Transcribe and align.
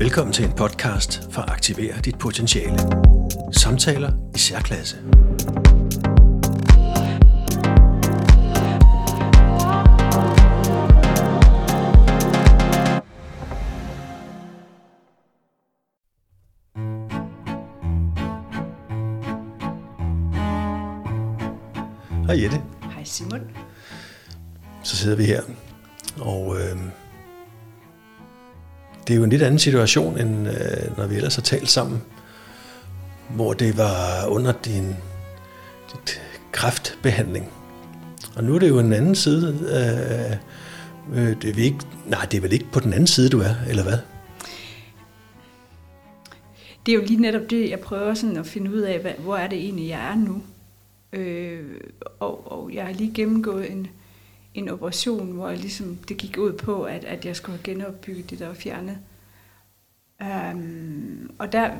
Velkommen 0.00 0.32
til 0.32 0.44
en 0.44 0.52
podcast 0.52 1.32
for 1.32 1.42
at 1.42 1.50
aktivere 1.50 2.00
dit 2.04 2.18
potentiale. 2.18 2.78
Samtaler 3.52 4.12
i 4.34 4.38
særklasse. 4.38 4.96
Hej 22.26 22.42
Jette. 22.42 22.62
Hej 22.82 23.04
Simon. 23.04 23.40
Så 24.82 24.96
sidder 24.96 25.16
vi 25.16 25.24
her, 25.24 25.42
og 26.20 26.56
øh, 26.56 26.76
det 29.08 29.14
er 29.14 29.18
jo 29.18 29.24
en 29.24 29.30
lidt 29.30 29.42
anden 29.42 29.58
situation, 29.58 30.18
end 30.18 30.48
øh, 30.48 30.96
når 30.98 31.06
vi 31.06 31.16
ellers 31.16 31.34
har 31.34 31.42
talt 31.42 31.68
sammen, 31.68 32.02
hvor 33.28 33.52
det 33.52 33.76
var 33.76 34.26
under 34.26 34.52
din 34.52 34.96
dit 35.92 36.22
kræftbehandling. 36.52 37.50
Og 38.36 38.44
nu 38.44 38.54
er 38.54 38.58
det 38.58 38.68
jo 38.68 38.78
en 38.78 38.92
anden 38.92 39.14
side. 39.14 39.48
Øh, 39.60 40.36
øh, 41.22 41.36
det 41.42 41.50
er 41.50 41.54
vi 41.54 41.62
ikke, 41.62 41.78
nej, 42.06 42.26
det 42.30 42.36
er 42.36 42.40
vel 42.40 42.52
ikke 42.52 42.66
på 42.72 42.80
den 42.80 42.92
anden 42.92 43.06
side, 43.06 43.28
du 43.28 43.40
er, 43.40 43.54
eller 43.68 43.82
hvad? 43.82 43.98
Det 46.86 46.92
er 46.92 46.96
jo 46.96 47.04
lige 47.06 47.20
netop 47.20 47.50
det, 47.50 47.70
jeg 47.70 47.80
prøver 47.80 48.14
sådan 48.14 48.36
at 48.36 48.46
finde 48.46 48.70
ud 48.70 48.80
af, 48.80 48.98
hvad, 49.00 49.12
hvor 49.18 49.36
er 49.36 49.48
det 49.48 49.58
egentlig, 49.58 49.88
jeg 49.88 50.10
er 50.10 50.14
nu. 50.14 50.42
Øh, 51.12 51.64
og, 52.20 52.52
og 52.52 52.70
jeg 52.74 52.86
har 52.86 52.92
lige 52.92 53.14
gennemgået 53.14 53.72
en, 53.72 53.86
en 54.54 54.68
operation, 54.68 55.32
hvor 55.32 55.48
jeg 55.48 55.58
ligesom, 55.58 55.96
det 55.96 56.16
gik 56.16 56.38
ud 56.38 56.52
på, 56.52 56.82
at, 56.82 57.04
at 57.04 57.24
jeg 57.24 57.36
skulle 57.36 57.58
have 57.58 57.64
genopbygget 57.64 58.30
det, 58.30 58.38
der 58.38 58.46
var 58.46 58.54
fjernet. 58.54 58.98
Um, 60.20 61.30
og 61.38 61.52
der, 61.52 61.70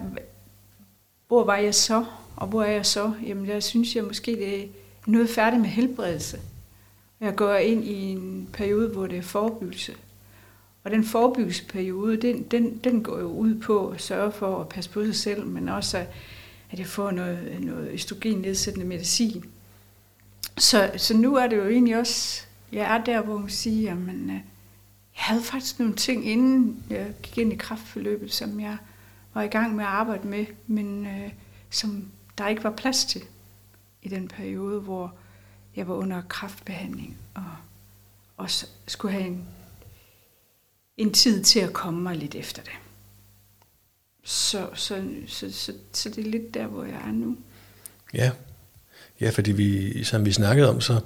hvor 1.29 1.45
var 1.45 1.57
jeg 1.57 1.75
så, 1.75 2.05
og 2.37 2.47
hvor 2.47 2.63
er 2.63 2.73
jeg 2.73 2.87
så? 2.87 3.13
Jamen, 3.27 3.47
jeg 3.47 3.63
synes 3.63 3.97
jeg 3.97 4.05
måske, 4.05 4.37
det 4.37 4.63
er 4.63 4.67
noget 5.07 5.31
færdig 5.31 5.61
med 5.61 5.69
helbredelse. 5.69 6.41
Jeg 7.21 7.37
går 7.37 7.55
ind 7.55 7.85
i 7.85 7.95
en 7.95 8.49
periode, 8.53 8.89
hvor 8.89 9.07
det 9.07 9.19
er 9.19 9.23
forebyggelse. 9.23 9.95
Og 10.85 10.91
den 10.91 11.05
forebyggelsesperiode, 11.05 12.17
den, 12.17 12.43
den, 12.43 12.79
den 12.85 13.03
går 13.03 13.19
jo 13.19 13.27
ud 13.27 13.55
på 13.55 13.89
at 13.89 14.01
sørge 14.01 14.33
for 14.33 14.61
at 14.61 14.69
passe 14.69 14.91
på 14.91 15.05
sig 15.05 15.15
selv, 15.15 15.47
men 15.47 15.69
også 15.69 16.05
at 16.71 16.79
jeg 16.79 16.87
får 16.87 17.11
noget, 17.11 17.57
noget 17.61 17.91
østrogen-nedsættende 17.91 18.87
medicin. 18.87 19.45
Så, 20.59 20.91
så 20.97 21.17
nu 21.17 21.37
er 21.37 21.47
det 21.47 21.57
jo 21.57 21.69
egentlig 21.69 21.99
også, 21.99 22.48
jeg 22.73 22.95
er 22.97 23.05
der, 23.05 23.23
hvor 23.23 23.39
man 23.39 23.51
siger, 23.51 23.91
jamen, 23.91 24.31
øh, 24.31 24.37
jeg 25.17 25.25
havde 25.25 25.43
faktisk 25.43 25.79
nogle 25.79 25.97
ting, 25.97 26.27
inden 26.27 26.85
jeg 26.91 27.13
gik 27.23 27.39
ind 27.39 27.53
i 27.53 27.57
kraftforløbet, 27.57 28.33
som 28.33 28.61
jeg 28.61 28.77
var 29.35 29.43
i 29.43 29.49
gang 29.49 29.77
med 29.77 29.85
at 29.85 29.91
arbejde 29.91 30.29
med, 30.29 30.47
men 30.67 31.07
øh, 31.07 31.31
som 31.71 32.11
der 32.39 32.49
ikke 32.49 32.65
var 32.65 32.71
plads 32.77 33.05
til 33.05 33.23
i 34.03 34.09
den 34.09 34.29
periode, 34.29 34.81
hvor 34.81 35.15
jeg 35.77 35.89
var 35.89 35.95
under 35.95 36.23
kraftbehandling 36.29 37.17
og 37.35 37.45
også 38.37 38.67
skulle 38.87 39.13
have 39.13 39.27
en, 39.27 39.45
en 40.97 41.13
tid 41.13 41.43
til 41.43 41.61
at 41.61 41.73
komme 41.73 42.01
mig 42.01 42.17
lidt 42.17 42.35
efter 42.35 42.63
det. 42.63 42.73
Så, 44.25 44.69
så, 44.75 45.05
så, 45.27 45.53
så, 45.53 45.73
så 45.93 46.09
det 46.09 46.27
er 46.27 46.31
lidt 46.31 46.55
der, 46.55 46.67
hvor 46.67 46.85
jeg 46.85 47.01
er 47.07 47.13
nu. 47.13 47.37
Ja, 48.15 48.31
ja 49.21 49.31
fordi 49.31 49.53
vi, 49.53 50.05
som 50.05 50.25
vi 50.25 50.33
snakkede 50.33 50.71
om, 50.71 50.81
så, 50.81 51.01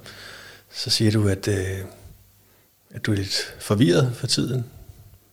så 0.73 0.89
siger 0.89 1.11
du, 1.11 1.27
at, 1.27 1.47
øh, 1.47 1.79
at 2.91 3.05
du 3.05 3.11
er 3.11 3.15
lidt 3.15 3.55
forvirret 3.59 4.11
for 4.15 4.27
tiden. 4.27 4.65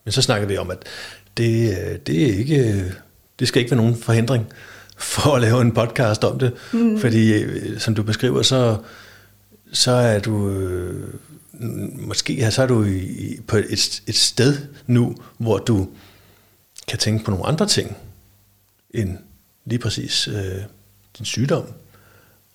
Men 0.04 0.12
så 0.12 0.22
snakker 0.22 0.48
vi 0.48 0.56
om, 0.56 0.70
at 0.70 0.78
det, 1.36 1.70
øh, 1.70 1.98
det, 2.06 2.22
er 2.22 2.38
ikke, 2.38 2.92
det 3.38 3.48
skal 3.48 3.60
ikke 3.60 3.70
være 3.70 3.80
nogen 3.82 3.96
forhindring 3.96 4.46
for 4.96 5.34
at 5.34 5.40
lave 5.40 5.60
en 5.60 5.72
podcast 5.72 6.24
om 6.24 6.38
det. 6.38 6.52
Mm. 6.72 7.00
Fordi, 7.00 7.32
øh, 7.32 7.80
som 7.80 7.94
du 7.94 8.02
beskriver, 8.02 8.42
så, 8.42 8.78
så 9.72 9.90
er 9.90 10.18
du... 10.18 10.50
Øh, 10.50 11.14
måske 11.92 12.50
så 12.50 12.62
er 12.62 12.66
du 12.66 12.84
i, 12.84 13.38
på 13.46 13.56
et, 13.56 14.02
et 14.06 14.14
sted 14.14 14.58
nu, 14.86 15.16
hvor 15.38 15.58
du 15.58 15.88
kan 16.88 16.98
tænke 16.98 17.24
på 17.24 17.30
nogle 17.30 17.46
andre 17.46 17.66
ting 17.66 17.96
end 18.90 19.18
lige 19.64 19.78
præcis 19.78 20.28
øh, 20.28 20.62
din 21.18 21.24
sygdom. 21.24 21.66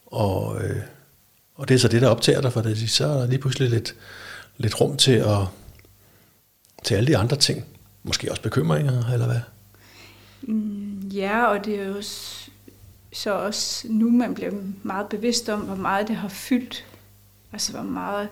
Og, 0.05 0.63
øh, 0.63 0.81
og 1.55 1.69
det 1.69 1.75
er 1.75 1.79
så 1.79 1.87
det, 1.87 2.01
der 2.01 2.07
optager 2.07 2.41
dig, 2.41 2.53
for 2.53 2.61
det, 2.61 2.89
så 2.89 3.05
er 3.05 3.13
der 3.13 3.27
lige 3.27 3.39
pludselig 3.39 3.69
lidt, 3.69 3.95
lidt 4.57 4.81
rum 4.81 4.97
til, 4.97 5.11
at, 5.11 5.37
til 6.83 6.95
alle 6.95 7.07
de 7.07 7.17
andre 7.17 7.37
ting. 7.37 7.65
Måske 8.03 8.31
også 8.31 8.41
bekymringer, 8.41 9.13
eller 9.13 9.25
hvad? 9.25 9.39
Mm, 10.41 10.99
ja, 10.99 11.45
og 11.45 11.65
det 11.65 11.79
er 11.79 11.85
jo 11.85 12.01
så 13.13 13.31
også 13.31 13.87
nu, 13.89 14.09
man 14.09 14.33
bliver 14.33 14.51
meget 14.83 15.09
bevidst 15.09 15.49
om, 15.49 15.61
hvor 15.61 15.75
meget 15.75 16.07
det 16.07 16.15
har 16.15 16.27
fyldt. 16.27 16.85
Altså, 17.53 17.71
hvor 17.71 17.83
meget 17.83 18.29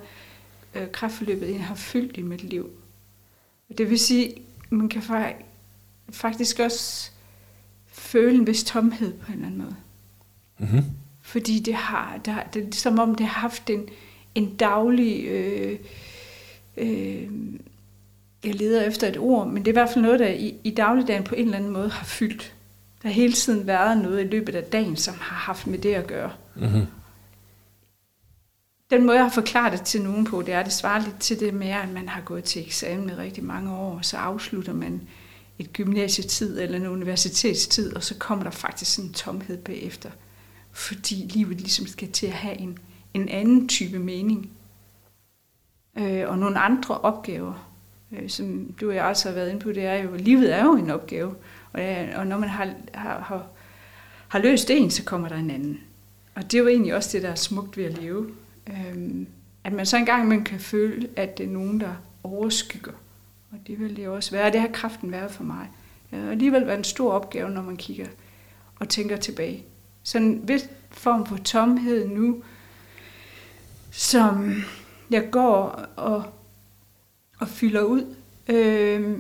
øh, 0.76 0.92
kraftforløbet 0.92 1.60
har 1.60 1.76
fyldt 1.76 2.18
i 2.18 2.22
mit 2.22 2.44
liv. 2.44 2.70
Det 3.78 3.90
vil 3.90 4.00
sige, 4.00 4.36
man 4.70 4.90
kan 4.90 5.02
faktisk 6.10 6.60
også 6.60 7.10
føle 7.88 8.36
en 8.36 8.48
vis 8.48 8.64
tomhed 8.64 9.14
på 9.14 9.32
en 9.32 9.34
eller 9.34 9.48
anden 9.48 9.62
måde. 9.62 9.76
Mm-hmm. 10.58 10.84
Fordi 11.34 11.60
det 11.60 11.74
har, 11.74 12.20
det, 12.26 12.34
har, 12.34 12.44
det 12.54 12.64
er 12.64 12.68
som 12.72 13.00
om 13.00 13.16
det 13.16 13.26
har 13.26 13.42
haft 13.42 13.70
en, 13.70 13.90
en 14.36 14.56
daglig... 14.56 15.26
Øh, 15.26 15.80
øh, 16.78 17.28
jeg 18.44 18.56
leder 18.56 18.82
efter 18.82 19.08
et 19.08 19.18
ord, 19.18 19.48
men 19.48 19.58
det 19.58 19.68
er 19.68 19.72
i 19.72 19.80
hvert 19.82 19.90
fald 19.90 20.04
noget, 20.06 20.20
der 20.20 20.28
i, 20.28 20.56
i 20.64 20.72
dagligdagen 20.72 21.24
på 21.24 21.36
en 21.36 21.46
eller 21.46 21.58
anden 21.58 21.72
måde 21.72 21.90
har 21.90 22.06
fyldt. 22.06 22.54
Der 23.02 23.08
har 23.08 23.14
hele 23.14 23.34
tiden 23.34 23.68
været 23.68 23.98
noget 23.98 24.22
i 24.22 24.28
løbet 24.28 24.56
af 24.56 24.64
dagen, 24.64 24.96
som 24.96 25.14
har 25.20 25.36
haft 25.36 25.68
med 25.68 25.80
det 25.80 25.94
at 25.94 26.08
gøre. 26.08 26.32
Mm-hmm. 26.56 26.86
Den 28.90 29.06
måde, 29.06 29.18
jeg 29.18 29.26
har 29.26 29.32
forklaret 29.32 29.72
det 29.72 29.82
til 29.82 30.02
nogen 30.02 30.26
på, 30.26 30.42
det 30.42 30.54
er, 30.54 30.64
det 30.64 30.74
svarer 30.74 31.04
lidt 31.04 31.20
til 31.20 31.40
det 31.40 31.54
med, 31.54 31.70
at 31.70 31.90
man 31.94 32.10
har 32.10 32.22
gået 32.22 32.44
til 32.44 32.62
eksamen 32.62 33.10
i 33.10 33.14
rigtig 33.14 33.44
mange 33.44 33.72
år, 33.72 33.98
og 33.98 34.06
så 34.06 34.18
afslutter 34.18 34.74
man 34.74 35.02
et 35.60 35.74
gymnasietid 35.74 36.60
eller 36.60 36.78
en 36.78 36.88
universitetstid, 36.88 37.96
og 37.96 38.04
så 38.04 38.16
kommer 38.16 38.44
der 38.44 38.52
faktisk 38.52 38.96
sådan 38.96 39.10
en 39.10 39.14
tomhed 39.14 39.58
bagefter. 39.58 40.10
Fordi 40.74 41.16
livet 41.16 41.62
ligesom 41.62 41.88
skal 41.88 42.12
til 42.12 42.28
at 42.28 42.34
have 42.34 42.58
en, 42.58 42.78
en 43.14 43.30
anden 43.30 43.68
type 43.68 44.00
mening. 44.00 44.50
Øh, 45.98 46.30
og 46.30 46.38
nogle 46.38 46.60
andre 46.60 46.98
opgaver, 46.98 47.72
øh, 48.12 48.30
som 48.30 48.74
du 48.82 48.90
og 48.90 48.96
jeg 48.96 49.04
også 49.04 49.30
har 49.30 49.36
været 49.36 49.50
inde 49.50 49.60
på, 49.60 49.72
det 49.72 49.86
er 49.86 49.96
jo, 49.96 50.16
livet 50.16 50.54
er 50.54 50.64
jo 50.64 50.76
en 50.76 50.90
opgave. 50.90 51.36
Og, 51.74 51.82
og 52.16 52.28
når 52.28 52.38
man 52.38 52.50
har, 52.50 52.74
har, 52.94 53.20
har, 53.20 53.48
har 54.28 54.40
løst 54.40 54.70
en, 54.70 54.92
så 54.92 55.04
kommer 55.04 55.30
der 55.30 55.36
en 55.36 55.52
anden. 55.52 55.82
Og 56.36 56.44
det 56.44 56.54
er 56.54 56.62
jo 56.62 56.68
egentlig 56.68 56.96
også 56.96 57.10
det, 57.14 57.24
der 57.24 57.30
er 57.30 57.36
smukt 57.36 57.78
ved 57.78 57.86
at 57.86 57.98
leve. 57.98 58.30
Øh, 58.70 59.26
at 59.64 59.74
man 59.74 59.86
så 59.86 59.98
engang 59.98 60.28
man 60.28 60.44
kan 60.44 60.60
føle, 60.60 61.10
at 61.16 61.38
det 61.38 61.46
er 61.46 61.50
nogen, 61.50 61.80
der 61.80 61.94
overskygger 62.24 62.94
og 63.54 63.60
det 63.68 63.80
vil 63.80 63.96
det 63.96 64.08
også 64.08 64.32
være. 64.32 64.52
Det 64.52 64.62
har 64.62 64.70
kraften 64.74 65.12
været 65.12 65.32
for 65.32 65.44
mig. 65.44 65.70
Det 66.12 66.20
har 66.20 66.32
alligevel 66.32 66.68
været 66.68 66.78
en 66.78 66.84
stor 66.84 67.12
opgave, 67.12 67.50
når 67.50 67.62
man 67.62 67.78
kigger 67.78 68.08
og 68.80 68.90
tænker 68.90 69.18
tilbage. 69.18 69.64
Så 70.04 70.18
en 70.18 70.48
vis 70.48 70.70
form 70.92 71.26
for 71.26 71.38
tomhed 71.38 72.08
nu, 72.08 72.44
som 73.92 74.64
jeg 75.10 75.28
går 75.32 75.62
og, 75.96 76.24
og 77.40 77.48
fylder 77.48 77.82
ud. 77.82 78.16
Øh, 78.50 79.18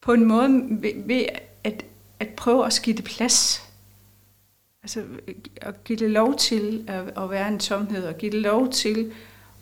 på 0.00 0.12
en 0.12 0.24
måde 0.24 0.66
ved, 0.70 1.06
ved 1.06 1.26
at, 1.64 1.84
at 2.20 2.28
prøve 2.28 2.66
at 2.66 2.72
skide 2.72 3.02
plads. 3.02 3.66
Altså 4.82 5.04
at 5.56 5.84
give 5.84 5.98
det 5.98 6.10
lov 6.10 6.36
til 6.36 6.84
at, 6.88 7.18
at 7.18 7.30
være 7.30 7.48
en 7.48 7.58
tomhed, 7.58 8.04
og 8.04 8.18
give 8.18 8.32
det 8.32 8.40
lov 8.40 8.70
til 8.70 9.12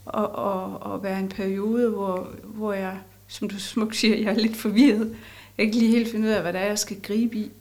at, 0.06 0.14
og, 0.14 0.94
at 0.94 1.02
være 1.02 1.20
en 1.20 1.28
periode, 1.28 1.90
hvor, 1.90 2.30
hvor 2.44 2.72
jeg, 2.72 2.98
som 3.28 3.48
du 3.48 3.60
smukt 3.60 3.96
siger, 3.96 4.16
jeg 4.16 4.30
er 4.30 4.38
lidt 4.38 4.56
forvirret. 4.56 5.08
Jeg 5.08 5.16
kan 5.56 5.64
ikke 5.64 5.78
lige 5.78 5.90
helt 5.90 6.10
finde 6.10 6.28
ud 6.28 6.32
af, 6.32 6.42
hvad 6.42 6.52
det 6.52 6.60
er, 6.60 6.66
jeg 6.66 6.78
skal 6.78 7.00
gribe 7.02 7.36
i. 7.36 7.52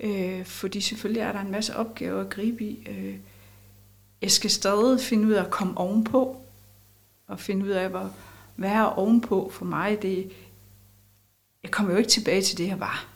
Øh, 0.00 0.44
fordi 0.44 0.80
selvfølgelig 0.80 1.20
er 1.20 1.32
der 1.32 1.40
en 1.40 1.50
masse 1.50 1.76
opgaver 1.76 2.20
at 2.20 2.30
gribe 2.30 2.64
i. 2.64 2.88
Øh, 2.90 3.16
jeg 4.22 4.30
skal 4.30 4.50
stadig 4.50 5.00
finde 5.00 5.26
ud 5.26 5.32
af 5.32 5.44
at 5.44 5.50
komme 5.50 5.78
ovenpå, 5.78 6.36
og 7.26 7.40
finde 7.40 7.64
ud 7.64 7.70
af, 7.70 7.90
hvor, 7.90 8.12
er 8.62 8.82
ovenpå 8.82 9.50
for 9.54 9.64
mig. 9.64 10.02
Det, 10.02 10.32
jeg 11.62 11.70
kommer 11.70 11.92
jo 11.92 11.98
ikke 11.98 12.10
tilbage 12.10 12.42
til 12.42 12.58
det, 12.58 12.66
jeg 12.66 12.80
var. 12.80 13.06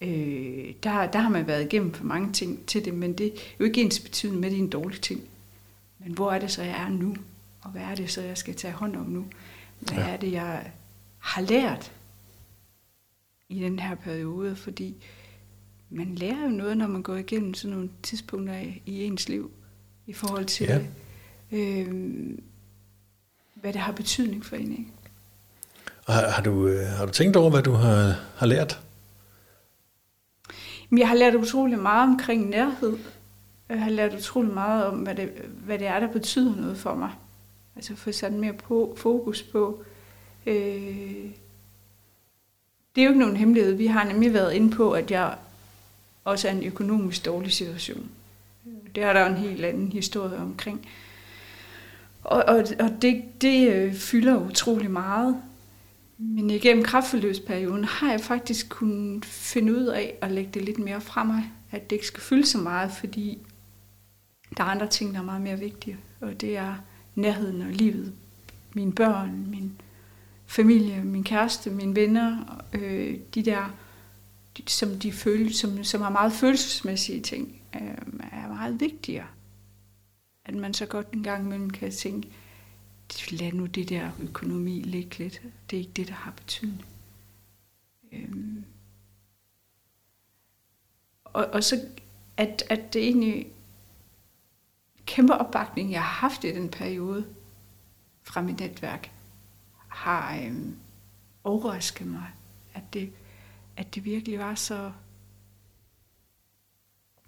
Øh, 0.00 0.74
der, 0.82 1.06
der 1.06 1.18
har 1.18 1.30
man 1.30 1.46
været 1.46 1.64
igennem 1.64 1.94
for 1.94 2.04
mange 2.04 2.32
ting 2.32 2.66
til 2.66 2.84
det, 2.84 2.94
men 2.94 3.18
det 3.18 3.26
er 3.26 3.38
jo 3.60 3.64
ikke 3.64 3.82
ens 3.82 4.00
betydende 4.00 4.40
med, 4.40 4.48
at 4.48 4.52
det 4.52 4.58
er 4.58 4.62
en 4.62 4.70
dårlig 4.70 5.00
ting. 5.00 5.22
Men 5.98 6.12
hvor 6.12 6.32
er 6.32 6.38
det 6.38 6.50
så, 6.50 6.62
jeg 6.62 6.82
er 6.82 6.88
nu? 6.88 7.16
Og 7.62 7.70
hvad 7.70 7.82
er 7.82 7.94
det 7.94 8.10
så, 8.10 8.22
jeg 8.22 8.38
skal 8.38 8.54
tage 8.54 8.72
hånd 8.72 8.96
om 8.96 9.06
nu? 9.06 9.26
Hvad 9.78 9.98
ja. 9.98 10.08
er 10.08 10.16
det, 10.16 10.32
jeg 10.32 10.72
har 11.18 11.42
lært 11.42 11.92
i 13.48 13.60
den 13.60 13.78
her 13.78 13.94
periode? 13.94 14.56
Fordi 14.56 14.96
man 15.92 16.14
lærer 16.14 16.42
jo 16.42 16.48
noget, 16.48 16.76
når 16.76 16.86
man 16.86 17.02
går 17.02 17.16
igennem 17.16 17.54
sådan 17.54 17.76
nogle 17.76 17.90
tidspunkter 18.02 18.54
i 18.86 19.04
ens 19.04 19.28
liv, 19.28 19.50
i 20.06 20.12
forhold 20.12 20.44
til, 20.44 20.66
ja. 20.66 20.80
øh, 21.58 22.38
hvad 23.54 23.72
det 23.72 23.80
har 23.80 23.92
betydning 23.92 24.44
for 24.44 24.56
en. 24.56 24.70
Ikke? 24.70 24.86
Og 26.06 26.14
har, 26.14 26.28
har, 26.28 26.42
du, 26.42 26.66
øh, 26.66 26.86
har 26.86 27.06
du 27.06 27.12
tænkt 27.12 27.36
over, 27.36 27.50
hvad 27.50 27.62
du 27.62 27.72
har, 27.72 28.20
har 28.36 28.46
lært? 28.46 28.80
Jeg 30.98 31.08
har 31.08 31.14
lært 31.14 31.34
utrolig 31.34 31.78
meget 31.78 32.10
omkring 32.10 32.48
nærhed. 32.48 32.98
Jeg 33.68 33.82
har 33.82 33.90
lært 33.90 34.14
utrolig 34.14 34.54
meget 34.54 34.86
om, 34.86 34.98
hvad 34.98 35.14
det, 35.14 35.28
hvad 35.64 35.78
det 35.78 35.86
er, 35.86 36.00
der 36.00 36.12
betyder 36.12 36.56
noget 36.56 36.78
for 36.78 36.94
mig. 36.94 37.10
Altså 37.76 37.96
få 37.96 38.12
sat 38.12 38.32
mere 38.32 38.52
på, 38.52 38.94
fokus 38.98 39.42
på. 39.42 39.84
Øh, 40.46 41.30
det 42.94 43.00
er 43.00 43.04
jo 43.04 43.08
ikke 43.08 43.20
nogen 43.20 43.36
hemmelighed. 43.36 43.72
Vi 43.72 43.86
har 43.86 44.04
nemlig 44.04 44.34
været 44.34 44.52
inde 44.52 44.70
på, 44.70 44.92
at 44.92 45.10
jeg 45.10 45.34
også 46.24 46.48
er 46.48 46.52
en 46.52 46.62
økonomisk 46.62 47.24
dårlig 47.24 47.52
situation. 47.52 48.10
Det 48.94 49.04
har 49.04 49.12
der 49.12 49.26
en 49.26 49.36
helt 49.36 49.64
anden 49.64 49.92
historie 49.92 50.36
omkring. 50.36 50.86
Og, 52.24 52.44
og, 52.48 52.64
og 52.80 53.02
det, 53.02 53.22
det 53.40 53.68
øh, 53.68 53.94
fylder 53.94 54.36
utrolig 54.36 54.90
meget. 54.90 55.42
Men 56.18 56.50
igennem 56.50 56.84
kraftforløbsperioden 56.84 57.84
har 57.84 58.10
jeg 58.10 58.20
faktisk 58.20 58.68
kunnet 58.68 59.24
finde 59.24 59.72
ud 59.72 59.84
af 59.84 60.14
at 60.20 60.30
lægge 60.30 60.50
det 60.54 60.62
lidt 60.62 60.78
mere 60.78 61.00
fra 61.00 61.24
mig. 61.24 61.52
At 61.70 61.90
det 61.90 61.96
ikke 61.96 62.06
skal 62.06 62.22
fylde 62.22 62.46
så 62.46 62.58
meget, 62.58 62.92
fordi 62.92 63.38
der 64.56 64.64
er 64.64 64.68
andre 64.68 64.86
ting, 64.86 65.14
der 65.14 65.20
er 65.20 65.24
meget 65.24 65.42
mere 65.42 65.58
vigtige. 65.58 65.96
Og 66.20 66.40
det 66.40 66.56
er 66.56 66.74
nærheden 67.14 67.62
og 67.62 67.68
livet. 67.68 68.12
Mine 68.74 68.92
børn, 68.92 69.46
min 69.50 69.72
familie, 70.46 71.04
min 71.04 71.24
kæreste, 71.24 71.70
mine 71.70 71.96
venner. 71.96 72.36
Øh, 72.72 73.18
de 73.34 73.42
der, 73.42 73.74
som, 74.66 74.98
de 74.98 75.12
føle, 75.12 75.54
som, 75.54 75.84
som 75.84 76.02
er 76.02 76.08
meget 76.08 76.32
følelsesmæssige 76.32 77.20
ting, 77.20 77.62
øh, 77.74 77.80
er 78.32 78.48
meget 78.48 78.80
vigtigere. 78.80 79.26
At 80.44 80.54
man 80.54 80.74
så 80.74 80.86
godt 80.86 81.10
en 81.12 81.22
gang 81.22 81.44
imellem 81.44 81.70
kan 81.70 81.92
tænke, 81.92 82.28
lad 83.30 83.52
nu 83.52 83.66
det 83.66 83.88
der 83.88 84.10
økonomi 84.20 84.80
ligge 84.80 85.18
lidt. 85.18 85.42
Det 85.70 85.76
er 85.76 85.80
ikke 85.80 85.92
det, 85.92 86.08
der 86.08 86.14
har 86.14 86.30
betydning. 86.30 86.84
Øhm. 88.12 88.64
Og, 91.24 91.46
og 91.46 91.64
så, 91.64 91.86
at, 92.36 92.62
at 92.70 92.92
det 92.92 93.02
egentlig 93.02 93.46
kæmpe 95.06 95.34
opbakning, 95.34 95.92
jeg 95.92 96.02
har 96.02 96.28
haft 96.28 96.44
i 96.44 96.54
den 96.54 96.68
periode 96.68 97.26
fra 98.22 98.40
mit 98.40 98.60
netværk, 98.60 99.10
har 99.88 100.36
øhm, 100.36 100.76
overrasket 101.44 102.06
mig, 102.06 102.30
at 102.74 102.82
det, 102.92 103.12
at 103.82 103.94
det 103.94 104.04
virkelig 104.04 104.38
var 104.38 104.54
så, 104.54 104.92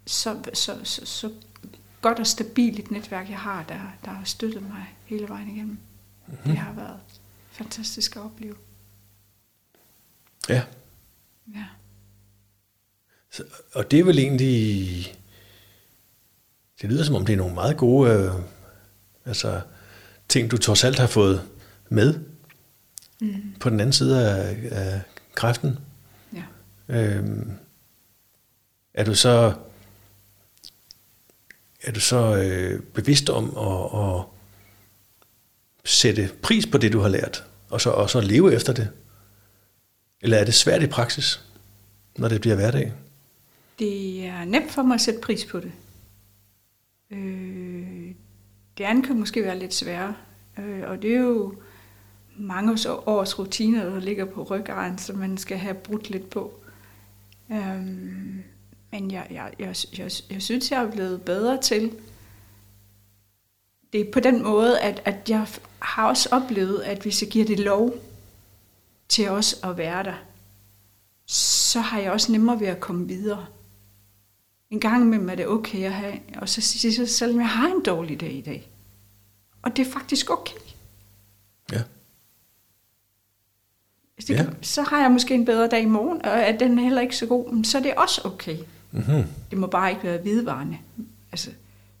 så, 0.05 0.43
så, 0.53 0.79
så, 0.83 1.05
så 1.05 1.33
godt 2.01 2.19
og 2.19 2.27
stabilt 2.27 2.79
et 2.79 2.91
netværk, 2.91 3.29
jeg 3.29 3.39
har, 3.39 3.63
der, 3.63 3.79
der 4.05 4.11
har 4.11 4.23
støttet 4.23 4.61
mig 4.61 4.95
hele 5.05 5.29
vejen 5.29 5.49
igennem. 5.49 5.77
Mm-hmm. 6.27 6.43
Det 6.43 6.57
har 6.57 6.73
været 6.73 6.99
fantastisk 7.51 8.15
at 8.15 8.21
opleve. 8.21 8.55
Ja. 10.49 10.63
Ja. 11.53 11.65
Så, 13.31 13.43
og 13.73 13.91
det 13.91 13.99
er 13.99 14.03
vel 14.03 14.19
egentlig... 14.19 15.17
Det 16.81 16.89
lyder 16.89 17.03
som 17.03 17.15
om, 17.15 17.25
det 17.25 17.33
er 17.33 17.37
nogle 17.37 17.53
meget 17.53 17.77
gode 17.77 18.11
øh, 18.11 18.31
altså, 19.25 19.61
ting, 20.29 20.51
du 20.51 20.57
trods 20.57 20.83
alt 20.83 20.99
har 20.99 21.07
fået 21.07 21.49
med 21.89 22.19
mm. 23.21 23.55
på 23.59 23.69
den 23.69 23.79
anden 23.79 23.93
side 23.93 24.29
af, 24.29 24.57
af 24.71 25.01
kræften. 25.35 25.77
Øhm, 26.89 27.51
er 28.93 29.03
du 29.03 29.15
så 29.15 29.53
er 31.85 31.91
du 31.91 31.99
så 31.99 32.35
øh, 32.35 32.81
bevidst 32.81 33.29
om 33.29 33.57
at, 33.57 33.99
at 34.01 34.25
sætte 35.83 36.29
pris 36.41 36.67
på 36.67 36.77
det, 36.77 36.93
du 36.93 36.99
har 36.99 37.09
lært, 37.09 37.43
og 37.69 37.81
så, 37.81 37.89
og 37.89 38.09
så 38.09 38.21
leve 38.21 38.55
efter 38.55 38.73
det? 38.73 38.89
Eller 40.21 40.37
er 40.37 40.45
det 40.45 40.53
svært 40.53 40.83
i 40.83 40.87
praksis, 40.87 41.43
når 42.17 42.27
det 42.27 42.41
bliver 42.41 42.55
hverdag? 42.55 42.93
Det 43.79 44.25
er 44.25 44.45
nemt 44.45 44.71
for 44.71 44.81
mig 44.81 44.95
at 44.95 45.01
sætte 45.01 45.19
pris 45.19 45.45
på 45.45 45.59
det. 45.59 45.71
Øh, 47.11 48.13
det 48.77 48.83
andet 48.83 49.05
kan 49.05 49.19
måske 49.19 49.43
være 49.43 49.59
lidt 49.59 49.73
sværere, 49.73 50.15
øh, 50.59 50.89
og 50.89 51.01
det 51.01 51.15
er 51.15 51.19
jo 51.19 51.55
mange 52.37 52.71
års 52.89 53.39
rutiner, 53.39 53.85
der 53.85 53.99
ligger 53.99 54.25
på 54.25 54.43
ryggen, 54.43 54.97
som 54.97 55.17
man 55.17 55.37
skal 55.37 55.57
have 55.57 55.73
brudt 55.75 56.09
lidt 56.09 56.29
på. 56.29 56.59
Øhm, 57.51 58.43
men 58.91 59.11
jeg, 59.11 59.27
jeg, 59.31 59.53
jeg, 59.59 59.75
jeg, 59.97 60.11
jeg 60.29 60.41
synes, 60.41 60.71
jeg 60.71 60.83
er 60.83 60.91
blevet 60.91 61.21
bedre 61.21 61.61
til 61.61 61.91
det 63.95 64.07
er 64.07 64.11
på 64.11 64.19
den 64.19 64.43
måde, 64.43 64.79
at, 64.79 65.01
at 65.05 65.29
jeg 65.29 65.47
har 65.79 66.07
også 66.07 66.29
oplevet, 66.31 66.81
at 66.81 67.01
hvis 67.01 67.21
jeg 67.21 67.29
giver 67.29 67.45
det 67.45 67.59
lov 67.59 67.93
til 69.09 69.29
os 69.29 69.59
at 69.63 69.77
være 69.77 70.03
der, 70.03 70.13
så 71.25 71.79
har 71.79 71.99
jeg 71.99 72.11
også 72.11 72.31
nemmere 72.31 72.59
ved 72.59 72.67
at 72.67 72.79
komme 72.79 73.07
videre. 73.07 73.45
En 74.69 74.79
gang 74.79 75.03
imellem 75.03 75.29
er 75.29 75.35
det 75.35 75.47
okay 75.47 75.83
at 75.83 75.93
have, 75.93 76.19
og 76.37 76.49
så 76.49 76.61
siger 76.61 77.01
jeg 77.01 77.09
selv, 77.09 77.31
at 77.31 77.37
jeg 77.37 77.49
har 77.49 77.67
en 77.67 77.83
dårlig 77.83 78.19
dag 78.19 78.33
i 78.33 78.41
dag. 78.41 78.69
Og 79.61 79.77
det 79.77 79.87
er 79.87 79.91
faktisk 79.91 80.29
okay. 80.29 80.64
Det 84.17 84.29
ja. 84.29 84.35
Kan, 84.35 84.55
så 84.61 84.81
har 84.81 85.01
jeg 85.01 85.11
måske 85.11 85.33
en 85.33 85.45
bedre 85.45 85.67
dag 85.67 85.81
i 85.81 85.85
morgen, 85.85 86.25
og 86.25 86.31
er 86.31 86.57
den 86.57 86.79
heller 86.79 87.01
ikke 87.01 87.17
så 87.17 87.25
god, 87.25 87.63
så 87.63 87.77
er 87.77 87.81
det 87.81 87.93
også 87.95 88.21
okay. 88.23 88.57
Mm-hmm. 88.91 89.23
Det 89.49 89.57
må 89.57 89.67
bare 89.67 89.89
ikke 89.89 90.03
være 90.03 90.23
vedvarende. 90.23 90.77
Altså, 91.31 91.51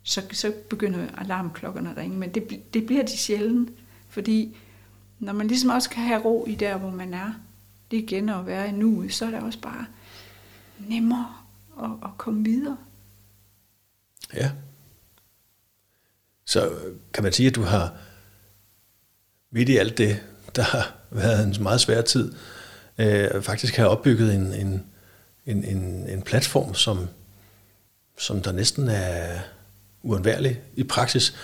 så, 0.03 0.21
så 0.31 0.53
begynder 0.69 0.99
alarmklokkerne 1.17 1.91
at 1.91 1.97
ringe, 1.97 2.17
men 2.17 2.33
det, 2.33 2.73
det 2.73 2.85
bliver 2.85 3.03
de 3.03 3.17
sjældent, 3.17 3.69
fordi 4.09 4.57
når 5.19 5.33
man 5.33 5.47
ligesom 5.47 5.69
også 5.69 5.89
kan 5.89 6.03
have 6.03 6.21
ro 6.21 6.45
i 6.47 6.55
der, 6.55 6.77
hvor 6.77 6.89
man 6.89 7.13
er, 7.13 7.33
det 7.91 7.97
igen 7.97 8.29
at 8.29 8.45
være 8.45 8.69
i 8.69 8.71
nu, 8.71 9.09
så 9.09 9.25
er 9.25 9.31
det 9.31 9.39
også 9.39 9.59
bare 9.59 9.85
nemmere 10.79 11.35
at, 11.83 11.89
at 12.03 12.09
komme 12.17 12.43
videre. 12.43 12.77
Ja. 14.33 14.51
Så 16.45 16.71
kan 17.13 17.23
man 17.23 17.33
sige, 17.33 17.47
at 17.47 17.55
du 17.55 17.61
har 17.61 17.97
midt 19.51 19.69
i 19.69 19.77
alt 19.77 19.97
det, 19.97 20.23
der 20.55 20.61
har 20.61 20.93
været 21.15 21.47
en 21.47 21.63
meget 21.63 21.81
svær 21.81 22.01
tid, 22.01 22.31
øh, 22.97 23.41
faktisk 23.41 23.75
har 23.75 23.85
opbygget 23.85 24.35
en, 24.35 24.53
en, 24.53 24.83
en, 25.45 25.63
en, 25.63 26.09
en 26.09 26.21
platform, 26.21 26.73
som, 26.73 27.07
som 28.17 28.41
der 28.41 28.51
næsten 28.51 28.87
er 28.87 29.39
uundværlig 30.03 30.59
i 30.75 30.83
praksis, 30.83 31.35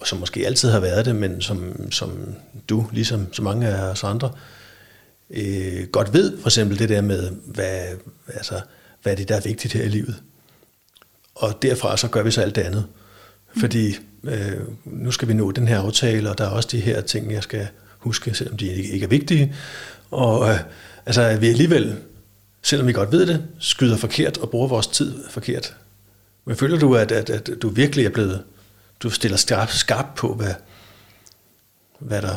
og 0.00 0.06
som 0.06 0.18
måske 0.18 0.46
altid 0.46 0.70
har 0.70 0.80
været 0.80 1.06
det, 1.06 1.16
men 1.16 1.40
som, 1.40 1.90
som 1.92 2.34
du, 2.68 2.86
ligesom 2.92 3.32
så 3.32 3.42
mange 3.42 3.68
af 3.68 3.90
os 3.90 4.04
andre, 4.04 4.32
øh, 5.30 5.86
godt 5.92 6.12
ved, 6.12 6.38
for 6.40 6.48
eksempel 6.48 6.78
det 6.78 6.88
der 6.88 7.00
med, 7.00 7.30
hvad, 7.30 7.82
altså, 8.34 8.60
hvad 9.02 9.12
er 9.12 9.16
det, 9.16 9.28
der 9.28 9.36
er 9.36 9.40
vigtigt 9.40 9.72
her 9.72 9.82
i 9.82 9.88
livet. 9.88 10.16
Og 11.34 11.62
derfra 11.62 11.96
så 11.96 12.08
gør 12.08 12.22
vi 12.22 12.30
så 12.30 12.40
alt 12.40 12.54
det 12.54 12.62
andet. 12.62 12.86
Mm. 13.54 13.60
Fordi 13.60 13.96
øh, 14.24 14.60
nu 14.84 15.10
skal 15.10 15.28
vi 15.28 15.34
nå 15.34 15.50
den 15.50 15.68
her 15.68 15.80
aftale, 15.80 16.30
og 16.30 16.38
der 16.38 16.44
er 16.44 16.48
også 16.48 16.68
de 16.72 16.80
her 16.80 17.00
ting, 17.00 17.32
jeg 17.32 17.42
skal 17.42 17.68
huske, 18.04 18.34
selvom 18.34 18.56
de 18.56 18.66
ikke, 18.66 19.04
er 19.04 19.08
vigtige. 19.08 19.54
Og 20.10 20.50
øh, 20.50 20.58
altså, 21.06 21.36
vi 21.40 21.48
alligevel 21.48 21.96
selvom 22.64 22.86
vi 22.86 22.92
godt 22.92 23.12
ved 23.12 23.26
det, 23.26 23.48
skyder 23.58 23.96
forkert 23.96 24.38
og 24.38 24.50
bruger 24.50 24.68
vores 24.68 24.86
tid 24.86 25.28
forkert. 25.30 25.76
Men 26.44 26.56
føler 26.56 26.78
du, 26.78 26.94
at, 26.94 27.12
at, 27.12 27.30
at 27.30 27.50
du 27.62 27.68
virkelig 27.68 28.06
er 28.06 28.10
blevet, 28.10 28.44
du 29.00 29.10
stiller 29.10 29.36
skarp, 29.36 29.70
skarp 29.70 30.06
på, 30.16 30.34
hvad, 30.34 30.54
hvad 31.98 32.22
der 32.22 32.36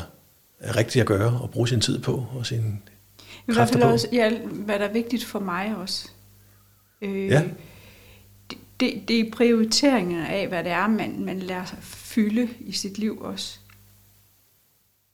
er 0.59 0.75
rigtigt 0.75 1.01
at 1.01 1.07
gøre 1.07 1.39
og 1.41 1.49
bruge 1.49 1.67
sin 1.67 1.81
tid 1.81 1.99
på 1.99 2.25
og 2.35 2.45
sin 2.45 2.81
I 3.47 3.53
hvert 3.53 3.69
fald 3.69 3.83
også, 3.83 4.07
ja, 4.11 4.37
hvad 4.39 4.79
der 4.79 4.85
er 4.85 4.93
vigtigt 4.93 5.25
for 5.25 5.39
mig 5.39 5.75
også. 5.77 6.07
Øh, 7.01 7.27
ja. 7.27 7.43
Det, 8.49 8.57
det, 8.79 9.03
det 9.07 9.19
er 9.19 9.31
prioriteringen 9.31 10.25
af, 10.25 10.47
hvad 10.47 10.63
det 10.63 10.71
er, 10.71 10.87
man, 10.87 11.25
man 11.25 11.39
lærer 11.39 11.65
sig 11.65 11.77
fylde 11.81 12.49
i 12.59 12.71
sit 12.71 12.97
liv 12.97 13.21
også. 13.21 13.59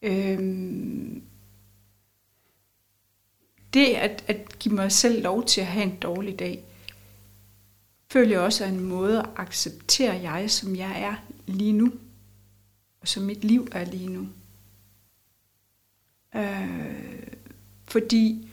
Øhm, 0.04 1.22
det 3.74 3.86
at, 3.86 4.24
at 4.28 4.60
give 4.60 4.76
mig 4.76 4.92
selv 4.92 5.24
lov 5.24 5.46
til 5.46 5.62
at 5.62 5.68
have 5.68 5.84
en 5.84 5.96
dårlig 5.96 6.40
dag, 6.40 6.64
føler 8.12 8.32
jeg 8.32 8.40
også 8.40 8.66
er 8.66 8.70
en 8.70 8.84
måde 8.84 9.20
at 9.20 9.30
acceptere 9.36 10.32
jeg, 10.32 10.52
som 10.52 10.76
jeg 10.76 11.02
er 11.02 11.16
lige 11.48 11.74
nu, 11.74 11.92
og 13.02 13.08
som 13.08 13.24
mit 13.24 13.44
liv 13.44 13.68
er 13.72 13.86
lige 13.86 14.10
nu. 14.10 14.28
Øh, 16.36 17.28
fordi 17.86 18.50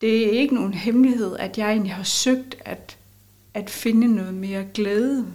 det 0.00 0.26
er 0.26 0.40
ikke 0.40 0.54
nogen 0.54 0.74
hemmelighed, 0.74 1.36
at 1.36 1.58
jeg 1.58 1.70
egentlig 1.70 1.94
har 1.94 2.02
søgt 2.02 2.56
at, 2.60 2.98
at 3.54 3.70
finde 3.70 4.14
noget 4.14 4.34
mere 4.34 4.68
glæde. 4.74 5.32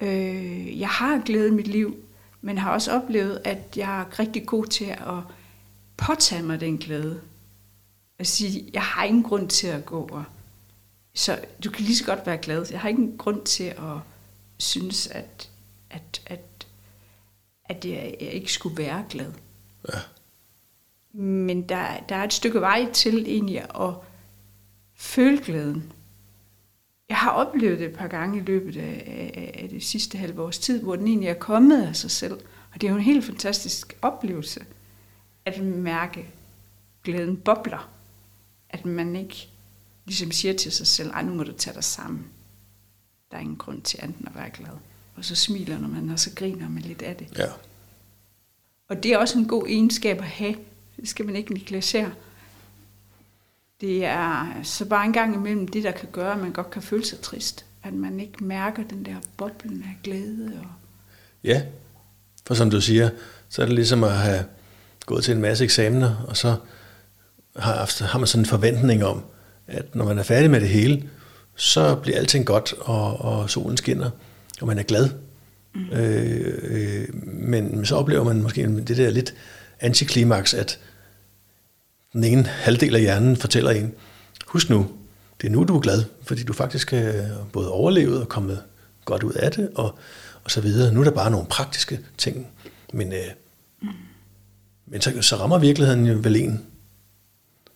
Øh, 0.00 0.80
jeg 0.80 0.88
har 0.88 1.22
glæde 1.24 1.48
i 1.48 1.52
mit 1.52 1.68
liv, 1.68 2.01
men 2.42 2.58
har 2.58 2.72
også 2.72 2.92
oplevet, 2.92 3.40
at 3.44 3.76
jeg 3.76 4.00
er 4.00 4.18
rigtig 4.18 4.46
god 4.46 4.66
til 4.66 4.84
at 4.84 5.18
påtage 5.96 6.42
mig 6.42 6.60
den 6.60 6.78
glæde. 6.78 7.20
At 8.18 8.26
sige, 8.26 8.70
jeg 8.72 8.82
har 8.82 9.04
ingen 9.04 9.22
grund 9.22 9.48
til 9.48 9.66
at 9.66 9.86
gå 9.86 10.08
og... 10.12 10.24
Så 11.14 11.38
du 11.64 11.70
kan 11.70 11.84
lige 11.84 11.96
så 11.96 12.04
godt 12.04 12.26
være 12.26 12.38
glad. 12.38 12.66
Jeg 12.70 12.80
har 12.80 12.88
ingen 12.88 13.18
grund 13.18 13.44
til 13.44 13.64
at 13.64 13.98
synes, 14.58 15.06
at, 15.06 15.50
at, 15.90 16.22
at, 16.26 16.66
at 17.64 17.84
jeg, 17.84 18.16
jeg 18.20 18.32
ikke 18.32 18.52
skulle 18.52 18.78
være 18.78 19.04
glad. 19.08 19.32
Ja. 19.88 19.98
Men 21.22 21.68
der, 21.68 22.00
der 22.08 22.16
er 22.16 22.24
et 22.24 22.32
stykke 22.32 22.60
vej 22.60 22.92
til 22.92 23.26
egentlig 23.26 23.58
at 23.58 23.94
føle 24.96 25.44
glæden. 25.44 25.92
Jeg 27.12 27.20
har 27.20 27.30
oplevet 27.30 27.78
det 27.78 27.86
et 27.86 27.96
par 27.96 28.08
gange 28.08 28.38
i 28.38 28.40
løbet 28.40 28.76
af, 28.76 29.04
af, 29.34 29.60
af 29.62 29.68
det 29.68 29.84
sidste 29.84 30.18
halve 30.18 30.42
års 30.42 30.58
tid, 30.58 30.82
hvor 30.82 30.96
den 30.96 31.06
egentlig 31.06 31.28
er 31.28 31.34
kommet 31.34 31.86
af 31.86 31.96
sig 31.96 32.10
selv. 32.10 32.32
Og 32.74 32.80
det 32.80 32.86
er 32.86 32.90
jo 32.90 32.96
en 32.96 33.02
helt 33.02 33.24
fantastisk 33.24 33.96
oplevelse 34.02 34.64
at 35.44 35.64
mærke 35.64 36.26
glæden 37.04 37.36
bobler. 37.36 37.90
At 38.68 38.84
man 38.84 39.16
ikke 39.16 39.48
ligesom 40.04 40.30
siger 40.30 40.54
til 40.54 40.72
sig 40.72 40.86
selv, 40.86 41.10
ej 41.10 41.22
nu 41.22 41.34
må 41.34 41.42
du 41.42 41.52
tage 41.52 41.74
dig 41.74 41.84
sammen. 41.84 42.26
Der 43.30 43.36
er 43.36 43.40
ingen 43.40 43.56
grund 43.56 43.82
til 43.82 43.98
andet 44.02 44.26
at 44.26 44.34
være 44.34 44.50
glad. 44.50 44.76
Og 45.16 45.24
så 45.24 45.34
smiler 45.34 45.78
når 45.78 45.88
man, 45.88 46.10
og 46.10 46.18
så 46.18 46.30
griner 46.34 46.68
man 46.68 46.82
lidt 46.82 47.02
af 47.02 47.16
det. 47.16 47.38
Ja. 47.38 47.48
Og 48.88 49.02
det 49.02 49.12
er 49.12 49.18
også 49.18 49.38
en 49.38 49.48
god 49.48 49.66
egenskab 49.66 50.18
at 50.18 50.24
have. 50.24 50.56
Det 50.96 51.08
skal 51.08 51.26
man 51.26 51.36
ikke 51.36 51.54
negligere. 51.54 52.12
Det 53.82 54.04
er 54.04 54.60
så 54.62 54.84
bare 54.84 55.04
en 55.04 55.12
gang 55.12 55.34
imellem 55.34 55.68
det, 55.68 55.84
der 55.84 55.90
kan 55.90 56.08
gøre, 56.12 56.32
at 56.32 56.38
man 56.38 56.52
godt 56.52 56.70
kan 56.70 56.82
føle 56.82 57.04
sig 57.04 57.20
trist. 57.20 57.64
At 57.84 57.94
man 57.94 58.20
ikke 58.20 58.44
mærker 58.44 58.82
den 58.90 59.04
der 59.04 59.14
boblen 59.36 59.82
af 59.82 59.98
glæde. 60.04 60.52
Og... 60.58 60.66
Ja, 61.44 61.62
for 62.46 62.54
som 62.54 62.70
du 62.70 62.80
siger, 62.80 63.10
så 63.48 63.62
er 63.62 63.66
det 63.66 63.74
ligesom 63.74 64.04
at 64.04 64.12
have 64.12 64.44
gået 65.06 65.24
til 65.24 65.34
en 65.34 65.40
masse 65.40 65.64
eksamener, 65.64 66.24
og 66.28 66.36
så 66.36 66.56
har, 67.56 68.04
har 68.06 68.18
man 68.18 68.26
sådan 68.26 68.42
en 68.42 68.46
forventning 68.46 69.04
om, 69.04 69.22
at 69.66 69.94
når 69.94 70.04
man 70.04 70.18
er 70.18 70.22
færdig 70.22 70.50
med 70.50 70.60
det 70.60 70.68
hele, 70.68 71.08
så 71.56 71.94
bliver 71.94 72.18
alting 72.18 72.46
godt, 72.46 72.74
og, 72.80 73.20
og 73.20 73.50
solen 73.50 73.76
skinner, 73.76 74.10
og 74.60 74.66
man 74.66 74.78
er 74.78 74.82
glad. 74.82 75.10
Mm. 75.74 75.90
Øh, 75.92 76.58
øh, 76.62 77.08
men 77.24 77.86
så 77.86 77.96
oplever 77.96 78.24
man 78.24 78.42
måske 78.42 78.66
det 78.66 78.96
der 78.96 79.10
lidt 79.10 79.34
antiklimaks, 79.80 80.54
at 80.54 80.78
den 82.12 82.24
ene 82.24 82.42
halvdel 82.42 82.94
af 82.94 83.00
hjernen 83.00 83.36
fortæller 83.36 83.70
en, 83.70 83.94
husk 84.46 84.70
nu, 84.70 84.90
det 85.40 85.46
er 85.46 85.52
nu, 85.52 85.64
du 85.64 85.76
er 85.76 85.80
glad, 85.80 86.04
fordi 86.22 86.42
du 86.42 86.52
faktisk 86.52 86.92
er 86.92 87.44
både 87.52 87.70
overlevet 87.70 88.20
og 88.20 88.28
kommet 88.28 88.62
godt 89.04 89.22
ud 89.22 89.32
af 89.32 89.52
det, 89.52 89.70
og, 89.74 89.98
og 90.44 90.50
så 90.50 90.60
videre. 90.60 90.92
Nu 90.92 91.00
er 91.00 91.04
der 91.04 91.10
bare 91.10 91.30
nogle 91.30 91.46
praktiske 91.46 92.00
ting, 92.18 92.46
men, 92.92 93.12
øh, 93.12 93.18
mm. 93.82 93.88
men 94.86 95.00
så, 95.00 95.22
så 95.22 95.36
rammer 95.36 95.58
virkeligheden 95.58 96.06
jo 96.06 96.18
vel 96.22 96.36
en, 96.36 96.64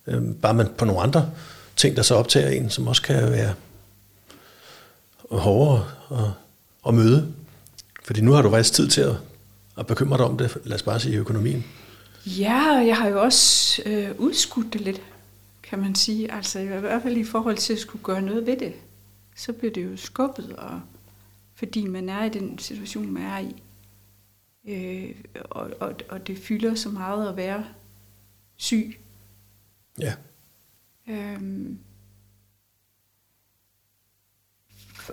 øh, 0.07 0.21
bare 0.41 0.53
man 0.53 0.67
på 0.77 0.85
nogle 0.85 1.01
andre 1.01 1.29
ting, 1.75 1.95
der 1.95 2.01
så 2.01 2.15
optager 2.15 2.49
en, 2.49 2.69
som 2.69 2.87
også 2.87 3.01
kan 3.01 3.31
være 3.31 3.53
hårdere 5.31 5.85
at, 6.11 6.31
at 6.87 6.93
møde. 6.93 7.33
Fordi 8.03 8.21
nu 8.21 8.31
har 8.31 8.41
du 8.41 8.49
faktisk 8.49 8.73
tid 8.73 8.87
til 8.87 9.01
at, 9.01 9.15
at 9.77 9.87
bekymre 9.87 10.17
dig 10.17 10.25
om 10.25 10.37
det, 10.37 10.57
lad 10.63 10.75
os 10.75 10.83
bare 10.83 10.99
sige 10.99 11.17
økonomien. 11.17 11.65
Ja, 12.27 12.77
og 12.77 12.87
jeg 12.87 12.97
har 12.97 13.07
jo 13.07 13.21
også 13.21 13.81
øh, 13.85 14.19
udskudt 14.19 14.73
det 14.73 14.81
lidt, 14.81 15.01
kan 15.63 15.79
man 15.79 15.95
sige. 15.95 16.31
Altså 16.31 16.59
i 16.59 16.65
hvert 16.65 17.03
fald 17.03 17.17
i 17.17 17.23
forhold 17.23 17.57
til 17.57 17.73
at 17.73 17.79
skulle 17.79 18.03
gøre 18.03 18.21
noget 18.21 18.45
ved 18.45 18.57
det. 18.57 18.73
Så 19.35 19.53
bliver 19.53 19.73
det 19.73 19.83
jo 19.91 19.97
skubbet, 19.97 20.55
og, 20.55 20.81
fordi 21.55 21.87
man 21.87 22.09
er 22.09 22.23
i 22.23 22.29
den 22.29 22.59
situation, 22.59 23.11
man 23.11 23.23
er 23.23 23.39
i. 23.39 23.63
Øh, 24.67 25.15
og, 25.49 25.71
og, 25.79 25.95
og 26.09 26.27
det 26.27 26.37
fylder 26.37 26.75
så 26.75 26.89
meget 26.89 27.29
at 27.29 27.37
være 27.37 27.65
syg. 28.55 28.99
Ja. 29.99 30.13
Øhm, 31.07 31.79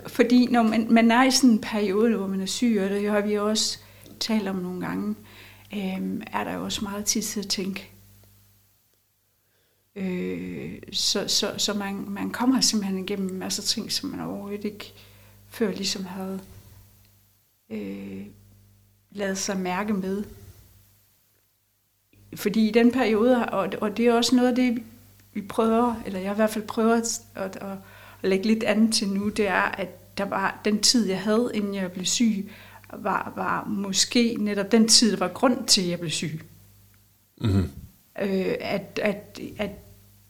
fordi 0.07 0.45
når 0.45 0.63
man, 0.63 0.93
man 0.93 1.11
er 1.11 1.23
i 1.23 1.31
sådan 1.31 1.49
en 1.49 1.61
periode, 1.61 2.17
hvor 2.17 2.27
man 2.27 2.41
er 2.41 2.45
syg, 2.45 2.79
og 2.83 2.89
det 2.89 3.09
har 3.09 3.21
vi 3.21 3.37
også 3.37 3.79
talt 4.19 4.47
om 4.47 4.55
nogle 4.55 4.87
gange, 4.87 5.15
øh, 5.75 6.21
er 6.31 6.43
der 6.43 6.53
jo 6.53 6.63
også 6.63 6.83
meget 6.83 7.05
tid 7.05 7.21
til 7.21 7.39
at 7.39 7.47
tænke. 7.47 7.89
Øh, 9.95 10.79
så 10.91 11.27
så, 11.27 11.53
så 11.57 11.73
man, 11.73 12.05
man 12.09 12.29
kommer 12.31 12.61
simpelthen 12.61 12.99
igennem 12.99 13.29
en 13.29 13.39
masse 13.39 13.61
ting, 13.61 13.91
som 13.91 14.09
man 14.09 14.19
overhovedet 14.19 14.65
ikke 14.65 14.93
før 15.49 15.71
ligesom 15.71 16.05
havde 16.05 16.39
øh, 17.69 18.25
lavet 19.11 19.37
sig 19.37 19.59
mærke 19.59 19.93
med. 19.93 20.23
Fordi 22.35 22.67
i 22.67 22.71
den 22.71 22.91
periode, 22.91 23.49
og, 23.49 23.69
og 23.81 23.97
det 23.97 24.07
er 24.07 24.13
også 24.13 24.35
noget 24.35 24.49
af 24.49 24.55
det, 24.55 24.83
vi 25.33 25.41
prøver, 25.41 25.95
eller 26.05 26.19
jeg 26.19 26.31
i 26.31 26.35
hvert 26.35 26.49
fald 26.49 26.67
prøver 26.67 26.95
at, 26.95 27.21
at, 27.35 27.55
at, 27.55 27.77
at 28.23 28.29
lægge 28.29 28.45
lidt 28.45 28.63
andet 28.63 28.93
til 28.93 29.09
nu, 29.09 29.29
det 29.29 29.47
er, 29.47 29.61
at 29.61 30.17
der 30.17 30.25
var 30.25 30.61
den 30.65 30.81
tid, 30.81 31.07
jeg 31.07 31.21
havde, 31.21 31.51
inden 31.53 31.75
jeg 31.75 31.91
blev 31.91 32.05
syg, 32.05 32.51
var, 33.03 33.33
var 33.35 33.65
måske 33.67 34.35
netop 34.39 34.71
den 34.71 34.87
tid, 34.87 35.11
der 35.11 35.17
var 35.17 35.27
grund 35.27 35.67
til, 35.67 35.81
at 35.81 35.89
jeg 35.89 35.99
blev 35.99 36.11
syg. 36.11 36.41
Mm-hmm. 37.41 37.69
Øh, 38.21 38.55
at, 38.59 38.99
at, 39.03 39.39
at 39.57 39.69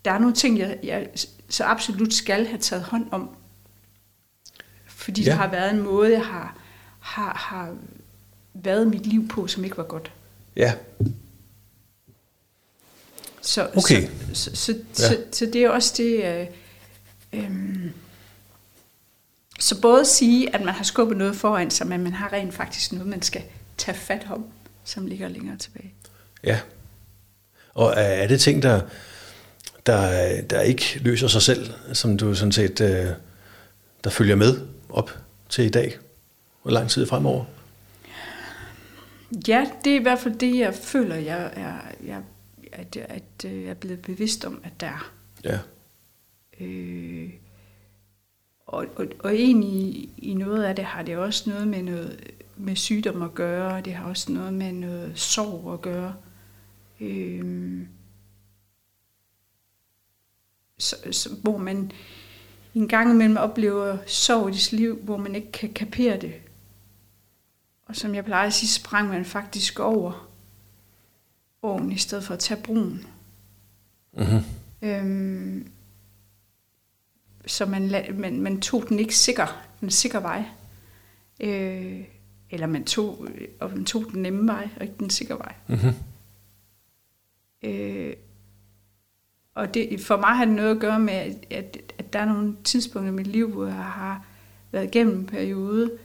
der 0.06 0.12
er 0.12 0.20
nogle 0.20 0.36
ting, 0.36 0.60
jeg, 0.60 0.80
jeg 0.84 1.10
så 1.50 1.64
absolut 1.64 2.14
skal 2.14 2.46
have 2.46 2.60
taget 2.60 2.84
hånd 2.84 3.08
om. 3.12 3.30
Fordi 4.86 5.24
ja. 5.24 5.30
der 5.30 5.36
har 5.36 5.52
været 5.52 5.74
en 5.74 5.82
måde, 5.82 6.12
jeg 6.12 6.26
har, 6.26 6.58
har, 7.00 7.34
har 7.34 7.76
været 8.54 8.88
mit 8.88 9.06
liv 9.06 9.28
på, 9.28 9.48
som 9.48 9.64
ikke 9.64 9.78
var 9.78 9.84
godt. 9.84 10.12
Ja. 10.56 10.74
Så, 13.42 13.70
okay. 13.76 14.08
så, 14.34 14.56
så, 14.56 14.56
så, 14.56 14.72
ja. 14.72 14.94
så, 14.94 15.24
så 15.32 15.46
det 15.46 15.64
er 15.64 15.70
også 15.70 15.94
det... 15.98 16.24
Øh, 16.24 16.48
øh, 17.34 17.75
så 19.60 19.82
både 19.82 20.02
at 20.02 20.08
sige, 20.08 20.56
at 20.56 20.62
man 20.62 20.74
har 20.74 20.84
skubbet 20.84 21.18
noget 21.18 21.36
foran 21.36 21.72
sig, 21.72 21.88
men 21.88 22.04
man 22.04 22.14
har 22.14 22.34
rent 22.34 22.54
faktisk 22.54 22.92
noget, 22.92 23.08
man 23.08 23.22
skal 23.22 23.44
tage 23.78 23.98
fat 23.98 24.28
om, 24.30 24.46
som 24.84 25.08
ligger 25.08 25.28
længere 25.28 25.58
tilbage. 25.58 25.94
Ja. 26.44 26.60
Og 27.74 27.94
er 27.98 28.28
det 28.28 28.42
ting, 28.42 28.64
der, 28.64 28.82
der, 29.86 30.42
der 30.42 30.62
ikke 30.62 31.00
løser 31.02 31.28
sig 31.28 31.42
selv, 31.42 31.74
som 31.94 32.18
du 32.18 32.36
sådan 32.36 32.52
set, 32.52 32.82
øh, 32.82 33.08
der 34.04 34.10
følger 34.10 34.36
med 34.36 34.62
op 34.90 35.18
til 35.50 35.66
i 35.66 35.70
dag? 35.70 35.98
Hvor 36.62 36.72
lang 36.72 36.90
tid 36.90 37.08
fremover? 37.08 37.46
Ja, 39.48 39.66
det 39.84 39.92
er 39.92 40.00
i 40.00 40.02
hvert 40.02 40.20
fald 40.20 40.36
det, 40.36 40.58
jeg 40.58 40.76
føler, 40.76 41.16
jeg 41.16 41.52
er, 41.56 41.74
jeg, 42.06 42.22
at, 42.72 42.98
at 42.98 43.46
øh, 43.46 43.64
jeg 43.64 43.70
er 43.70 43.74
blevet 43.74 44.02
bevidst 44.02 44.46
om, 44.46 44.62
at 44.64 44.72
der 44.80 44.88
er. 44.88 45.12
Ja. 45.44 45.60
Øh, 46.60 47.30
og, 48.76 48.86
og, 48.96 49.08
og 49.20 49.36
egentlig 49.36 50.10
i 50.18 50.34
noget 50.34 50.64
af 50.64 50.76
det 50.76 50.86
har 50.86 51.04
det 51.04 51.18
også 51.18 51.50
noget 51.50 51.68
med 51.68 51.84
noget 51.84 52.32
med 52.58 52.76
sygdom 52.76 53.22
at 53.22 53.34
gøre, 53.34 53.82
det 53.82 53.94
har 53.94 54.10
også 54.10 54.32
noget 54.32 54.54
med 54.54 54.72
noget 54.72 55.20
sorg 55.20 55.74
at 55.74 55.82
gøre. 55.82 56.16
Øh, 57.00 57.82
så, 60.78 60.96
så, 61.12 61.30
hvor 61.42 61.58
man 61.58 61.92
en 62.76 62.88
gang 62.88 63.12
imellem 63.12 63.38
oplever 63.38 63.98
sorg 64.06 64.50
i 64.50 64.58
sit 64.58 64.74
liv, 64.74 65.00
hvor 65.04 65.18
man 65.18 65.36
ikke 65.36 65.52
kan 65.52 65.74
kapere 65.74 66.22
det. 66.22 66.34
Og 67.86 67.96
som 67.96 68.16
jeg 68.16 68.26
plejer 68.26 68.48
at 68.48 68.54
sige, 68.54 68.70
sprang 68.70 69.10
man 69.10 69.26
faktisk 69.26 69.80
over 69.80 70.30
åen 71.64 71.92
i 71.92 71.98
stedet 71.98 72.24
for 72.24 72.34
at 72.34 72.40
tage 72.40 72.62
broen. 72.64 73.08
Mm-hmm. 74.14 74.44
Øhm, 74.82 75.68
så 77.48 77.66
man, 77.66 77.92
man, 78.14 78.42
man 78.42 78.62
tog 78.62 78.90
den 78.90 79.00
ikke 79.00 79.18
sikker, 79.18 79.66
den 79.82 79.90
sikker 79.90 80.20
vej. 80.20 80.46
Øh, 81.40 82.04
eller 82.50 82.68
man 82.68 82.84
tog, 82.84 83.28
og 83.60 83.70
man 83.70 83.86
tog 83.86 84.06
den 84.12 84.22
nemme 84.22 84.48
vej, 84.48 84.70
og 84.76 84.82
ikke 84.82 84.96
den 85.00 85.10
sikre 85.10 85.40
vej. 85.40 85.54
Mm-hmm. 85.68 85.94
Øh, 87.64 88.14
og 89.56 89.74
det, 89.74 90.02
for 90.02 90.18
mig 90.18 90.30
har 90.30 90.46
det 90.46 90.54
noget 90.54 90.76
at 90.76 90.82
gøre 90.82 91.00
med, 91.00 91.14
at, 91.14 91.46
at, 91.50 91.94
at 91.98 92.14
der 92.14 92.20
er 92.20 92.26
nogle 92.26 92.56
tidspunkter 92.64 93.12
i 93.12 93.16
mit 93.16 93.28
liv, 93.28 93.52
hvor 93.52 93.66
jeg 93.66 93.76
har 93.76 94.26
været 94.72 94.86
igennem 94.86 95.20
en 95.20 95.26
periode, 95.26 95.98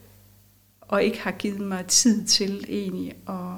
og 0.81 1.05
ikke 1.05 1.21
har 1.21 1.31
givet 1.31 1.61
mig 1.61 1.87
tid 1.87 2.27
til 2.27 2.65
egentlig 2.69 3.15
at, 3.29 3.55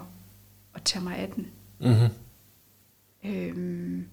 at 0.75 0.83
tage 0.85 1.05
mig 1.05 1.17
af 1.17 1.29
den. 1.29 1.47
Mm-hmm. 1.79 2.09
Øhm, 3.25 4.07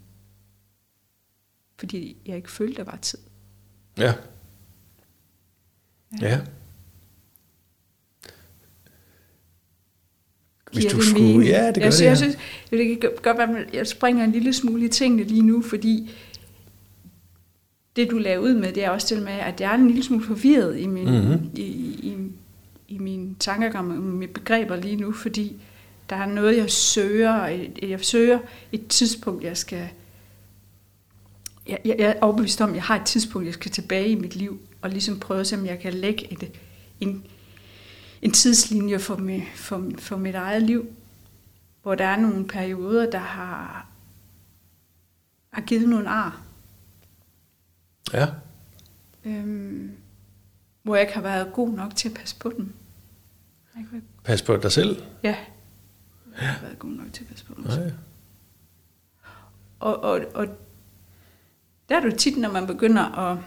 fordi 1.78 2.18
jeg 2.26 2.36
ikke 2.36 2.52
følte, 2.52 2.76
der 2.78 2.84
var 2.84 2.98
tid. 3.02 3.20
Ja. 4.00 4.14
Ja. 6.22 6.30
ja. 6.30 6.40
Hvis 10.72 10.86
du 10.86 11.02
skulle, 11.02 11.28
mening. 11.28 11.44
ja, 11.44 11.68
det 11.68 11.76
gør 11.76 11.84
jeg, 11.84 11.92
det. 11.92 12.02
Jeg 12.06 12.18
synes, 12.18 12.38
det 12.70 13.02
kan 13.02 13.10
godt 13.22 13.38
være, 13.38 13.60
at 13.60 13.74
jeg 13.74 13.88
springer 13.88 14.24
en 14.24 14.32
lille 14.32 14.54
smule 14.54 14.86
i 14.86 14.88
tingene 14.88 15.24
lige 15.24 15.42
nu, 15.42 15.62
fordi 15.62 16.10
det, 17.96 18.12
du 18.12 18.18
laver 18.18 18.44
ud 18.44 18.54
med, 18.54 18.74
det 18.74 18.84
er 18.84 18.90
også 18.90 19.08
til 19.08 19.22
med, 19.22 19.34
at 19.34 19.62
jeg 19.62 19.72
er 19.72 19.76
en 19.76 19.88
lille 19.88 20.04
smule 20.04 20.26
forvirret 20.26 20.80
i 20.80 20.88
min, 20.88 21.06
mm-hmm. 21.06 21.50
i, 21.56 21.62
i, 21.62 22.18
i 22.88 22.98
mine 22.98 23.36
tankegang 23.40 23.92
og 23.92 23.98
mine 23.98 24.34
begreber 24.34 24.76
lige 24.76 24.96
nu, 24.96 25.12
fordi 25.12 25.62
der 26.10 26.16
er 26.16 26.26
noget, 26.26 26.58
jeg 26.58 26.72
søger. 26.72 27.46
Jeg 27.82 28.00
søger 28.02 28.40
et 28.72 28.88
tidspunkt, 28.88 29.44
jeg 29.44 29.58
skal... 29.58 29.90
Jeg, 31.70 31.80
jeg 31.86 31.96
er 32.00 32.14
overbevist 32.22 32.62
om, 32.62 32.70
at 32.70 32.76
jeg 32.76 32.84
har 32.84 32.96
et 33.00 33.06
tidspunkt, 33.06 33.46
jeg 33.46 33.54
skal 33.54 33.72
tilbage 33.72 34.08
i 34.10 34.16
mit 34.16 34.36
liv, 34.36 34.60
og 34.82 34.90
ligesom 34.90 35.20
prøve 35.20 35.40
at 35.40 35.48
se, 35.48 35.56
om 35.56 35.66
jeg 35.66 35.80
kan 35.80 35.94
lægge 35.94 36.34
et, 36.34 36.52
en, 37.00 37.26
en 38.22 38.32
tidslinje 38.32 39.00
for, 39.00 39.16
mig, 39.16 39.48
for, 39.56 39.92
for 39.98 40.18
mit 40.18 40.36
eget 40.36 40.64
liv, 40.64 40.88
hvor 41.82 41.96
der 41.96 42.06
er 42.06 42.18
nogle 42.18 42.48
perioder, 42.48 43.10
der 43.10 43.20
har 43.20 43.86
har 45.50 45.62
givet 45.62 45.90
nogle 45.90 46.10
ar. 46.10 46.42
Ja. 48.14 48.28
Øhm, 49.26 49.92
hvor 50.84 50.96
jeg 50.96 51.02
ikke 51.02 51.14
har 51.14 51.22
været 51.22 51.54
god 51.54 51.70
nok 51.70 51.96
til 51.96 52.10
at 52.10 52.16
passe 52.16 52.36
på 52.40 52.54
dem. 52.58 52.74
Været, 53.76 54.04
Pas 54.24 54.42
på 54.42 54.58
dig 54.58 54.72
selv. 54.72 55.04
ja, 55.24 55.36
jeg 56.40 56.48
har 56.48 56.54
ikke 56.54 56.64
været 56.64 56.80
god 56.80 56.90
nok 56.90 57.14
til 57.14 57.24
at 57.24 57.28
passe 57.30 57.46
på 57.46 57.54
dem. 57.58 57.64
Nej. 57.64 57.92
Og, 59.80 60.04
og, 60.04 60.22
og 60.34 60.48
der 61.90 61.96
er 61.96 62.00
det 62.00 62.12
jo 62.12 62.18
tit, 62.18 62.38
når 62.38 62.52
man 62.52 62.68
begynder 62.68 63.32
at, 63.32 63.38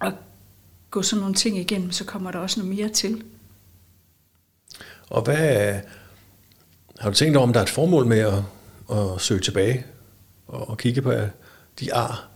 at 0.00 0.14
gå 0.90 1.02
sådan 1.02 1.20
nogle 1.20 1.34
ting 1.34 1.58
igennem, 1.58 1.90
så 1.90 2.04
kommer 2.04 2.30
der 2.30 2.38
også 2.38 2.60
noget 2.60 2.76
mere 2.76 2.88
til. 2.88 3.24
Og 5.10 5.22
hvad, 5.22 5.80
har 6.98 7.10
du 7.10 7.14
tænkt 7.14 7.36
over, 7.36 7.46
om 7.46 7.52
der 7.52 7.60
er 7.60 7.64
et 7.64 7.70
formål 7.70 8.06
med 8.06 8.18
at, 8.18 8.42
at 8.96 9.20
søge 9.20 9.40
tilbage 9.40 9.86
og, 10.46 10.68
og 10.68 10.78
kigge 10.78 11.02
på 11.02 11.12
de 11.80 11.94
ar? 11.94 12.28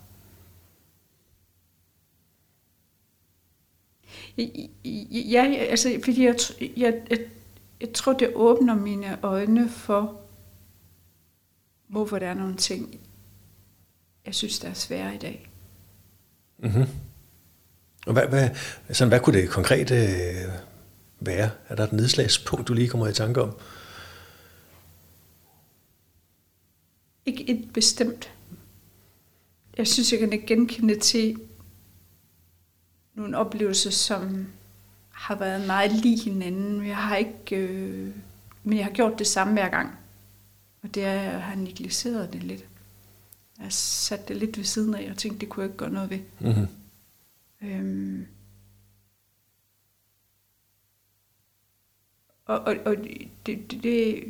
Ja, 5.12 5.54
altså, 5.70 6.00
fordi 6.04 6.24
jeg, 6.24 6.36
jeg, 6.60 6.94
jeg, 7.10 7.18
jeg 7.80 7.92
tror, 7.92 8.12
det 8.12 8.32
åbner 8.34 8.74
mine 8.74 9.18
øjne 9.22 9.68
for, 9.68 10.20
hvorfor 11.88 12.18
der 12.18 12.26
er 12.26 12.34
nogle 12.34 12.56
ting, 12.56 13.00
jeg 14.26 14.34
synes, 14.34 14.58
der 14.58 14.68
er 14.68 14.74
svære 14.74 15.14
i 15.14 15.18
dag. 15.18 15.50
Mm-hmm. 16.58 16.86
Og 18.06 18.12
hvad, 18.12 18.26
hvad, 18.26 18.50
sådan, 18.90 19.08
hvad 19.08 19.20
kunne 19.20 19.38
det 19.38 19.50
konkret 19.50 19.90
øh, 19.90 20.52
være? 21.20 21.50
Er 21.68 21.74
der 21.74 21.84
et 21.84 21.92
nedslagspunkt, 21.92 22.68
du 22.68 22.74
lige 22.74 22.88
kommer 22.88 23.08
i 23.08 23.12
tanke 23.12 23.42
om? 23.42 23.56
Ikke 27.26 27.50
et 27.50 27.72
bestemt. 27.74 28.30
Jeg 29.76 29.86
synes, 29.86 30.12
jeg 30.12 30.20
kan 30.20 30.32
ikke 30.32 30.46
genkende 30.46 30.98
til 30.98 31.36
nogle 33.14 33.38
oplevelser, 33.38 33.90
som 33.90 34.46
har 35.10 35.34
været 35.34 35.66
meget 35.66 35.92
lige 35.92 36.24
hinanden. 36.24 36.86
Jeg 36.86 36.96
har 36.96 37.16
ikke, 37.16 37.56
øh, 37.56 38.14
men 38.64 38.78
jeg 38.78 38.86
har 38.86 38.92
gjort 38.92 39.18
det 39.18 39.26
samme 39.26 39.52
hver 39.52 39.68
gang. 39.68 39.98
Og 40.82 40.94
det 40.94 41.04
er, 41.04 41.12
jeg 41.12 41.42
har 41.42 41.54
negligeret 41.54 42.32
det 42.32 42.42
lidt. 42.42 42.64
Jeg 43.62 43.66
har 43.66 43.70
sat 43.70 44.28
det 44.28 44.36
lidt 44.36 44.58
ved 44.58 44.64
siden 44.64 44.94
af, 44.94 45.10
og 45.10 45.16
tænkt, 45.16 45.40
det 45.40 45.48
kunne 45.48 45.62
jeg 45.62 45.70
ikke 45.70 45.78
gøre 45.78 45.90
noget 45.90 46.10
ved. 46.10 46.18
Mm-hmm. 46.40 46.66
Øhm. 47.62 48.26
Og, 52.44 52.60
og, 52.60 52.76
og 52.84 52.96
det, 52.96 53.28
det, 53.46 53.82
det 53.82 54.24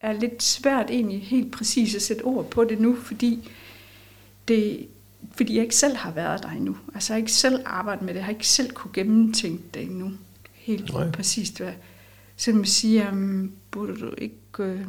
er 0.00 0.12
lidt 0.12 0.42
svært 0.42 0.90
egentlig 0.90 1.22
helt 1.22 1.52
præcis 1.52 1.94
at 1.94 2.02
sætte 2.02 2.22
ord 2.22 2.50
på 2.50 2.64
det 2.64 2.80
nu, 2.80 2.96
fordi, 2.96 3.50
det, 4.48 4.88
fordi 5.32 5.54
jeg 5.54 5.62
ikke 5.62 5.76
selv 5.76 5.96
har 5.96 6.10
været 6.10 6.42
der 6.42 6.50
endnu. 6.50 6.76
Altså 6.94 7.12
jeg 7.12 7.16
har 7.16 7.20
ikke 7.20 7.32
selv 7.32 7.62
arbejdet 7.64 8.04
med 8.04 8.14
det, 8.14 8.18
jeg 8.18 8.24
har 8.24 8.32
ikke 8.32 8.48
selv 8.48 8.72
kunne 8.72 8.92
gennemtænke 8.92 9.64
det 9.74 9.82
endnu. 9.82 10.12
Helt 10.52 10.92
Nej. 10.92 11.10
Præcist 11.10 11.56
hvad. 11.56 11.72
Så 12.36 12.52
man 12.52 12.64
siger, 12.64 13.12
um, 13.12 13.52
burde 13.70 13.96
du 13.96 14.14
ikke 14.18 14.36
øh, 14.58 14.86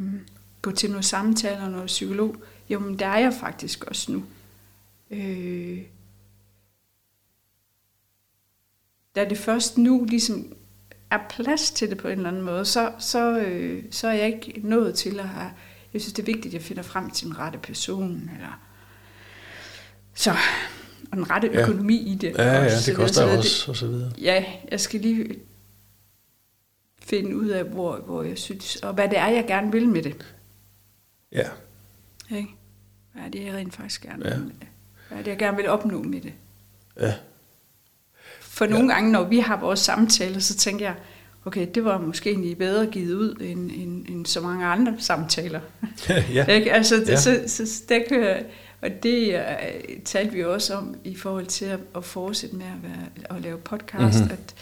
gå 0.70 0.74
til 0.76 0.90
noget 0.90 1.04
samtale 1.04 1.62
og 1.62 1.70
noget 1.70 1.86
psykolog? 1.86 2.36
Jo, 2.70 2.78
men 2.78 2.98
der 2.98 3.06
er 3.06 3.18
jeg 3.18 3.32
faktisk 3.40 3.84
også 3.84 4.12
nu. 4.12 4.24
Øh, 5.10 5.78
da 9.16 9.24
det 9.28 9.38
først 9.38 9.78
nu 9.78 10.04
ligesom 10.08 10.52
er 11.10 11.18
plads 11.30 11.70
til 11.70 11.90
det 11.90 11.98
på 11.98 12.08
en 12.08 12.16
eller 12.16 12.28
anden 12.28 12.42
måde, 12.42 12.64
så, 12.64 12.92
så, 12.98 13.38
øh, 13.38 13.84
så 13.90 14.08
er 14.08 14.12
jeg 14.12 14.26
ikke 14.26 14.60
nået 14.64 14.94
til 14.94 15.20
at 15.20 15.28
have... 15.28 15.50
Jeg 15.92 16.00
synes, 16.00 16.12
det 16.12 16.22
er 16.22 16.26
vigtigt, 16.26 16.46
at 16.46 16.52
jeg 16.54 16.62
finder 16.62 16.82
frem 16.82 17.10
til 17.10 17.26
den 17.26 17.38
rette 17.38 17.58
person, 17.58 18.30
eller... 18.34 18.60
Så, 20.14 20.30
og 21.10 21.16
den 21.16 21.30
rette 21.30 21.50
Ja. 21.52 21.62
økonomi 21.62 21.96
i 21.96 22.14
det. 22.14 22.34
Ja, 22.38 22.62
ja, 22.62 22.78
det 22.86 22.96
koster 22.96 23.24
videre. 23.24 23.38
også, 23.38 23.70
og 23.70 23.76
så 23.76 23.86
videre. 23.86 24.12
Ja, 24.20 24.44
jeg 24.70 24.80
skal 24.80 25.00
lige 25.00 25.38
finde 27.02 27.36
ud 27.36 27.48
af, 27.48 27.64
hvor, 27.64 27.96
hvor 27.96 28.22
jeg 28.22 28.38
synes, 28.38 28.76
og 28.76 28.94
hvad 28.94 29.08
det 29.08 29.18
er, 29.18 29.28
jeg 29.28 29.44
gerne 29.46 29.72
vil 29.72 29.88
med 29.88 30.02
det. 30.02 30.34
Ja, 31.32 31.48
Ikke? 32.30 32.48
Hvad 33.12 33.22
er 33.24 33.28
det, 33.28 33.44
jeg 33.44 33.54
rent 33.54 33.74
faktisk 33.74 34.02
gerne 34.02 34.28
Ja. 34.28 34.34
vil? 34.38 34.52
Hvad 35.08 35.18
er 35.18 35.22
det, 35.22 35.30
jeg 35.30 35.38
gerne 35.38 35.56
vil 35.56 35.68
opnå 35.68 36.02
med 36.02 36.20
det? 36.20 36.32
ja, 37.00 37.14
For 38.40 38.66
nogle 38.66 38.88
gange, 38.94 39.12
når 39.12 39.24
vi 39.24 39.38
har 39.38 39.60
vores 39.60 39.80
samtaler, 39.80 40.38
så 40.38 40.56
tænker 40.56 40.86
jeg, 40.86 40.94
okay, 41.44 41.66
det 41.74 41.84
var 41.84 41.98
måske 42.00 42.30
egentlig 42.30 42.58
bedre 42.58 42.86
givet 42.86 43.14
ud, 43.14 43.34
end, 43.40 43.70
end, 43.74 44.06
end 44.08 44.26
så 44.26 44.40
mange 44.40 44.66
andre 44.66 44.94
samtaler. 44.98 45.60
ja. 46.34 46.44
Ikke? 46.46 46.72
Altså, 46.72 46.96
det, 46.96 47.06
Ja. 47.08 47.12
ja. 47.12 47.46
så, 47.48 47.66
så 47.66 47.82
der 47.88 47.98
kan, 48.08 48.20
jeg- 48.22 48.44
og 48.80 48.90
det 49.02 49.34
uh, 49.34 50.02
talte 50.04 50.32
vi 50.32 50.44
også 50.44 50.74
om 50.74 50.94
i 51.04 51.14
forhold 51.16 51.46
til 51.46 51.64
at, 51.64 51.80
at 51.96 52.04
fortsætte 52.04 52.56
med 52.56 52.66
at, 52.66 52.82
være, 52.82 53.36
at 53.36 53.42
lave 53.42 53.58
podcast, 53.58 54.18
Mhm. 54.18 54.24
mm-hmm. 54.24 54.30
at, 54.32 54.54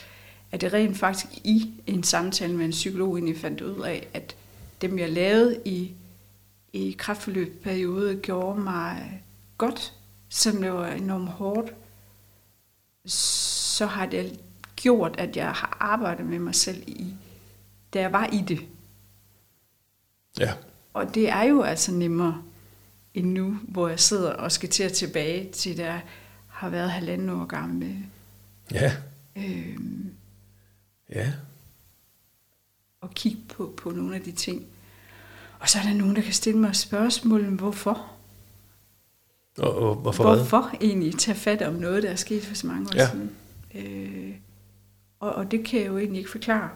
at 0.51 0.61
det 0.61 0.73
rent 0.73 0.97
faktisk 0.97 1.33
i 1.43 1.69
en 1.87 2.03
samtale 2.03 2.53
med 2.53 2.65
en 2.65 2.71
psykolog 2.71 3.17
egentlig 3.17 3.37
fandt 3.37 3.61
ud 3.61 3.81
af, 3.83 4.07
at 4.13 4.35
dem 4.81 4.99
jeg 4.99 5.09
lavede 5.09 5.59
i, 5.65 5.91
i 6.77 6.91
kraftforløbsperiode 6.91 8.15
gjorde 8.23 8.59
mig 8.59 9.23
godt, 9.57 9.93
selvom 10.29 10.61
det 10.61 10.73
var 10.73 10.87
enormt 10.87 11.29
hårdt, 11.29 11.73
så 13.05 13.85
har 13.85 14.05
det 14.05 14.39
gjort, 14.75 15.15
at 15.19 15.37
jeg 15.37 15.51
har 15.51 15.77
arbejdet 15.79 16.25
med 16.25 16.39
mig 16.39 16.55
selv 16.55 16.83
i, 16.87 17.13
da 17.93 17.99
jeg 17.99 18.11
var 18.13 18.25
i 18.33 18.41
det. 18.47 18.59
ja. 20.39 20.53
Og 20.93 21.15
det 21.15 21.29
er 21.29 21.43
jo 21.43 21.61
altså 21.61 21.91
nemmere 21.91 22.43
end 23.13 23.31
nu, 23.31 23.57
hvor 23.63 23.87
jeg 23.87 23.99
sidder 23.99 24.31
og 24.33 24.51
skal 24.51 24.69
til 24.69 24.83
at 24.83 24.93
tilbage 24.93 25.51
til, 25.51 25.77
der 25.77 25.99
har 26.47 26.69
været 26.69 26.91
halvanden 26.91 27.29
år 27.29 27.45
gammel. 27.45 27.95
Ja, 28.71 28.93
Øhm, 29.37 30.11
ja. 31.09 31.33
og 33.01 33.13
kigge 33.13 33.41
på, 33.49 33.73
på 33.77 33.91
nogle 33.91 34.15
af 34.15 34.21
de 34.21 34.31
ting. 34.31 34.65
Og 35.67 35.71
så 35.71 35.79
er 35.79 35.83
der 35.83 35.93
nogen, 35.93 36.15
der 36.15 36.21
kan 36.21 36.33
stille 36.33 36.59
mig 36.59 36.75
spørgsmål, 36.75 37.45
hvorfor? 37.45 38.11
Og, 39.57 39.75
og 39.75 39.95
hvorfor 39.95 40.23
hvad? 40.23 40.35
hvorfor 40.35 40.71
egentlig 40.81 41.15
tage 41.19 41.35
fat 41.35 41.61
om 41.61 41.73
noget, 41.73 42.03
der 42.03 42.09
er 42.09 42.15
sket 42.15 42.43
for 42.43 42.55
så 42.55 42.67
mange 42.67 42.87
år 42.89 42.95
Ja. 42.95 43.09
siden? 43.11 43.31
Øh, 43.75 44.35
og, 45.19 45.31
og 45.33 45.51
det 45.51 45.65
kan 45.65 45.79
jeg 45.79 45.87
jo 45.87 45.97
egentlig 45.97 46.19
ikke 46.19 46.31
forklare. 46.31 46.69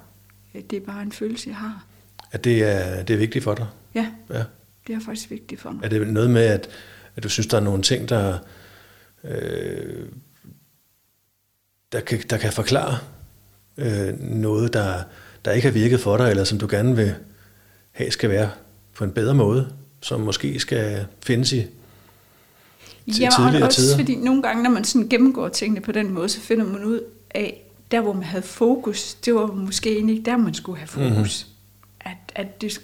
Det 0.54 0.74
er 0.74 0.80
bare 0.86 1.02
en 1.02 1.12
følelse, 1.12 1.50
jeg 1.50 1.56
har. 1.58 1.86
At 2.32 2.44
det 2.44 2.64
er, 2.64 3.04
det 3.04 3.14
er 3.14 3.18
vigtigt 3.18 3.44
for 3.44 3.56
dig? 3.56 3.68
Ja, 3.96 4.08
Ja. 4.30 4.44
det 4.88 4.96
er 4.96 5.00
faktisk 5.00 5.30
vigtigt 5.30 5.62
for 5.62 5.72
mig. 5.72 5.84
Er 5.84 5.90
det 5.90 6.08
noget 6.08 6.30
med, 6.30 6.44
at, 6.44 6.70
at 7.16 7.24
du 7.24 7.30
synes, 7.30 7.48
der 7.48 7.58
er 7.58 7.62
nogle 7.62 7.84
ting, 7.84 8.10
der, 8.10 8.38
øh, 9.24 10.06
der, 11.92 12.00
kan, 12.02 12.22
der 12.30 12.38
kan 12.38 12.54
forklare 12.54 12.98
øh, 13.78 14.20
noget, 14.20 14.74
der, 14.74 15.04
der 15.46 15.52
ikke 15.52 15.68
har 15.68 15.74
virket 15.74 16.00
for 16.00 16.18
dig, 16.18 16.30
eller 16.30 16.44
som 16.44 16.60
du 16.60 16.68
gerne 16.72 16.96
vil 16.96 17.16
have 17.92 18.12
skal 18.12 18.30
være 18.30 18.50
på 19.02 19.06
en 19.06 19.12
bedre 19.12 19.36
måde, 19.36 19.74
som 20.02 20.22
måske 20.22 20.60
skal 20.60 21.06
findes 21.26 21.52
i 21.52 21.56
til 23.14 23.20
Ja, 23.20 23.28
og 23.28 23.34
tidligere 23.36 23.68
også 23.68 23.82
tider? 23.82 23.98
fordi 23.98 24.16
nogle 24.16 24.42
gange, 24.44 24.64
når 24.64 24.70
man 24.70 24.84
sådan 24.84 25.10
gennemgår 25.10 25.50
tingene 25.50 25.82
på 25.82 25.92
den 25.92 26.14
måde, 26.14 26.30
så 26.30 26.40
finder 26.42 26.66
man 26.66 26.84
ud 26.84 27.02
af, 27.32 27.62
der 27.92 28.02
hvor 28.02 28.14
man 28.14 28.24
havde 28.24 28.44
fokus, 28.44 29.14
det 29.14 29.36
var 29.36 29.46
måske 29.48 29.92
egentlig 29.96 30.16
ikke 30.18 30.26
der, 30.32 30.38
man 30.38 30.54
skulle 30.54 30.78
have 30.78 30.88
fokus. 30.88 31.48
Mm-hmm. 31.48 32.12
At, 32.12 32.18
at 32.36 32.62
det, 32.62 32.82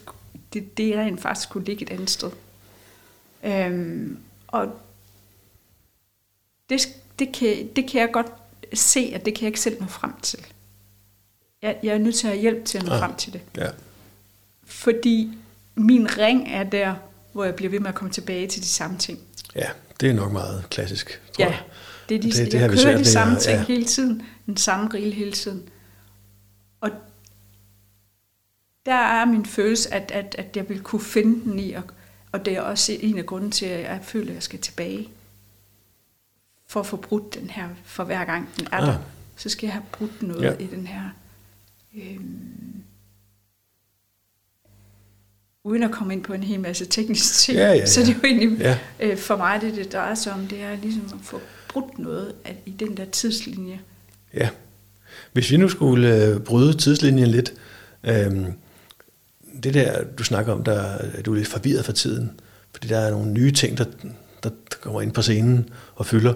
det, 0.54 0.78
det 0.78 0.96
rent 0.96 1.22
faktisk 1.22 1.50
skulle 1.50 1.66
ligge 1.66 1.84
et 1.84 1.90
andet 1.90 2.10
sted. 2.10 2.30
Øhm, 3.44 4.18
og 4.48 4.68
det, 6.70 6.88
det, 7.20 7.32
kan, 7.34 7.68
det 7.76 7.88
kan 7.90 8.02
jeg 8.02 8.12
godt 8.12 8.28
se, 8.74 9.12
at 9.14 9.26
det 9.26 9.34
kan 9.34 9.42
jeg 9.42 9.48
ikke 9.48 9.60
selv 9.60 9.82
nå 9.82 9.88
frem 9.88 10.12
til. 10.22 10.40
Jeg, 11.62 11.78
jeg 11.84 11.94
er 11.94 11.98
nødt 11.98 12.16
til 12.16 12.28
at 12.28 12.34
have 12.34 12.42
hjælp 12.42 12.66
til 12.66 12.78
at 12.78 12.86
nå 12.86 12.92
Ah. 12.92 13.00
frem 13.00 13.16
til 13.16 13.34
det. 13.34 13.42
Ja, 13.58 13.68
Fordi 14.66 15.30
min 15.78 16.18
ring 16.18 16.48
er 16.52 16.64
der, 16.64 16.96
hvor 17.34 17.44
jeg 17.44 17.56
bliver 17.56 17.70
ved 17.70 17.80
med 17.80 17.90
at 17.90 17.96
komme 17.96 18.12
tilbage 18.14 18.48
til 18.48 18.62
de 18.62 18.68
samme 18.68 18.98
ting. 18.98 19.20
ja, 19.56 19.68
det 20.00 20.10
er 20.10 20.14
nok 20.14 20.32
meget 20.32 20.66
klassisk, 20.70 21.22
tror 21.34 21.44
Ja, 21.46 21.50
jeg. 21.50 21.62
det 22.10 22.16
er 22.18 22.22
de, 22.22 22.32
Det- 22.32 22.52
det, 22.52 22.54
jeg 22.60 22.70
kører 22.70 22.82
svært 22.82 23.00
de 23.00 23.06
samme 23.06 23.36
at- 23.36 23.42
ting 23.42 23.58
ja. 23.58 23.64
hele 23.66 23.86
tiden, 23.86 24.22
den 24.46 24.58
samme 24.58 24.90
rille 24.94 25.14
hele 25.14 25.32
tiden. 25.32 25.70
Og 26.82 26.90
der 28.86 28.94
er 28.96 29.26
min 29.26 29.46
følelse, 29.46 29.94
at, 29.94 30.12
at, 30.12 30.36
at 30.38 30.58
jeg 30.58 30.70
vil 30.70 30.82
kunne 30.82 31.02
finde 31.02 31.44
den 31.52 31.60
i, 31.60 31.72
og, 31.74 31.84
og 32.32 32.46
det 32.46 32.54
er 32.58 32.62
også 32.62 32.98
en 33.00 33.18
af 33.18 33.26
grunden 33.26 33.52
til, 33.52 33.66
at 33.66 33.80
jeg 33.84 34.00
føler, 34.04 34.28
at 34.30 34.34
jeg 34.36 34.44
skal 34.44 34.60
tilbage. 34.60 35.10
For 36.70 36.80
at 36.80 36.86
få 36.86 36.98
brudt 36.98 37.34
den 37.36 37.50
her, 37.50 37.68
for 37.84 38.04
hver 38.04 38.26
gang 38.26 38.50
den 38.58 38.68
er 38.72 38.78
Ah. 38.78 38.88
der, 38.88 38.98
så 39.38 39.50
skal 39.50 39.68
jeg 39.68 39.74
have 39.74 39.84
brudt 39.92 40.22
noget 40.22 40.44
ja. 40.44 40.54
i 40.64 40.68
den 40.68 40.88
her. 40.88 41.02
Øhm, 41.96 42.84
uden 45.68 45.84
at 45.84 45.92
komme 45.92 46.14
ind 46.14 46.24
på 46.24 46.34
en 46.34 46.44
hel 46.44 46.60
masse 46.60 46.86
tekniske 46.86 47.36
ting, 47.36 47.58
Ja, 47.58 47.74
ja, 47.74 47.86
så 47.86 48.00
det 48.02 48.10
er 48.10 48.14
jo 48.14 48.20
egentlig 48.24 48.60
Ja, 48.60 48.78
Øh, 49.00 49.18
for 49.18 49.38
mig 49.38 49.62
det, 49.62 49.76
det 49.76 49.94
drejer 49.94 50.16
sig 50.16 50.34
om, 50.34 50.48
det 50.48 50.62
er 50.62 50.76
ligesom 50.82 51.04
at 51.06 51.20
få 51.24 51.40
brudt 51.68 52.00
noget 52.00 52.34
af, 52.46 52.58
i 52.66 52.72
den 52.72 52.98
der 52.98 53.06
tidslinje. 53.06 53.80
ja. 54.34 54.50
Hvis 55.34 55.52
vi 55.52 55.58
nu 55.58 55.70
skulle 55.70 56.26
øh, 56.26 56.40
bryde 56.40 56.78
tidslinjen 56.78 57.28
lidt, 57.28 57.54
øh, 58.04 58.32
det 59.64 59.74
der, 59.74 60.04
du 60.04 60.24
snakker 60.24 60.54
om, 60.54 60.64
der, 60.64 60.82
at 60.84 61.26
du 61.26 61.32
er 61.32 61.36
lidt 61.36 61.48
forvirret 61.48 61.86
for 61.86 61.92
tiden, 61.92 62.32
Fordi 62.74 62.88
der 62.88 62.98
er 63.00 63.12
nogle 63.12 63.32
nye 63.32 63.52
ting, 63.52 63.78
der, 63.78 63.86
der 64.44 64.50
kommer 64.82 65.02
ind 65.02 65.12
på 65.12 65.22
scenen 65.22 65.70
og 65.96 66.06
fylder. 66.06 66.34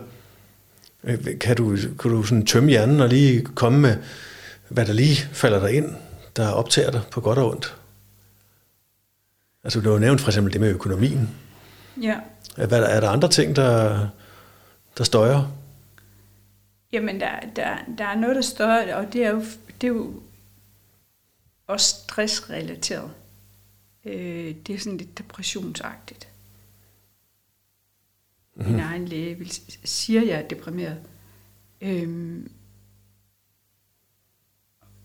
Øh, 1.04 1.40
kan 1.40 1.56
du, 1.56 1.78
kan 2.00 2.12
du 2.12 2.24
sådan 2.24 2.46
tømme 2.46 2.70
hjernen 2.70 3.00
og 3.02 3.10
lige 3.10 3.42
komme 3.56 3.80
med, 3.80 3.96
hvad 4.70 4.86
der 4.86 4.94
lige 4.94 5.18
falder 5.34 5.60
dig 5.60 5.74
ind, 5.74 5.90
der 6.36 6.48
optager 6.50 6.92
dig 6.92 7.02
på 7.12 7.22
godt 7.22 7.40
og 7.40 7.50
ondt? 7.52 7.76
Altså 9.64 9.82
du 9.82 9.92
har 9.92 10.00
nævnt 10.00 10.22
for 10.22 10.30
eksempel 10.30 10.54
det 10.54 10.62
med 10.62 10.70
økonomien. 10.70 11.30
Ja. 12.02 12.20
Hvad, 12.56 12.84
er 12.84 13.00
der 13.00 13.10
andre 13.10 13.30
ting, 13.30 13.56
der, 13.56 14.08
der 14.98 15.04
støjer? 15.04 15.52
Jamen, 16.92 17.20
der, 17.20 17.40
der, 17.56 17.78
der 17.98 18.06
er 18.06 18.16
noget, 18.16 18.36
der 18.36 18.42
støjer, 18.42 18.96
og 18.96 19.14
det 19.14 19.26
er 19.26 19.30
jo, 19.30 19.44
det 19.82 19.88
er 19.88 19.94
jo 19.94 20.22
også 21.68 21.96
stressrelateret. 21.96 23.12
Øh, 24.06 24.56
det 24.68 24.76
er 24.76 24.80
sådan 24.80 24.98
lidt 24.98 25.18
depressionsagtigt. 25.18 26.28
Mm-hmm. 28.56 28.72
Min 28.72 28.82
egen 28.82 29.06
læge 29.06 29.36
vil, 29.36 29.52
siger, 29.84 30.22
at 30.22 30.28
jeg 30.28 30.40
er 30.40 30.48
deprimeret. 30.48 30.98
Øhm, 31.82 32.52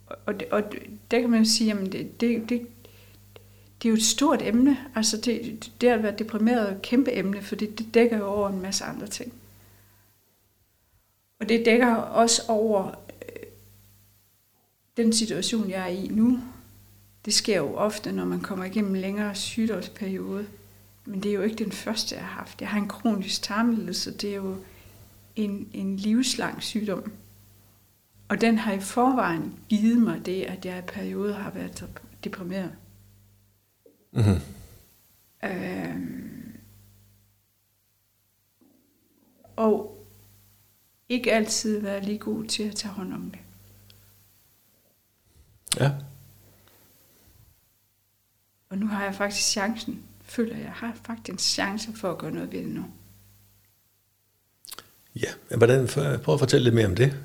og, 0.06 0.40
det, 0.40 0.48
og 0.50 0.62
der 1.10 1.20
kan 1.20 1.30
man 1.30 1.42
jo 1.42 1.48
sige, 1.48 1.72
at 1.72 1.92
det, 1.92 2.20
det, 2.20 2.48
det, 2.48 2.75
det 3.82 3.88
er 3.88 3.90
jo 3.90 3.96
et 3.96 4.02
stort 4.02 4.42
emne. 4.42 4.78
Altså 4.94 5.16
det, 5.16 5.70
det 5.80 5.88
at 5.88 6.02
være 6.02 6.16
deprimeret 6.18 6.68
er 6.68 6.74
et 6.74 6.82
kæmpe 6.82 7.12
emne, 7.12 7.42
fordi 7.42 7.70
det 7.70 7.94
dækker 7.94 8.18
jo 8.18 8.26
over 8.26 8.48
en 8.48 8.62
masse 8.62 8.84
andre 8.84 9.06
ting. 9.06 9.32
Og 11.40 11.48
det 11.48 11.66
dækker 11.66 11.94
også 11.94 12.42
over 12.48 12.86
øh, 12.86 13.46
den 14.96 15.12
situation, 15.12 15.70
jeg 15.70 15.82
er 15.82 15.86
i 15.86 16.08
nu. 16.08 16.38
Det 17.24 17.34
sker 17.34 17.56
jo 17.56 17.74
ofte, 17.74 18.12
når 18.12 18.24
man 18.24 18.40
kommer 18.40 18.64
igennem 18.64 18.94
en 18.94 19.00
længere 19.00 19.34
sygdomsperiode. 19.34 20.46
Men 21.04 21.22
det 21.22 21.30
er 21.30 21.34
jo 21.34 21.42
ikke 21.42 21.64
den 21.64 21.72
første, 21.72 22.14
jeg 22.14 22.24
har 22.24 22.38
haft. 22.38 22.60
Jeg 22.60 22.68
har 22.68 22.78
en 22.78 22.88
kronisk 22.88 23.42
tarmlidelse. 23.42 24.12
Det 24.12 24.30
er 24.30 24.34
jo 24.34 24.56
en, 25.36 25.68
en 25.72 25.96
livslang 25.96 26.62
sygdom. 26.62 27.12
Og 28.28 28.40
den 28.40 28.58
har 28.58 28.72
i 28.72 28.80
forvejen 28.80 29.54
givet 29.68 29.98
mig 29.98 30.26
det, 30.26 30.42
at 30.42 30.64
jeg 30.64 30.78
i 30.78 30.82
perioder 30.82 31.34
har 31.34 31.50
været 31.50 31.86
deprimeret. 32.24 32.72
Mm-hmm. 34.16 34.40
Øhm, 35.44 36.60
og 39.56 40.06
ikke 41.08 41.32
altid 41.32 41.80
være 41.80 42.02
lige 42.02 42.18
god 42.18 42.44
til 42.44 42.62
at 42.62 42.74
tage 42.74 42.92
hånd 42.92 43.14
om 43.14 43.30
det. 43.30 43.40
Ja. 45.80 45.92
Og 48.68 48.78
nu 48.78 48.86
har 48.86 49.04
jeg 49.04 49.14
faktisk 49.14 49.46
chancen, 49.46 50.02
føler 50.22 50.56
jeg 50.56 50.72
har 50.72 50.98
faktisk 51.04 51.28
en 51.32 51.38
chance 51.38 51.92
for 51.92 52.10
at 52.10 52.18
gøre 52.18 52.30
noget 52.30 52.52
ved 52.52 52.58
det 52.58 52.68
nu. 52.68 52.84
Ja, 55.16 55.56
hvordan, 55.56 55.88
prøv 56.22 56.34
at 56.34 56.40
fortælle 56.40 56.64
lidt 56.64 56.74
mere 56.74 56.86
om 56.86 56.96
det. 56.96 57.16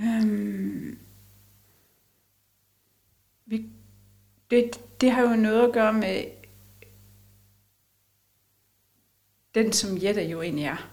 Øhm, 0.00 0.98
vi, 3.46 3.70
det, 4.56 4.80
det 5.00 5.10
har 5.10 5.22
jo 5.22 5.36
noget 5.36 5.68
at 5.68 5.74
gøre 5.74 5.92
med 5.92 6.24
den, 9.54 9.72
som 9.72 10.02
Jette 10.02 10.22
jo 10.22 10.42
egentlig 10.42 10.64
er. 10.64 10.90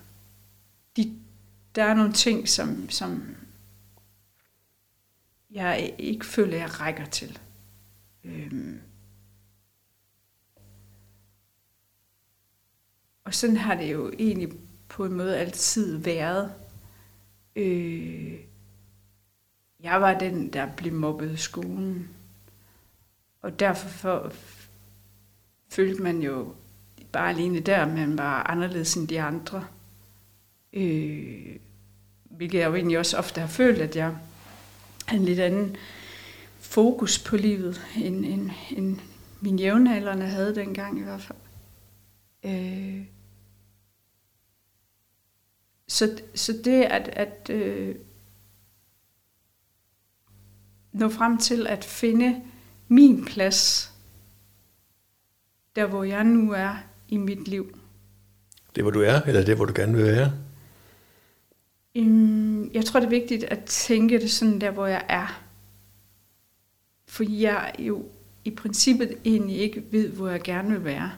De, 0.97 1.19
der 1.75 1.83
er 1.83 1.93
nogle 1.93 2.13
ting, 2.13 2.49
som, 2.49 2.89
som 2.89 3.35
jeg 5.51 5.95
ikke 5.97 6.25
føler, 6.25 6.57
jeg 6.57 6.79
rækker 6.79 7.05
til. 7.05 7.39
Øhm. 8.23 8.81
Og 13.23 13.33
sådan 13.33 13.57
har 13.57 13.75
det 13.75 13.91
jo 13.91 14.11
egentlig 14.19 14.49
på 14.89 15.05
en 15.05 15.13
måde 15.13 15.37
altid 15.37 15.97
været. 15.97 16.53
Øh, 17.55 18.39
jeg 19.79 20.01
var 20.01 20.19
den, 20.19 20.53
der 20.53 20.75
blev 20.75 20.93
mobbet 20.93 21.31
i 21.31 21.37
skolen. 21.37 22.09
Og 23.43 23.59
derfor 23.59 23.87
for, 23.87 24.33
følte 25.69 26.03
man 26.03 26.21
jo 26.21 26.55
bare 27.11 27.29
alene 27.29 27.59
der, 27.59 27.87
man 27.87 28.17
var 28.17 28.43
anderledes 28.43 28.95
end 28.95 29.07
de 29.07 29.21
andre. 29.21 29.67
Øh, 30.73 31.55
hvilket 32.23 32.59
jeg 32.59 32.67
jo 32.67 32.75
egentlig 32.75 32.99
også 32.99 33.17
ofte 33.17 33.41
har 33.41 33.47
følt, 33.47 33.81
at 33.81 33.95
jeg 33.95 34.17
havde 35.05 35.21
en 35.21 35.25
lidt 35.25 35.39
anden 35.39 35.75
fokus 36.59 37.19
på 37.19 37.37
livet, 37.37 37.81
end, 37.97 38.25
end, 38.25 38.49
end 38.71 38.99
min 39.41 39.59
jævnaldrende 39.59 40.25
havde 40.25 40.55
dengang 40.55 40.99
i 40.99 41.03
hvert 41.03 41.21
fald. 41.21 41.39
Øh, 42.43 43.05
så, 45.87 46.21
så 46.35 46.53
det 46.65 46.83
at, 46.83 47.07
at 47.07 47.49
øh, 47.49 47.95
nå 50.91 51.09
frem 51.09 51.37
til 51.37 51.67
at 51.67 51.83
finde 51.83 52.41
min 52.95 53.25
plads, 53.25 53.91
der 55.75 55.85
hvor 55.85 56.03
jeg 56.03 56.23
nu 56.23 56.51
er 56.51 56.75
i 57.09 57.17
mit 57.17 57.47
liv. 57.47 57.77
Det 58.75 58.83
hvor 58.83 58.91
du 58.91 59.01
er, 59.01 59.21
eller 59.21 59.45
det 59.45 59.55
hvor 59.55 59.65
du 59.65 59.73
gerne 59.75 59.93
vil 59.93 60.05
være? 60.05 60.31
Jeg 62.73 62.85
tror 62.85 62.99
det 62.99 63.07
er 63.07 63.09
vigtigt 63.09 63.43
at 63.43 63.63
tænke 63.65 64.19
det 64.19 64.31
sådan 64.31 64.61
der 64.61 64.71
hvor 64.71 64.87
jeg 64.87 65.05
er. 65.09 65.41
For 67.07 67.23
jeg 67.29 67.75
jo 67.79 68.05
i 68.45 68.51
princippet 68.51 69.17
egentlig 69.25 69.57
ikke 69.57 69.83
ved, 69.91 70.09
hvor 70.09 70.29
jeg 70.29 70.41
gerne 70.41 70.69
vil 70.69 70.83
være. 70.83 71.11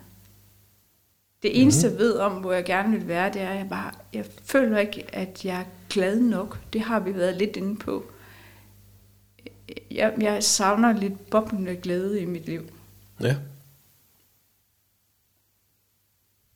Det 1.43 1.61
eneste, 1.61 1.87
mm-hmm. 1.87 1.99
jeg 1.99 2.07
ved 2.07 2.13
om, 2.13 2.31
hvor 2.31 2.53
jeg 2.53 2.65
gerne 2.65 2.97
vil 2.97 3.07
være, 3.07 3.33
det 3.33 3.41
er, 3.41 3.49
at 3.49 3.57
jeg 3.57 3.69
bare, 3.69 3.91
jeg 4.13 4.25
føler 4.43 4.77
ikke, 4.77 5.15
at 5.15 5.45
jeg 5.45 5.59
er 5.59 5.65
glad 5.89 6.19
nok. 6.19 6.59
Det 6.73 6.81
har 6.81 6.99
vi 6.99 7.15
været 7.15 7.37
lidt 7.37 7.55
inde 7.55 7.75
på 7.75 8.05
jeg, 9.91 10.13
jeg 10.21 10.43
savner 10.43 10.93
lidt 10.93 11.29
boblende 11.29 11.75
glæde 11.75 12.21
i 12.21 12.25
mit 12.25 12.45
liv. 12.45 12.69
Ja. 13.21 13.35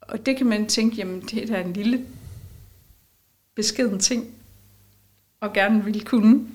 Og 0.02 0.26
det 0.26 0.38
kan 0.38 0.46
man 0.46 0.68
tænke, 0.68 0.96
jamen 0.96 1.22
det 1.22 1.50
er 1.50 1.60
en 1.60 1.74
lille 1.74 2.06
beskeden 3.56 4.00
ting, 4.00 4.36
og 5.40 5.54
gerne 5.54 5.86
vil 5.86 6.06
kunne. 6.06 6.48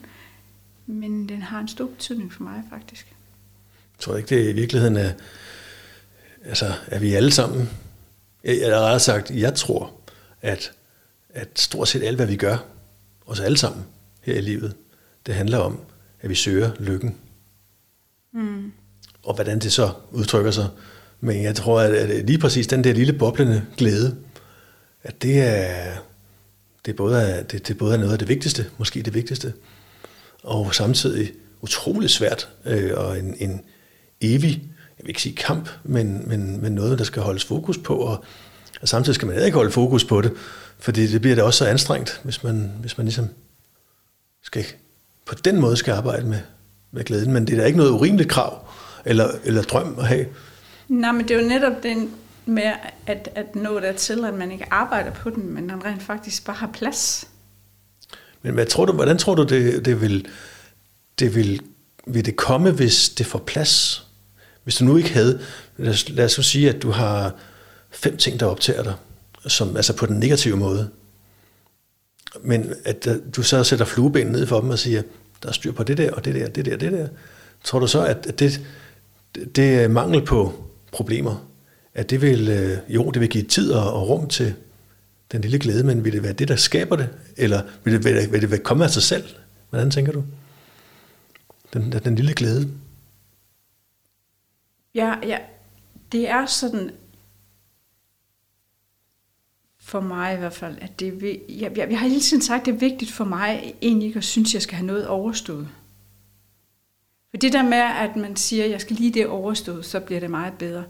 Men 0.87 1.29
den 1.29 1.43
har 1.43 1.61
en 1.61 1.69
stor 1.69 1.87
betydning 1.87 2.33
for 2.33 2.43
mig 2.43 2.63
faktisk. 2.71 3.07
Jeg 3.09 3.99
tror 3.99 4.17
ikke, 4.17 4.37
det 4.37 4.51
i 4.51 4.53
virkeligheden 4.53 4.97
er, 4.97 5.13
altså 6.45 6.73
er 6.87 6.99
vi 6.99 7.15
alle 7.15 7.31
sammen, 7.31 7.71
jeg 8.45 8.75
har 8.75 8.81
ret 8.81 9.03
sagt, 9.03 9.31
jeg 9.31 9.55
tror, 9.55 9.93
at, 10.43 10.73
at 11.29 11.49
stort 11.59 11.89
set 11.89 12.03
alt, 12.03 12.17
hvad 12.17 12.27
vi 12.27 12.37
gør, 12.37 12.57
os 13.27 13.41
alle 13.41 13.59
sammen 13.59 13.85
her 14.21 14.35
i 14.35 14.41
livet, 14.41 14.77
det 15.27 15.35
handler 15.35 15.59
om, 15.59 15.81
at 16.25 16.31
vi 16.31 16.35
søger 16.35 16.71
lykken. 16.79 17.17
Mm. 18.33 18.73
Og 19.23 19.35
hvordan 19.35 19.59
det 19.59 19.73
så 19.73 19.91
udtrykker 20.11 20.51
sig. 20.51 20.69
Men 21.21 21.43
jeg 21.43 21.57
tror, 21.57 21.81
at 21.81 22.27
lige 22.27 22.39
præcis 22.39 22.67
den 22.67 22.85
der 22.85 22.93
lille 22.93 23.13
boblende 23.13 23.67
glæde, 23.77 24.17
at 25.03 25.23
det 25.23 25.41
er, 25.41 25.93
det 26.85 26.93
er, 26.93 26.97
både, 26.97 27.47
det, 27.51 27.69
det 27.69 27.79
både 27.79 27.95
er 27.95 27.99
noget 27.99 28.13
af 28.13 28.19
det 28.19 28.29
vigtigste, 28.29 28.67
måske 28.79 29.03
det 29.03 29.15
vigtigste, 29.15 29.53
og 30.43 30.75
samtidig 30.75 31.33
utrolig 31.61 32.11
svært, 32.11 32.49
øh, 32.65 32.91
og 32.97 33.19
en, 33.19 33.37
en 33.39 33.61
evig, 34.21 34.63
jeg 34.99 35.03
vil 35.03 35.09
ikke 35.09 35.23
sige 35.23 35.37
kamp, 35.37 35.69
men, 35.83 36.29
men, 36.29 36.63
men 36.63 36.73
noget, 36.73 36.99
der 36.99 37.05
skal 37.05 37.23
holdes 37.23 37.45
fokus 37.45 37.79
på, 37.79 37.97
og, 37.97 38.25
og 38.81 38.89
samtidig 38.89 39.15
skal 39.15 39.29
man 39.29 39.45
ikke 39.45 39.57
holde 39.57 39.71
fokus 39.71 40.05
på 40.05 40.21
det, 40.21 40.33
fordi 40.79 41.07
det 41.07 41.21
bliver 41.21 41.37
da 41.37 41.43
også 41.43 41.59
så 41.59 41.67
anstrengt, 41.67 42.21
hvis 42.25 42.43
man, 42.43 42.73
hvis 42.81 42.99
man 42.99 43.07
ligesom 43.07 43.29
skal 44.43 44.65
på 45.27 45.35
den 45.35 45.61
måde 45.61 45.77
skal 45.77 45.93
arbejde 45.93 46.27
med, 46.27 46.41
med 46.93 47.05
glæden. 47.05 47.33
Men 47.33 47.47
det 47.47 47.53
er 47.53 47.61
da 47.61 47.67
ikke 47.67 47.79
noget 47.79 47.91
urimeligt 47.91 48.31
krav 48.31 48.69
eller, 49.05 49.29
eller 49.45 49.63
drøm 49.63 49.97
at 49.99 50.07
have. 50.07 50.27
Nej, 50.89 51.13
men 51.13 51.29
det 51.29 51.37
er 51.37 51.43
jo 51.43 51.49
netop 51.49 51.83
den 51.83 52.11
med 52.47 52.73
at, 53.07 53.29
at 53.35 53.57
nå 53.57 53.81
til, 53.97 54.25
at 54.25 54.35
man 54.35 54.53
ikke 54.53 54.67
arbejder 54.71 55.11
på 55.11 55.31
den, 55.31 55.55
men 55.55 55.67
man 55.67 55.85
rent 55.85 56.03
faktisk 56.03 56.45
bare 56.45 56.57
har 56.57 56.71
plads. 56.73 57.29
Men 58.43 58.55
hvad 58.55 58.67
tror 58.67 58.85
du, 58.85 58.93
hvordan 58.93 59.19
tror 59.19 59.35
du, 59.35 59.43
det, 59.43 59.85
det, 59.85 60.01
vil, 60.01 60.29
det 61.19 61.35
vil, 61.35 61.61
vil 62.07 62.25
det 62.25 62.37
komme, 62.37 62.71
hvis 62.71 63.09
det 63.09 63.27
får 63.27 63.39
plads? 63.39 64.07
Hvis 64.65 64.77
du 64.77 64.85
nu 64.85 64.97
ikke 64.97 65.11
havde, 65.13 65.41
lad 65.77 65.93
os, 65.93 66.09
lad 66.09 66.25
os 66.25 66.47
sige, 66.47 66.69
at 66.71 66.83
du 66.83 66.91
har 66.91 67.35
fem 67.91 68.17
ting, 68.17 68.41
der 68.41 68.47
optager 68.47 68.83
dig, 68.83 68.95
som, 69.47 69.77
altså 69.77 69.97
på 69.97 70.07
den 70.07 70.19
negative 70.19 70.57
måde. 70.57 70.91
Men 72.43 72.75
at 72.85 73.07
øh, 73.07 73.17
du 73.37 73.43
så 73.43 73.65
sætter 73.65 73.85
flueben 73.85 74.27
ned 74.27 74.47
for 74.47 74.61
dem 74.61 74.71
og 74.71 74.79
siger, 74.79 75.03
der 75.43 75.49
er 75.49 75.53
styr 75.53 75.73
på 75.73 75.83
det 75.83 75.99
der, 75.99 76.13
og 76.13 76.25
det 76.25 76.35
der, 76.35 76.49
det 76.49 76.65
der, 76.65 76.77
det 76.77 76.93
der. 76.93 77.09
Tror 77.65 77.79
du 77.79 77.87
så, 77.87 78.05
at 78.05 78.39
det, 78.39 78.61
det 79.35 79.75
er 79.75 79.89
mangel 79.89 80.25
på 80.25 80.65
problemer, 80.93 81.49
at 81.95 82.11
det 82.11 82.23
vil, 82.23 82.49
øh, 82.49 82.79
jo, 82.89 83.11
det 83.11 83.21
vil 83.21 83.29
give 83.29 83.45
tid 83.45 83.73
og 83.73 84.09
rum 84.09 84.29
til 84.29 84.55
den 85.33 85.41
lille 85.41 85.59
glæde, 85.59 85.85
men 85.85 86.05
vil 86.05 86.13
det 86.13 86.23
være 86.23 86.33
det, 86.33 86.49
der 86.49 86.57
skaber 86.57 86.97
det? 86.97 87.09
Eller 87.37 87.63
vil 87.85 87.95
det, 87.95 88.05
vil 88.05 88.17
det, 88.17 88.33
vil 88.33 88.51
det 88.51 88.63
komme 88.63 88.85
af 88.85 88.91
sig 88.91 89.03
selv? 89.03 89.25
Hvordan 89.71 89.91
tænker 89.91 90.13
du? 90.13 90.25
Den, 91.75 91.93
den 91.93 92.15
lille 92.15 92.35
glæde. 92.35 92.69
Ja, 94.95 95.15
ja, 95.23 95.39
det 96.13 96.29
er 96.29 96.47
sådan, 96.47 96.91
for 99.85 100.01
mig 100.01 100.35
i 100.35 100.39
hvert 100.39 100.53
fald, 100.53 100.77
at 100.81 101.01
det 101.01 101.09
er, 101.09 101.13
vi- 101.13 101.41
jeg, 101.49 101.77
jeg, 101.77 101.91
jeg 101.91 101.99
har 101.99 102.09
hele 102.09 102.21
tiden 102.21 102.43
sagt, 102.43 102.61
at 102.61 102.67
det 102.67 102.75
er 102.75 102.79
vigtigt 102.79 103.13
for 103.13 103.25
mig 103.25 103.75
egentlig 103.83 104.07
ikke 104.07 104.17
at 104.19 104.25
synes, 104.25 104.51
at 104.51 104.55
jeg 104.55 104.63
skal 104.63 104.77
have 104.77 104.87
noget 104.87 105.07
overstået. 105.07 105.69
For 107.31 107.37
det 107.37 107.53
der 107.53 107.63
med, 107.63 107.79
at 107.79 108.17
man 108.17 108.37
siger, 108.37 108.65
at 108.65 108.71
jeg 108.71 108.81
skal 108.81 108.97
lige 108.97 109.15
det 109.15 109.27
overstået, 109.27 109.85
så 109.85 110.01
bliver 110.01 110.21
det 110.21 110.31
meget 110.31 110.53
bedre. 110.53 110.85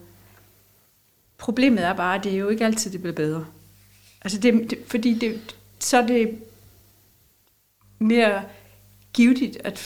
Problemet 1.38 1.84
er 1.84 1.92
bare, 1.92 2.18
at 2.18 2.24
det 2.24 2.32
er 2.32 2.36
jo 2.36 2.48
ikke 2.48 2.64
altid, 2.64 2.90
det 2.90 3.00
bliver 3.00 3.14
bedre. 3.14 3.46
Altså 4.22 4.38
det, 4.38 4.70
det, 4.70 4.78
fordi 4.86 5.14
det, 5.14 5.56
så 5.78 5.98
er 5.98 6.06
det 6.06 6.38
mere 7.98 8.42
givetigt 9.12 9.56
at 9.64 9.78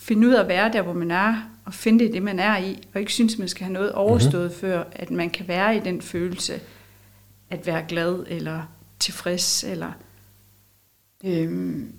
finde 0.00 0.28
ud 0.28 0.32
af 0.32 0.40
at 0.40 0.48
være 0.48 0.72
der, 0.72 0.82
hvor 0.82 0.92
man 0.92 1.10
er, 1.10 1.42
og 1.64 1.74
finde 1.74 2.04
det, 2.04 2.12
det, 2.12 2.22
man 2.22 2.38
er 2.38 2.58
i, 2.58 2.78
og 2.94 3.00
ikke 3.00 3.12
synes, 3.12 3.38
man 3.38 3.48
skal 3.48 3.64
have 3.64 3.72
noget 3.72 3.92
overstået, 3.92 4.42
mm-hmm. 4.50 4.60
før 4.60 4.84
at 4.92 5.10
man 5.10 5.30
kan 5.30 5.48
være 5.48 5.76
i 5.76 5.80
den 5.80 6.02
følelse, 6.02 6.60
at 7.50 7.66
være 7.66 7.84
glad, 7.88 8.24
eller 8.28 8.62
tilfreds, 8.98 9.64
eller... 9.64 9.92
Øhm, 11.24 11.94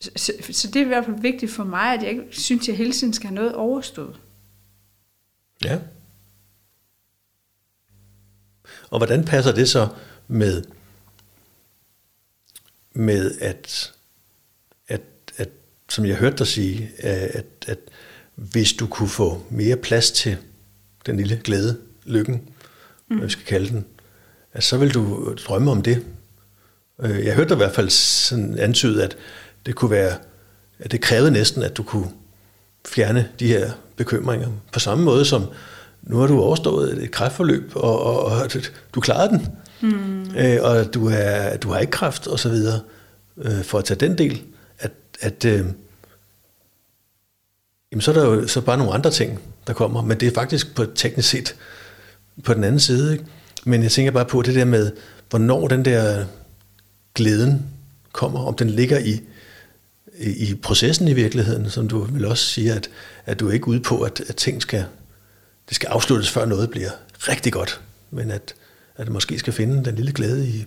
så, 0.00 0.32
så, 0.52 0.68
det 0.68 0.76
er 0.76 0.84
i 0.84 0.88
hvert 0.88 1.04
fald 1.04 1.20
vigtigt 1.20 1.52
for 1.52 1.64
mig, 1.64 1.94
at 1.94 2.02
jeg 2.02 2.10
ikke 2.10 2.24
synes, 2.30 2.62
at 2.62 2.68
jeg 2.68 2.76
hele 2.76 2.92
tiden 2.92 3.12
skal 3.12 3.28
have 3.28 3.34
noget 3.34 3.54
overstået. 3.54 4.20
Ja. 5.64 5.78
Og 8.90 8.98
hvordan 8.98 9.24
passer 9.24 9.54
det 9.54 9.68
så 9.68 9.88
med, 10.28 10.64
med 12.92 13.38
at, 13.40 13.92
at, 14.88 15.02
at, 15.36 15.48
som 15.88 16.04
jeg 16.04 16.16
hørte 16.16 16.36
dig 16.36 16.46
sige, 16.46 16.90
at, 16.98 17.46
at 17.66 17.78
hvis 18.34 18.72
du 18.72 18.86
kunne 18.86 19.08
få 19.08 19.46
mere 19.50 19.76
plads 19.76 20.10
til 20.10 20.36
den 21.06 21.16
lille 21.16 21.40
glæde, 21.44 21.80
lykken, 22.04 22.48
mm. 23.10 23.22
vi 23.22 23.28
skal 23.30 23.44
kalde 23.44 23.68
den, 23.68 23.84
at 24.52 24.64
så 24.64 24.76
vil 24.76 24.94
du 24.94 25.34
drømme 25.48 25.70
om 25.70 25.82
det. 25.82 26.04
Øh, 27.02 27.24
Jeg 27.24 27.34
hørte 27.34 27.54
i 27.54 27.56
hvert 27.56 27.74
fald 27.74 27.90
sådan 27.90 28.58
antyde, 28.58 29.04
at 29.04 29.16
det 29.66 29.74
kunne 29.74 29.90
være, 29.90 30.16
at 30.78 30.92
det 30.92 31.00
krævede 31.00 31.30
næsten, 31.30 31.62
at 31.62 31.76
du 31.76 31.82
kunne 31.82 32.10
fjerne 32.88 33.28
de 33.40 33.46
her 33.46 33.70
bekymringer. 33.96 34.48
På 34.72 34.78
samme 34.78 35.04
måde 35.04 35.24
som, 35.24 35.44
nu 36.02 36.16
har 36.16 36.26
du 36.26 36.40
overstået 36.40 37.02
et 37.02 37.10
kræftforløb, 37.10 37.72
og, 37.74 38.02
og, 38.02 38.24
og 38.24 38.50
du 38.94 39.00
klarede 39.00 39.28
den, 39.28 39.46
mm. 39.80 40.36
øh, 40.36 40.58
og 40.62 40.94
du, 40.94 41.08
er, 41.08 41.56
du 41.56 41.70
har 41.70 41.78
ikke 41.78 41.90
kræft, 41.90 42.26
og 42.26 42.38
så 42.38 42.48
videre, 42.48 42.80
øh, 43.36 43.62
for 43.62 43.78
at 43.78 43.84
tage 43.84 44.00
den 44.00 44.18
del, 44.18 44.42
at, 44.78 44.92
at 45.20 45.44
øh, 45.44 45.64
jamen, 47.92 48.00
så 48.00 48.10
er 48.10 48.14
der 48.14 48.24
jo 48.24 48.46
så 48.46 48.60
bare 48.60 48.78
nogle 48.78 48.92
andre 48.92 49.10
ting, 49.10 49.40
der 49.66 49.72
kommer, 49.72 50.02
men 50.02 50.20
det 50.20 50.28
er 50.28 50.34
faktisk 50.34 50.74
på 50.74 50.84
teknisk 50.84 51.28
set 51.28 51.56
på 52.44 52.54
den 52.54 52.64
anden 52.64 52.80
side. 52.80 53.12
Ikke? 53.12 53.24
Men 53.64 53.82
jeg 53.82 53.90
tænker 53.90 54.12
bare 54.12 54.24
på 54.24 54.42
det 54.42 54.54
der 54.54 54.64
med, 54.64 54.92
hvornår 55.30 55.68
den 55.68 55.84
der 55.84 56.24
glæden 57.14 57.66
kommer, 58.12 58.40
om 58.40 58.54
den 58.54 58.70
ligger 58.70 58.98
i, 58.98 59.20
i, 60.18 60.48
i 60.50 60.54
processen 60.54 61.08
i 61.08 61.12
virkeligheden, 61.12 61.70
som 61.70 61.88
du 61.88 61.98
vil 61.98 62.24
også 62.26 62.46
sige, 62.46 62.72
at, 62.72 62.90
at 63.26 63.40
du 63.40 63.48
er 63.48 63.52
ikke 63.52 63.68
ude 63.68 63.80
på, 63.80 64.00
at, 64.02 64.20
at 64.28 64.36
ting 64.36 64.62
skal, 64.62 64.84
det 65.68 65.74
skal 65.74 65.86
afsluttes, 65.86 66.30
før 66.30 66.44
noget 66.44 66.70
bliver 66.70 66.90
rigtig 67.18 67.52
godt, 67.52 67.80
men 68.10 68.30
at, 68.30 68.54
at 68.96 69.06
du 69.06 69.12
måske 69.12 69.38
skal 69.38 69.52
finde 69.52 69.84
den 69.84 69.94
lille 69.94 70.12
glæde 70.12 70.48
i, 70.48 70.64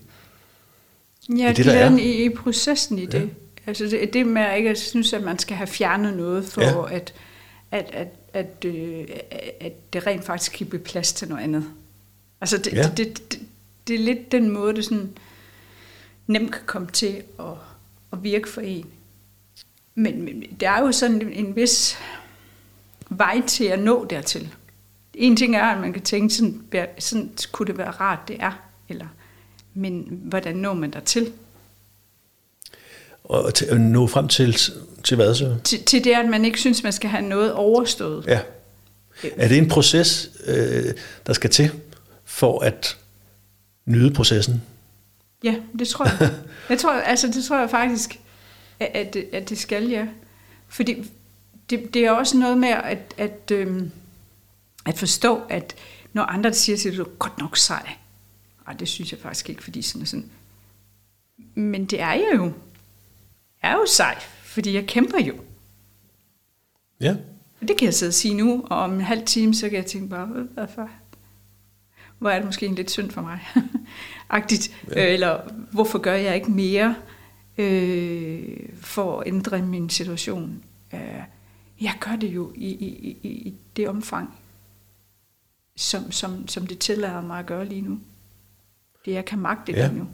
Ja, 1.37 1.47
det, 1.47 1.57
det, 1.57 1.65
der 1.65 1.71
er. 1.73 1.97
i, 1.97 2.25
i 2.25 2.29
processen 2.29 2.99
i 2.99 3.05
det. 3.05 3.19
Ja. 3.21 3.27
Altså 3.67 3.85
det, 3.85 4.13
det 4.13 4.25
med 4.27 4.41
at 4.41 4.57
ikke 4.57 4.69
at 4.69 4.79
synes, 4.79 5.13
at 5.13 5.23
man 5.23 5.39
skal 5.39 5.57
have 5.57 5.67
fjernet 5.67 6.17
noget, 6.17 6.45
for 6.45 6.61
Ja. 6.61 6.95
at, 6.95 7.13
at, 7.71 7.89
at, 7.93 8.07
at, 8.33 8.65
øh, 8.65 9.07
at 9.59 9.93
det 9.93 10.07
rent 10.07 10.25
faktisk 10.25 10.51
kan 10.51 10.67
blive 10.67 10.81
plads 10.83 11.13
til 11.13 11.29
noget 11.29 11.43
andet. 11.43 11.65
Altså 12.41 12.57
det, 12.57 12.73
Ja. 12.73 12.83
det, 12.83 12.97
det, 12.97 13.31
det, 13.31 13.39
det 13.87 13.95
er 13.95 13.99
lidt 13.99 14.31
den 14.31 14.49
måde, 14.49 14.75
det 14.75 14.85
sådan 14.85 15.17
nemt 16.27 16.51
kan 16.51 16.61
komme 16.65 16.87
til 16.87 17.23
at, 17.39 17.45
at 18.13 18.23
virke 18.23 18.49
for 18.49 18.61
en. 18.61 18.85
Men, 19.95 20.21
men 20.21 20.43
der 20.59 20.69
er 20.69 20.79
jo 20.79 20.91
sådan 20.91 21.21
en, 21.21 21.33
en 21.33 21.55
vis 21.55 21.97
vej 23.09 23.41
til 23.47 23.63
at 23.63 23.79
nå 23.79 24.05
dertil. 24.05 24.53
En 25.13 25.35
ting 25.37 25.55
er, 25.55 25.63
at 25.63 25.81
man 25.81 25.93
kan 25.93 26.01
tænke, 26.01 26.33
sådan, 26.33 26.61
sådan 26.99 27.31
kunne 27.51 27.67
det 27.67 27.77
være 27.77 27.91
rart, 27.91 28.19
det 28.27 28.37
er. 28.39 28.51
Eller, 28.89 29.07
men 29.73 30.21
hvordan 30.23 30.55
når 30.55 30.73
man 30.73 30.91
dertil? 30.91 31.33
og 33.23 33.53
til, 33.53 33.65
at 33.65 33.81
nå 33.81 34.07
frem 34.07 34.27
til, 34.27 34.57
til 35.03 35.15
hvad 35.15 35.35
så? 35.35 35.55
Til, 35.63 35.83
til 35.83 36.03
det, 36.03 36.11
at 36.11 36.29
man 36.29 36.45
ikke 36.45 36.59
synes, 36.59 36.83
man 36.83 36.93
skal 36.93 37.09
have 37.09 37.23
noget 37.23 37.53
overstået. 37.53 38.25
Ja. 38.27 38.39
Er 39.37 39.47
det 39.47 39.57
en 39.57 39.67
proces, 39.67 40.29
øh, 40.45 40.85
der 41.27 41.33
skal 41.33 41.49
til 41.49 41.71
for 42.25 42.59
at 42.59 42.97
nyde 43.85 44.13
processen? 44.13 44.61
Ja, 45.43 45.55
det 45.79 45.87
tror 45.87 46.05
jeg. 46.05 46.31
jeg 46.69 46.79
tror, 46.79 46.91
altså, 46.91 47.27
det 47.27 47.43
tror 47.43 47.59
jeg 47.59 47.69
faktisk, 47.69 48.19
at, 48.79 48.89
at, 48.93 49.13
det, 49.13 49.25
at 49.33 49.49
det 49.49 49.57
skal, 49.57 49.89
ja. 49.89 50.07
Fordi 50.67 51.11
det, 51.69 51.93
det 51.93 52.05
er 52.05 52.11
også 52.11 52.37
noget 52.37 52.57
med 52.57 52.69
at, 52.69 53.13
at, 53.17 53.51
øhm, 53.51 53.91
at 54.85 54.97
forstå, 54.97 55.41
at 55.49 55.75
når 56.13 56.23
andre 56.23 56.53
siger 56.53 56.77
til 56.77 56.91
dig, 56.91 56.97
du 56.97 57.03
er 57.03 57.15
godt 57.19 57.37
nok 57.37 57.57
sej. 57.57 57.89
Ej, 58.67 58.73
det 58.73 58.87
synes 58.87 59.11
jeg 59.11 59.19
faktisk 59.19 59.49
ikke, 59.49 59.63
fordi 59.63 59.81
sådan 59.81 60.01
og 60.01 60.07
sådan. 60.07 60.29
Men 61.55 61.85
det 61.85 62.01
er 62.01 62.13
jeg 62.13 62.31
jo. 62.35 62.53
Jeg 63.63 63.71
er 63.71 63.75
jo 63.75 63.85
sej, 63.87 64.17
fordi 64.51 64.73
jeg 64.73 64.85
kæmper 64.87 65.19
jo. 65.19 65.33
Ja. 67.01 67.15
Og 67.61 67.67
det 67.67 67.77
kan 67.77 67.85
jeg 67.85 67.93
sidde 67.93 68.09
og 68.09 68.13
sige 68.13 68.33
nu, 68.33 68.65
og 68.69 68.77
om 68.79 68.93
en 68.93 69.01
halv 69.01 69.25
time, 69.25 69.53
så 69.53 69.69
kan 69.69 69.77
jeg 69.77 69.85
tænke 69.85 70.07
bare, 70.09 70.29
"Øh, 70.35 70.45
hvad 70.53 70.67
for? 70.75 70.89
Hvor 72.19 72.29
er 72.29 72.35
det 72.37 72.45
måske 72.45 72.65
en 72.65 72.75
lidt 72.75 72.91
synd 72.91 73.11
for 73.11 73.21
mig? 73.21 73.39
Agtigt. 74.29 74.77
Ja. 74.89 75.01
Ja. 75.01 75.13
Eller 75.13 75.39
hvorfor 75.71 75.99
gør 75.99 76.13
jeg 76.13 76.35
ikke 76.35 76.51
mere 76.51 76.95
øh, 77.57 78.69
for 78.81 79.19
at 79.19 79.27
ændre 79.27 79.61
min 79.61 79.89
situation? 79.89 80.63
Øh, 80.93 80.99
jeg 81.81 81.93
gør 81.99 82.15
det 82.15 82.27
jo 82.27 82.51
i, 82.55 82.67
i, 82.69 83.17
i, 83.23 83.29
i 83.29 83.53
det 83.75 83.89
omfang, 83.89 84.35
som, 85.75 86.11
som, 86.11 86.47
som 86.47 86.67
det 86.67 86.79
tillader 86.79 87.21
mig 87.21 87.39
at 87.39 87.45
gøre 87.45 87.65
lige 87.65 87.81
nu. 87.81 87.99
Det 89.05 89.11
jeg 89.11 89.25
kan 89.25 89.39
magte 89.39 89.71
Ja. 89.71 89.87
lige 89.87 89.99
nu. 89.99 90.07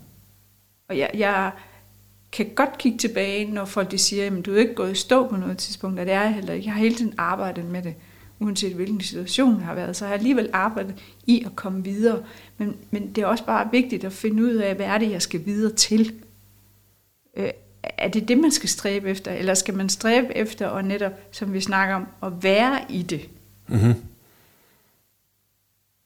Og 0.89 0.97
jeg, 0.97 1.11
jeg 1.13 1.51
kan 2.31 2.49
godt 2.55 2.77
kigge 2.77 2.97
tilbage, 2.97 3.51
når 3.51 3.65
folk 3.65 3.91
de 3.91 3.97
siger, 3.97 4.37
at 4.37 4.45
du 4.45 4.53
er 4.53 4.59
ikke 4.59 4.75
gået 4.75 4.91
i 4.91 4.95
stå 4.95 5.27
på 5.27 5.35
noget 5.35 5.57
tidspunkt, 5.57 5.99
og 5.99 6.05
det 6.05 6.13
er 6.13 6.21
jeg 6.21 6.33
heller 6.33 6.53
ikke. 6.53 6.65
Jeg 6.65 6.73
har 6.73 6.81
hele 6.81 6.95
tiden 6.95 7.13
arbejdet 7.17 7.65
med 7.65 7.81
det, 7.81 7.95
uanset 8.39 8.73
hvilken 8.73 9.01
situation 9.01 9.55
det 9.55 9.63
har 9.63 9.75
været. 9.75 9.95
Så 9.95 10.05
har 10.05 10.11
jeg 10.11 10.19
alligevel 10.19 10.49
arbejdet 10.53 10.95
i 11.27 11.43
at 11.45 11.55
komme 11.55 11.83
videre. 11.83 12.23
Men, 12.57 12.75
men 12.91 13.11
det 13.11 13.21
er 13.21 13.25
også 13.25 13.45
bare 13.45 13.69
vigtigt 13.71 14.03
at 14.03 14.13
finde 14.13 14.43
ud 14.43 14.53
af, 14.53 14.75
hvad 14.75 14.85
er 14.85 14.97
det, 14.97 15.11
jeg 15.11 15.21
skal 15.21 15.45
videre 15.45 15.73
til. 15.73 16.13
Øh, 17.37 17.49
er 17.83 18.07
det 18.07 18.27
det, 18.27 18.37
man 18.37 18.51
skal 18.51 18.69
stræbe 18.69 19.09
efter, 19.09 19.31
eller 19.31 19.53
skal 19.53 19.73
man 19.73 19.89
stræbe 19.89 20.35
efter 20.35 20.67
og 20.67 20.83
netop, 20.83 21.11
som 21.31 21.53
vi 21.53 21.61
snakker 21.61 21.95
om, 21.95 22.07
at 22.23 22.43
være 22.43 22.79
i 22.89 23.01
det? 23.01 23.29
Mm-hmm. 23.67 23.93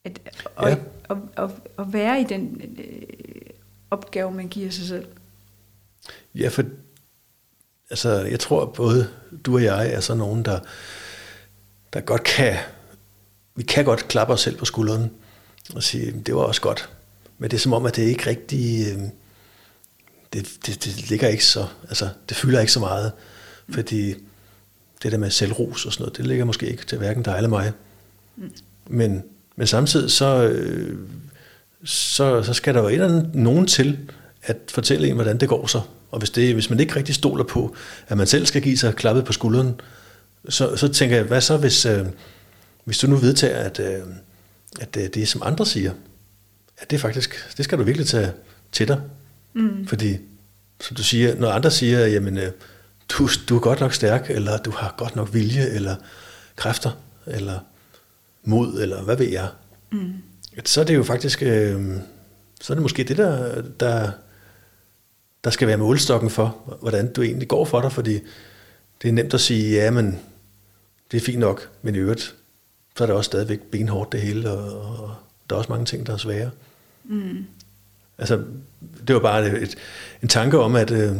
At, 0.03 0.19
og, 0.55 0.69
ja. 0.69 0.77
og, 1.09 1.29
og, 1.35 1.51
og 1.77 1.93
være 1.93 2.21
i 2.21 2.23
den 2.23 2.61
øh, 2.77 3.41
opgave, 3.91 4.31
man 4.31 4.47
giver 4.47 4.69
sig 4.69 4.87
selv. 4.87 5.05
Ja, 6.35 6.47
for 6.47 6.63
altså, 7.89 8.09
jeg 8.09 8.39
tror, 8.39 8.65
både 8.65 9.09
du 9.45 9.55
og 9.55 9.63
jeg 9.63 9.93
er 9.93 9.99
sådan 9.99 10.17
nogen, 10.17 10.45
der, 10.45 10.59
der 11.93 12.01
godt 12.01 12.23
kan, 12.23 12.57
vi 13.55 13.63
kan 13.63 13.85
godt 13.85 14.07
klappe 14.07 14.33
os 14.33 14.41
selv 14.41 14.57
på 14.57 14.65
skulderen 14.65 15.11
og 15.75 15.83
sige, 15.83 16.11
det 16.25 16.35
var 16.35 16.41
også 16.41 16.61
godt. 16.61 16.89
Men 17.37 17.51
det 17.51 17.57
er 17.57 17.61
som 17.61 17.73
om, 17.73 17.85
at 17.85 17.95
det 17.95 18.03
ikke 18.03 18.29
rigtig, 18.29 18.85
øh, 18.87 18.99
det, 20.33 20.49
det, 20.65 20.83
det 20.85 21.09
ligger 21.09 21.27
ikke 21.27 21.45
så, 21.45 21.67
altså, 21.89 22.09
det 22.29 22.37
fylder 22.37 22.59
ikke 22.59 22.71
så 22.71 22.79
meget, 22.79 23.11
fordi 23.69 24.13
det 25.03 25.11
der 25.11 25.17
med 25.17 25.29
selvros 25.29 25.85
og 25.85 25.93
sådan 25.93 26.03
noget, 26.03 26.17
det 26.17 26.27
ligger 26.27 26.45
måske 26.45 26.69
ikke 26.69 26.85
til 26.85 26.97
hverken 26.97 27.23
dig 27.23 27.35
eller 27.35 27.49
mig. 27.49 27.71
Men, 28.87 29.23
men 29.55 29.67
samtidig 29.67 30.11
så, 30.11 30.43
øh, 30.43 30.97
så, 31.83 32.43
så 32.43 32.53
skal 32.53 32.73
der 32.73 32.89
jo 32.89 33.23
nogen 33.33 33.67
til 33.67 34.11
at 34.43 34.57
fortælle 34.69 35.07
en, 35.07 35.15
hvordan 35.15 35.37
det 35.37 35.49
går 35.49 35.67
så. 35.67 35.81
Og 36.11 36.19
hvis, 36.19 36.29
det, 36.29 36.53
hvis 36.53 36.69
man 36.69 36.79
ikke 36.79 36.95
rigtig 36.95 37.15
stoler 37.15 37.43
på, 37.43 37.75
at 38.07 38.17
man 38.17 38.27
selv 38.27 38.45
skal 38.45 38.61
give 38.61 38.77
sig 38.77 38.95
klappet 38.95 39.25
på 39.25 39.33
skulderen, 39.33 39.81
så, 40.49 40.75
så 40.75 40.87
tænker 40.87 41.15
jeg, 41.15 41.25
hvad 41.25 41.41
så 41.41 41.57
hvis, 41.57 41.85
øh, 41.85 42.05
hvis 42.85 42.97
du 42.97 43.07
nu 43.07 43.15
vedtager, 43.15 43.57
at, 43.57 43.79
øh, 43.79 44.01
at 44.79 44.97
øh, 44.97 45.09
det 45.13 45.27
som 45.27 45.41
andre 45.45 45.65
siger, 45.65 45.91
at 46.77 46.91
det 46.91 47.01
faktisk, 47.01 47.57
det 47.57 47.65
skal 47.65 47.77
du 47.77 47.83
virkelig 47.83 48.07
tage 48.07 48.31
til 48.71 48.87
dig. 48.87 49.01
Mm. 49.53 49.87
Fordi, 49.87 50.17
som 50.81 50.95
du 50.95 51.03
siger, 51.03 51.35
når 51.35 51.51
andre 51.51 51.71
siger, 51.71 52.07
jamen, 52.07 52.37
øh, 52.37 52.51
du, 53.09 53.29
du 53.49 53.55
er 53.55 53.59
godt 53.59 53.79
nok 53.79 53.93
stærk, 53.93 54.29
eller 54.29 54.57
du 54.57 54.71
har 54.71 54.95
godt 54.97 55.15
nok 55.15 55.33
vilje, 55.33 55.65
eller 55.65 55.95
kræfter, 56.55 56.91
eller 57.27 57.59
mod, 58.43 58.81
eller 58.81 59.01
hvad 59.01 59.17
ved 59.17 59.29
jeg, 59.29 59.47
mm. 59.91 60.13
så 60.65 60.81
er 60.81 60.85
det 60.85 60.95
jo 60.95 61.03
faktisk, 61.03 61.41
øh, 61.43 61.95
så 62.61 62.73
er 62.73 62.75
det 62.75 62.81
måske 62.81 63.03
det, 63.03 63.17
der, 63.17 63.61
der, 63.79 64.11
der 65.43 65.49
skal 65.49 65.67
være 65.67 65.77
målstokken 65.77 66.29
for, 66.29 66.77
hvordan 66.81 67.13
du 67.13 67.21
egentlig 67.21 67.47
går 67.47 67.65
for 67.65 67.81
dig, 67.81 67.91
fordi 67.91 68.19
det 69.01 69.07
er 69.07 69.11
nemt 69.11 69.33
at 69.33 69.41
sige, 69.41 69.71
ja, 69.71 69.91
men 69.91 70.19
det 71.11 71.17
er 71.17 71.21
fint 71.21 71.39
nok, 71.39 71.69
men 71.81 71.95
i 71.95 71.97
øvrigt, 71.97 72.35
så 72.97 73.03
er 73.03 73.05
det 73.05 73.15
også 73.15 73.27
stadigvæk 73.27 73.59
benhårdt 73.61 74.11
det 74.11 74.21
hele, 74.21 74.51
og, 74.51 74.81
og 75.03 75.15
der 75.49 75.55
er 75.55 75.57
også 75.57 75.71
mange 75.71 75.85
ting, 75.85 76.07
der 76.07 76.13
er 76.13 76.17
svære. 76.17 76.49
Mm. 77.03 77.45
Altså, 78.17 78.43
det 79.07 79.15
var 79.15 79.21
bare 79.21 79.61
et, 79.61 79.75
en 80.21 80.27
tanke 80.27 80.59
om, 80.59 80.75
at, 80.75 80.91
øh, 80.91 81.15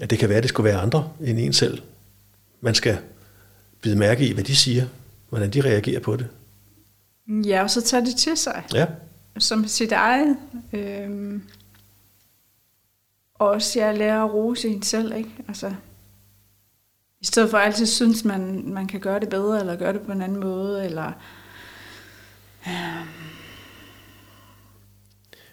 at 0.00 0.10
det 0.10 0.18
kan 0.18 0.28
være, 0.28 0.38
at 0.38 0.42
det 0.42 0.48
skulle 0.48 0.64
være 0.64 0.80
andre 0.80 1.08
end 1.20 1.38
en 1.38 1.52
selv. 1.52 1.82
Man 2.60 2.74
skal 2.74 2.98
bide 3.82 3.96
mærke 3.96 4.28
i, 4.28 4.32
hvad 4.32 4.44
de 4.44 4.56
siger, 4.56 4.86
hvordan 5.28 5.50
de 5.50 5.60
reagerer 5.60 6.00
på 6.00 6.16
det. 6.16 6.26
Ja, 7.28 7.62
og 7.62 7.70
så 7.70 7.82
tager 7.82 8.04
det 8.04 8.16
til 8.16 8.36
sig. 8.36 8.62
Ja, 8.74 8.86
Som 9.38 9.68
sit 9.68 9.92
eget. 9.92 10.36
Øhm, 10.72 11.42
også 13.40 13.80
jeg 13.80 13.98
lærer 13.98 14.24
at 14.24 14.34
rose 14.34 14.68
en 14.68 14.82
selv, 14.82 15.16
ikke? 15.16 15.30
Altså, 15.48 15.74
I 17.20 17.24
stedet 17.24 17.50
for 17.50 17.58
at 17.58 17.66
altid 17.66 17.86
synes, 17.86 18.24
man, 18.24 18.62
man 18.66 18.86
kan 18.86 19.00
gøre 19.00 19.20
det 19.20 19.28
bedre, 19.28 19.60
eller 19.60 19.76
gøre 19.76 19.92
det 19.92 20.00
på 20.00 20.12
en 20.12 20.22
anden 20.22 20.40
måde, 20.40 20.84
eller... 20.84 21.12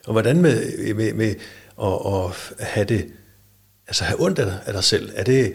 og 0.05 0.11
hvordan 0.11 0.41
med, 0.41 0.93
med, 0.93 1.13
med 1.13 1.35
at, 1.81 1.93
at 2.59 2.67
have 2.67 2.85
det, 2.85 3.13
altså 3.87 4.03
have 4.03 4.21
ondt 4.21 4.39
af 4.39 4.45
dig, 4.45 4.59
af 4.65 4.73
dig 4.73 4.83
selv, 4.83 5.11
er 5.15 5.23
det, 5.23 5.53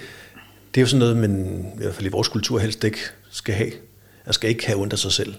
det 0.74 0.80
er 0.80 0.82
jo 0.82 0.86
sådan 0.86 0.98
noget, 0.98 1.16
man 1.16 1.64
i 1.74 1.78
hvert 1.78 1.94
fald 1.94 2.06
i 2.06 2.10
vores 2.10 2.28
kultur 2.28 2.58
helst 2.58 2.84
ikke 2.84 2.98
skal 3.30 3.54
have. 3.54 3.72
Man 4.26 4.32
skal 4.32 4.50
ikke 4.50 4.66
have 4.66 4.78
ondt 4.78 4.92
af 4.92 4.98
sig 4.98 5.12
selv. 5.12 5.34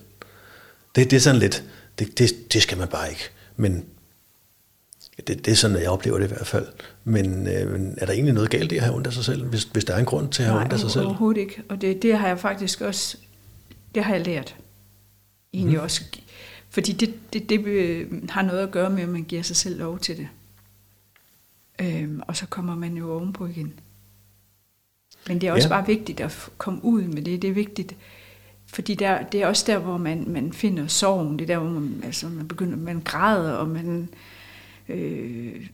Det, 0.96 1.12
det 1.12 1.18
er 1.18 1.22
sådan 1.22 1.40
lidt, 1.40 1.64
det, 2.00 2.20
det, 2.20 2.54
det 2.54 2.62
skal 2.62 2.78
man 2.78 2.88
bare 2.88 3.10
ikke. 3.10 3.30
Men 3.56 3.86
det, 5.18 5.46
det 5.46 5.48
er 5.48 5.56
sådan, 5.56 5.78
jeg 5.78 5.90
oplever 5.90 6.18
det 6.18 6.26
i 6.26 6.28
hvert 6.28 6.48
fald. 6.48 6.68
Men, 7.04 7.48
øh, 7.48 7.72
men 7.72 7.96
er 7.98 8.06
der 8.06 8.14
egentlig 8.14 8.34
noget 8.34 8.50
galt 8.50 8.72
i 8.72 8.76
at 8.76 8.84
have 8.84 8.96
ondt 8.96 9.08
af 9.08 9.14
sig 9.14 9.26
selv, 9.26 9.46
hvis, 9.46 9.64
hvis 9.64 9.86
der 9.86 9.94
er 9.94 10.00
en 10.00 10.06
grund 10.06 10.30
til 10.30 10.44
at 10.44 10.50
have 10.50 10.62
ondt 10.62 10.74
af 10.74 10.80
sig 10.80 10.92
selv? 10.92 11.06
overhovedet 11.06 11.42
ikke. 11.42 11.62
Og 11.70 11.82
det, 11.82 12.02
det 12.02 12.18
har 12.18 12.28
jeg 12.28 12.40
faktisk 12.40 12.82
også, 12.82 13.18
det 13.96 14.04
har 14.04 14.16
jeg 14.16 14.26
lært. 14.26 14.56
Egentlig 15.54 15.78
mm. 15.78 15.84
også. 15.84 16.04
Fordi 16.70 16.92
det, 16.92 17.14
det, 17.34 17.50
det 17.50 17.66
øh, 17.66 18.30
har 18.30 18.42
noget 18.42 18.60
at 18.60 18.72
gøre 18.72 18.90
med, 18.90 19.04
at 19.04 19.10
man 19.10 19.24
giver 19.24 19.42
sig 19.42 19.56
selv 19.56 19.80
lov 19.80 20.00
til 20.00 20.18
det. 20.18 20.28
Øhm, 21.82 22.22
og 22.28 22.38
så 22.38 22.46
kommer 22.46 22.76
man 22.76 22.94
jo 22.98 23.14
ovenpå 23.14 23.46
igen. 23.46 23.74
Men 25.28 25.42
det 25.42 25.50
er 25.50 25.54
også 25.54 25.68
Ja. 25.68 25.74
bare 25.74 25.86
vigtigt 25.88 26.20
at 26.20 26.50
komme 26.58 26.86
ud 26.86 27.02
med 27.02 27.22
det. 27.22 27.42
Det 27.42 27.50
er 27.50 27.54
vigtigt, 27.54 27.96
fordi 28.66 28.96
der, 28.96 29.24
det 29.24 29.42
er 29.42 29.48
også 29.48 29.64
der, 29.68 29.78
hvor 29.78 29.98
man, 29.98 30.24
man 30.28 30.54
finder 30.54 30.88
sorgen. 30.88 31.40
Det 31.40 31.50
er 31.50 31.56
der, 31.56 31.58
hvor 31.58 31.80
man, 31.80 32.02
altså, 32.04 32.30
man 32.30 32.48
begynder, 32.48 32.78
man 32.78 33.02
græder, 33.02 33.54
og 33.54 33.68
man 33.68 34.10
øh, 34.90 35.68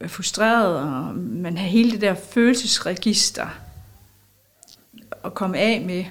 er 0.00 0.08
frustreret, 0.08 0.78
og 0.78 1.14
man 1.16 1.58
har 1.58 1.66
hele 1.66 1.90
det 1.90 2.00
der 2.00 2.14
følelsesregister 2.14 3.48
at 5.24 5.34
komme 5.34 5.58
af 5.58 5.80
med. 5.80 6.04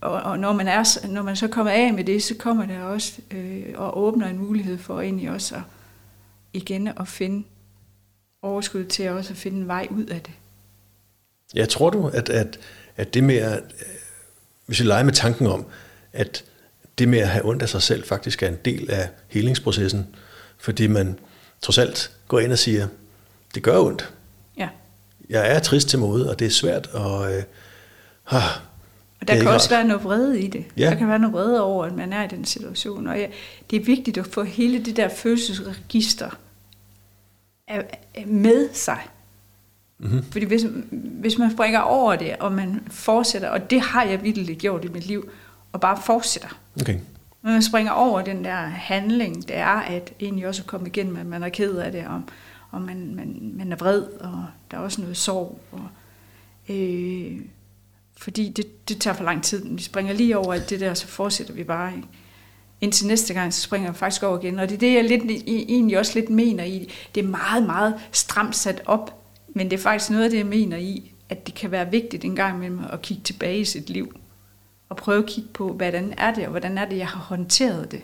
Og, 0.00 0.22
og 0.22 0.38
når, 0.38 0.52
man 0.52 0.68
er, 0.68 1.06
når 1.08 1.22
man 1.22 1.36
så 1.36 1.48
kommer 1.48 1.72
af 1.72 1.94
med 1.94 2.04
det, 2.04 2.22
så 2.22 2.34
kommer 2.38 2.66
der 2.66 2.82
også 2.82 3.20
øh, 3.30 3.64
og 3.74 3.98
åbner 3.98 4.26
en 4.26 4.38
mulighed 4.38 4.78
for 4.78 5.00
egentlig 5.00 5.30
også 5.30 5.54
at, 5.54 5.62
igen 6.52 6.88
at 6.88 7.08
finde 7.08 7.46
overskud 8.42 8.84
til 8.84 9.10
også 9.10 9.32
at 9.32 9.36
finde 9.36 9.58
en 9.58 9.66
vej 9.66 9.88
ud 9.90 10.04
af 10.04 10.20
det. 10.20 10.32
Jeg 11.54 11.68
tror 11.68 11.90
du, 11.90 12.08
at, 12.08 12.28
at, 12.28 12.58
at 12.96 13.14
det 13.14 13.24
med 13.24 13.36
at, 13.36 13.58
øh, 13.58 13.86
hvis 14.66 14.80
vi 14.80 14.86
leger 14.86 15.04
med 15.04 15.12
tanken 15.12 15.46
om, 15.46 15.66
at 16.12 16.44
det 16.98 17.08
med 17.08 17.18
at 17.18 17.28
have 17.28 17.44
ondt 17.44 17.62
af 17.62 17.68
sig 17.68 17.82
selv 17.82 18.04
faktisk 18.04 18.42
er 18.42 18.48
en 18.48 18.58
del 18.64 18.90
af 18.90 19.08
helingsprocessen, 19.28 20.06
fordi 20.64 20.86
man 20.86 21.18
trods 21.62 21.78
alt 21.78 22.10
går 22.28 22.40
ind 22.40 22.52
og 22.52 22.58
siger, 22.58 22.88
det 23.54 23.62
gør 23.62 23.78
ondt. 23.80 24.12
Ja. 24.56 24.68
Jeg 25.30 25.54
er 25.54 25.58
trist 25.58 25.88
til 25.88 25.98
mode, 25.98 26.30
og 26.30 26.38
det 26.38 26.46
er 26.46 26.50
svært, 26.50 26.86
og 26.86 27.34
øh, 27.36 27.42
ah, 28.30 28.42
Og 29.20 29.28
der 29.28 29.34
er 29.34 29.38
kan 29.38 29.48
også 29.48 29.66
rart. 29.70 29.78
være 29.78 29.88
noget 29.88 30.04
vrede 30.04 30.40
i 30.40 30.48
det. 30.48 30.64
Ja. 30.76 30.90
Der 30.90 30.94
kan 30.94 31.08
være 31.08 31.18
noget 31.18 31.34
vrede 31.34 31.62
over, 31.62 31.84
at 31.84 31.92
man 31.94 32.12
er 32.12 32.24
i 32.24 32.28
den 32.28 32.44
situation. 32.44 33.06
Og 33.06 33.18
ja, 33.18 33.26
det 33.70 33.80
er 33.80 33.84
vigtigt 33.84 34.18
at 34.18 34.26
få 34.26 34.42
hele 34.42 34.84
det 34.84 34.96
der 34.96 35.08
følelsesregister 35.08 36.30
med 38.26 38.68
sig. 38.72 39.08
Mhm. 39.98 40.24
Fordi 40.30 40.44
hvis, 40.44 40.66
hvis 40.90 41.38
man 41.38 41.50
springer 41.52 41.80
over 41.80 42.16
det, 42.16 42.36
og 42.40 42.52
man 42.52 42.80
fortsætter, 42.90 43.48
og 43.48 43.70
det 43.70 43.80
har 43.80 44.04
jeg 44.04 44.22
virkelig 44.22 44.56
gjort 44.58 44.84
i 44.84 44.88
mit 44.88 45.06
liv, 45.06 45.30
og 45.72 45.80
bare 45.80 45.98
fortsætter. 46.06 46.48
okay. 46.80 46.98
Når 47.44 47.50
man 47.50 47.62
springer 47.62 47.92
over 47.92 48.22
den 48.22 48.44
der 48.44 48.56
handling, 48.66 49.48
det 49.48 49.56
er 49.56 49.66
at 49.80 50.12
egentlig 50.20 50.46
også 50.46 50.64
komme 50.64 50.86
igennem, 50.88 51.16
at 51.16 51.26
man 51.26 51.42
er 51.42 51.48
ked 51.48 51.76
af 51.76 51.92
det, 51.92 52.06
og, 52.06 52.22
og 52.70 52.82
man, 52.82 53.14
man, 53.14 53.52
man 53.54 53.72
er 53.72 53.76
vred, 53.76 54.02
og 54.02 54.44
der 54.70 54.76
er 54.76 54.80
også 54.80 55.00
noget 55.00 55.16
sorg. 55.16 55.60
Og, 55.72 55.88
øh, 56.74 57.40
fordi 58.16 58.48
det, 58.48 58.88
det 58.88 59.00
tager 59.00 59.14
for 59.14 59.24
lang 59.24 59.42
tid. 59.42 59.68
Vi 59.68 59.82
springer 59.82 60.12
lige 60.12 60.38
over 60.38 60.52
alt 60.54 60.70
det 60.70 60.80
der, 60.80 60.94
så 60.94 61.06
fortsætter 61.06 61.54
vi 61.54 61.64
bare. 61.64 61.96
Ikke? 61.96 62.08
Indtil 62.80 63.06
næste 63.06 63.34
gang, 63.34 63.54
så 63.54 63.60
springer 63.62 63.88
jeg 63.88 63.96
faktisk 63.96 64.22
over 64.22 64.38
igen. 64.38 64.58
Og 64.58 64.68
det 64.68 64.74
er 64.74 64.78
det, 64.78 64.94
jeg 64.94 65.04
lidt, 65.04 65.22
i- 65.30 65.64
egentlig 65.68 65.98
også 65.98 66.18
lidt 66.18 66.30
mener 66.30 66.64
i. 66.64 66.90
Det 67.14 67.24
er 67.24 67.28
meget, 67.28 67.66
meget 67.66 67.94
stramt 68.12 68.56
sat 68.56 68.82
op, 68.86 69.22
men 69.48 69.70
det 69.70 69.76
er 69.78 69.82
faktisk 69.82 70.10
noget 70.10 70.24
af 70.24 70.30
det, 70.30 70.38
jeg 70.38 70.46
mener 70.46 70.76
i, 70.76 71.12
at 71.28 71.46
det 71.46 71.54
kan 71.54 71.70
være 71.70 71.90
vigtigt 71.90 72.24
en 72.24 72.36
gang 72.36 72.56
imellem 72.56 72.80
at 72.92 73.02
kigge 73.02 73.22
tilbage 73.22 73.58
i 73.58 73.64
sit 73.64 73.90
liv 73.90 74.16
og 74.88 74.96
prøve 74.96 75.22
at 75.22 75.28
kigge 75.28 75.50
på, 75.52 75.72
hvordan 75.72 76.14
er 76.18 76.34
det, 76.34 76.44
og 76.44 76.50
hvordan 76.50 76.78
er 76.78 76.84
det, 76.84 76.96
jeg 76.98 77.08
har 77.08 77.20
håndteret 77.20 77.90
det. 77.90 78.02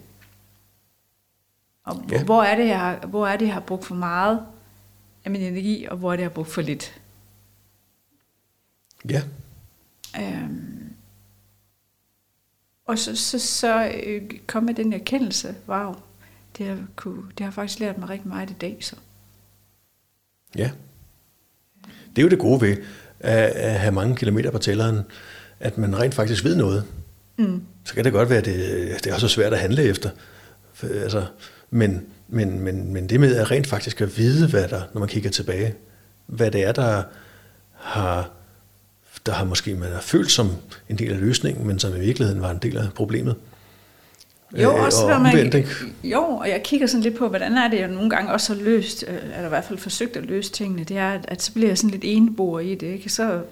Og 1.85 2.05
Ja. 2.11 2.25
hvor, 2.25 2.43
er 2.43 2.57
det, 2.57 2.66
jeg 2.66 2.81
har, 2.81 2.97
hvor 3.07 3.27
er 3.27 3.37
det, 3.37 3.45
jeg 3.47 3.55
har 3.55 3.61
brugt 3.61 3.85
for 3.85 3.95
meget 3.95 4.47
af 5.25 5.31
min 5.31 5.40
energi, 5.40 5.85
og 5.90 5.97
hvor 5.97 6.12
er 6.12 6.16
det, 6.16 6.23
jeg 6.23 6.31
har 6.31 6.35
brugt 6.35 6.49
for 6.51 6.62
lidt. 6.62 7.01
Ja, 9.09 9.23
Øhm, 10.21 10.93
og 12.87 12.99
så, 12.99 13.16
så, 13.16 13.38
så 13.38 13.93
øh, 14.07 14.31
kom 14.47 14.62
med 14.62 14.75
den 14.75 14.93
erkendelse, 14.93 15.55
wow, 15.69 15.95
det 16.59 16.66
har, 16.66 16.79
kunne, 16.97 17.23
det 17.38 17.45
har 17.45 17.51
faktisk 17.51 17.81
lært 17.81 17.99
mig 17.99 18.09
rigtig 18.09 18.29
meget 18.29 18.51
i 18.51 18.55
dag. 18.55 18.77
Så. 18.81 18.97
ja. 20.57 20.71
Det 22.16 22.19
er 22.19 22.23
jo 22.23 22.29
det 22.29 22.38
gode 22.38 22.61
ved 22.61 22.77
at, 23.21 23.45
at 23.45 23.81
have 23.81 23.93
mange 23.93 24.16
kilometer 24.16 24.51
på 24.51 24.59
tælleren, 24.59 25.01
at 25.61 25.79
man 25.79 25.99
rent 25.99 26.14
faktisk 26.14 26.44
ved 26.44 26.57
noget. 26.57 26.85
Mm. 27.37 27.62
så 27.85 27.94
kan 27.94 28.05
det 28.05 28.12
godt 28.12 28.31
være, 28.31 28.38
at 28.38 28.44
det, 28.44 29.05
det 29.05 29.11
er 29.11 29.14
også 29.14 29.29
svært 29.29 29.53
at 29.53 29.59
handle 29.59 29.83
efter. 29.83 30.11
For, 30.75 30.87
altså, 30.87 31.25
men, 31.70 32.03
men, 32.29 32.61
men, 32.61 32.92
men 32.92 33.09
det 33.09 33.20
med 33.20 33.37
at 33.37 33.51
rent 33.51 33.66
faktisk 33.66 34.01
at 34.01 34.18
vide, 34.18 34.49
hvad 34.49 34.68
der, 34.68 34.83
når 34.92 34.99
man 34.99 35.09
kigger 35.09 35.31
tilbage, 35.31 35.75
hvad 36.27 36.51
det 36.51 36.62
er, 36.62 36.73
der 36.73 37.03
har, 37.75 38.31
der 39.27 39.33
har 39.33 39.44
måske 39.44 39.75
man 39.75 39.92
har 39.92 40.01
følt 40.01 40.31
som 40.31 40.51
en 40.88 40.99
del 40.99 41.12
af 41.12 41.20
løsningen, 41.20 41.66
men 41.66 41.79
som 41.79 41.96
i 41.96 42.01
virkeligheden 42.01 42.42
var 42.42 42.51
en 42.51 42.59
del 42.59 42.77
af 42.77 42.92
problemet. 42.94 43.35
Jo, 44.57 44.77
Øh, 44.77 44.85
også 44.85 45.03
og 45.03 45.11
når 45.11 45.18
man, 45.18 45.33
omvendt, 45.33 45.85
jo, 46.05 46.23
og 46.23 46.49
jeg 46.49 46.62
kigger 46.64 46.87
sådan 46.87 47.03
lidt 47.03 47.16
på, 47.18 47.29
hvordan 47.29 47.53
er 47.53 47.68
det, 47.68 47.79
jeg 47.79 47.88
nogle 47.88 48.11
gange 48.11 48.33
også 48.33 48.55
har 48.55 48.62
løst, 48.62 49.05
øh, 49.09 49.14
eller 49.14 49.46
i 49.46 49.49
hvert 49.49 49.64
fald 49.64 49.79
forsøgt 49.79 50.16
at 50.16 50.27
løse 50.27 50.53
tingene, 50.53 50.85
det 50.85 50.96
er, 50.96 51.11
at, 51.11 51.25
at 51.29 51.42
så 51.42 51.53
bliver 51.53 51.68
jeg 51.68 51.79
sådan 51.79 51.90
lidt 51.90 52.05
eneboer 52.05 52.61
i 52.61 52.75
det, 52.75 52.87
ikke? 52.87 53.09
Så, 53.09 53.42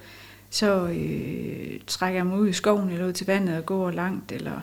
så 0.51 0.87
øh, 0.87 1.81
trækker 1.87 2.19
jeg 2.19 2.27
mig 2.27 2.39
ud 2.39 2.49
i 2.49 2.53
skoven 2.53 2.91
eller 2.91 3.07
ud 3.07 3.13
til 3.13 3.27
vandet 3.27 3.57
og 3.57 3.67
går 3.67 3.91
langt, 3.91 4.33
eller, 4.33 4.61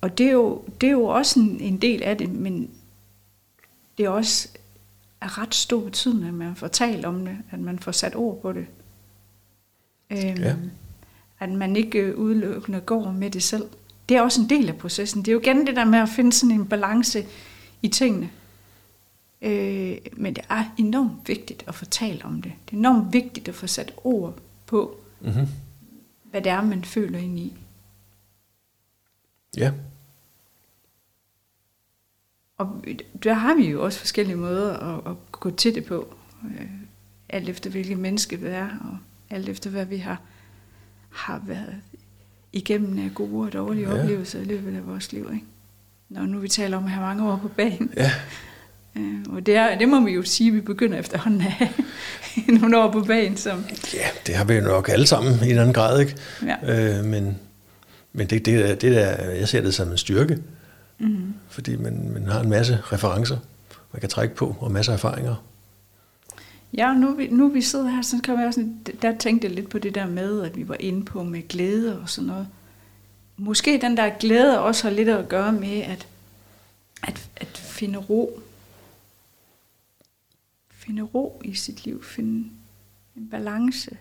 og 0.00 0.18
det 0.18 0.26
er, 0.26 0.32
jo, 0.32 0.64
det 0.80 0.86
er 0.86 0.90
jo 0.90 1.04
også 1.04 1.40
en, 1.40 1.60
en 1.60 1.76
del 1.76 2.02
af 2.02 2.18
det, 2.18 2.28
men 2.32 2.70
det 3.98 4.04
er 4.06 4.10
også 4.10 4.48
af 5.20 5.38
ret 5.38 5.54
stor 5.54 5.80
betydning, 5.80 6.28
at 6.28 6.34
man 6.34 6.56
får 6.56 6.68
talt 6.68 7.04
om 7.04 7.24
det, 7.26 7.36
at 7.50 7.58
man 7.60 7.78
får 7.78 7.92
sat 7.92 8.16
ord 8.16 8.42
på 8.42 8.52
det. 8.52 8.66
Øhm, 10.10 10.42
Ja. 10.42 10.54
At 11.40 11.50
man 11.50 11.76
ikke 11.76 11.98
øh, 11.98 12.18
udelukkende 12.18 12.80
går 12.80 13.12
med 13.12 13.30
det 13.30 13.42
selv. 13.42 13.64
Det 14.08 14.16
er 14.16 14.22
også 14.22 14.40
en 14.40 14.48
del 14.48 14.68
af 14.68 14.76
processen. 14.76 15.22
Det 15.22 15.28
er 15.28 15.32
jo 15.32 15.40
igen 15.40 15.66
det 15.66 15.76
der 15.76 15.84
med 15.84 15.98
at 15.98 16.08
finde 16.08 16.32
sådan 16.32 16.54
en 16.54 16.66
balance 16.66 17.26
i 17.82 17.88
tingene. 17.88 18.30
Øh, 19.42 19.96
men 20.12 20.34
det 20.34 20.44
er 20.48 20.64
enormt 20.78 21.28
vigtigt 21.28 21.64
at 21.66 21.74
få 21.74 21.84
talt 21.84 22.24
om 22.24 22.42
det. 22.42 22.52
Det 22.66 22.72
er 22.74 22.78
enormt 22.78 23.12
vigtigt 23.12 23.48
at 23.48 23.54
få 23.54 23.66
sat 23.66 23.92
ord 24.04 24.34
på, 24.66 24.99
Mm-hmm. 25.20 25.46
hvad 26.30 26.42
det 26.42 26.52
er, 26.52 26.62
man 26.62 26.84
føler 26.84 27.18
ind 27.18 27.38
i. 27.38 27.56
Ja, 29.56 29.72
Og 32.58 32.84
der 33.24 33.32
har 33.34 33.54
vi 33.54 33.70
jo 33.70 33.84
også 33.84 33.98
forskellige 33.98 34.36
måder 34.36 34.76
at, 34.78 35.10
at 35.10 35.16
gå 35.32 35.50
til 35.50 35.74
det 35.74 35.84
på. 35.84 36.14
Øh, 36.44 36.66
alt 37.28 37.48
efter 37.48 37.70
hvilket 37.70 37.98
menneske 37.98 38.40
vi 38.40 38.46
er, 38.46 38.68
og 38.80 38.98
alt 39.30 39.48
efter 39.48 39.70
hvad 39.70 39.84
vi 39.86 39.96
har, 39.96 40.20
har 41.10 41.42
været 41.46 41.74
igennem 42.52 42.98
af 42.98 43.14
gode 43.14 43.46
og 43.46 43.52
dårlige 43.52 43.88
Ja. 43.94 44.00
oplevelser 44.02 44.40
i 44.40 44.44
løbet 44.44 44.76
af 44.76 44.86
vores 44.86 45.12
liv. 45.12 45.30
Ikke? 45.34 45.46
Når 46.08 46.22
nu 46.26 46.38
vi 46.38 46.48
taler 46.48 46.76
om 46.76 46.84
at 46.84 46.90
have 46.90 47.06
mange 47.06 47.32
år 47.32 47.36
på 47.36 47.48
banen. 47.48 47.92
ja, 47.96 48.10
og 49.30 49.46
det, 49.46 49.56
er, 49.56 49.78
det 49.78 49.88
må 49.88 50.00
vi 50.00 50.12
jo 50.12 50.22
sige, 50.22 50.48
at 50.48 50.54
vi 50.54 50.60
begynder 50.60 50.98
efterhånden 50.98 51.40
at 51.40 51.52
have 51.52 51.70
nogle 52.60 52.78
år 52.78 52.92
på 52.92 53.00
banen. 53.00 53.36
Som, 53.36 53.64
ja, 53.94 54.06
det 54.26 54.34
har 54.34 54.44
vi 54.44 54.54
jo 54.54 54.60
nok 54.60 54.88
alle 54.88 55.06
sammen 55.06 55.32
i 55.32 55.36
en 55.36 55.48
eller 55.48 55.62
anden 55.62 55.74
grad, 55.74 56.00
ikke? 56.00 56.16
ja. 56.46 56.98
Øh, 56.98 57.04
men 57.04 57.38
men 58.12 58.26
det, 58.26 58.46
det, 58.46 58.82
det 58.82 58.92
der, 58.92 59.30
jeg 59.30 59.48
ser 59.48 59.60
det 59.60 59.74
som 59.74 59.90
en 59.90 59.98
styrke, 59.98 60.38
mm-hmm. 60.98 61.34
fordi 61.48 61.76
man, 61.76 62.10
man 62.12 62.26
har 62.26 62.40
en 62.40 62.50
masse 62.50 62.78
referencer, 62.92 63.36
man 63.92 64.00
kan 64.00 64.08
trække 64.08 64.34
på, 64.34 64.56
og 64.60 64.72
masser 64.72 64.92
af 64.92 64.96
erfaringer. 64.96 65.44
Ja, 66.76 66.94
nu, 66.94 67.14
vi, 67.14 67.28
nu 67.28 67.48
vi 67.48 67.62
sidder 67.62 67.88
her, 67.88 68.02
så 68.02 68.16
kan 68.24 68.38
jeg 68.38 68.46
også, 68.46 68.68
der 69.02 69.16
tænkte 69.18 69.46
jeg 69.46 69.54
lidt 69.54 69.68
på 69.68 69.78
det 69.78 69.94
der 69.94 70.06
med, 70.06 70.42
at 70.42 70.56
vi 70.56 70.68
var 70.68 70.76
inde 70.80 71.04
på 71.04 71.22
med 71.22 71.48
glæde 71.48 72.00
og 72.00 72.08
sådan 72.08 72.28
noget. 72.28 72.46
måske 73.36 73.78
den 73.82 73.96
der 73.96 74.10
glæde 74.20 74.60
også 74.60 74.82
har 74.88 74.90
lidt 74.90 75.08
at 75.08 75.28
gøre 75.28 75.52
med 75.52 75.80
at, 75.80 76.06
at, 77.02 77.28
at 77.36 77.58
finde 77.58 77.98
ro. 77.98 78.40
Finde 80.90 81.02
ro 81.02 81.42
i 81.44 81.54
sit 81.54 81.84
liv, 81.84 82.04
finde 82.04 82.50
en 83.16 83.28
balance. 83.30 83.98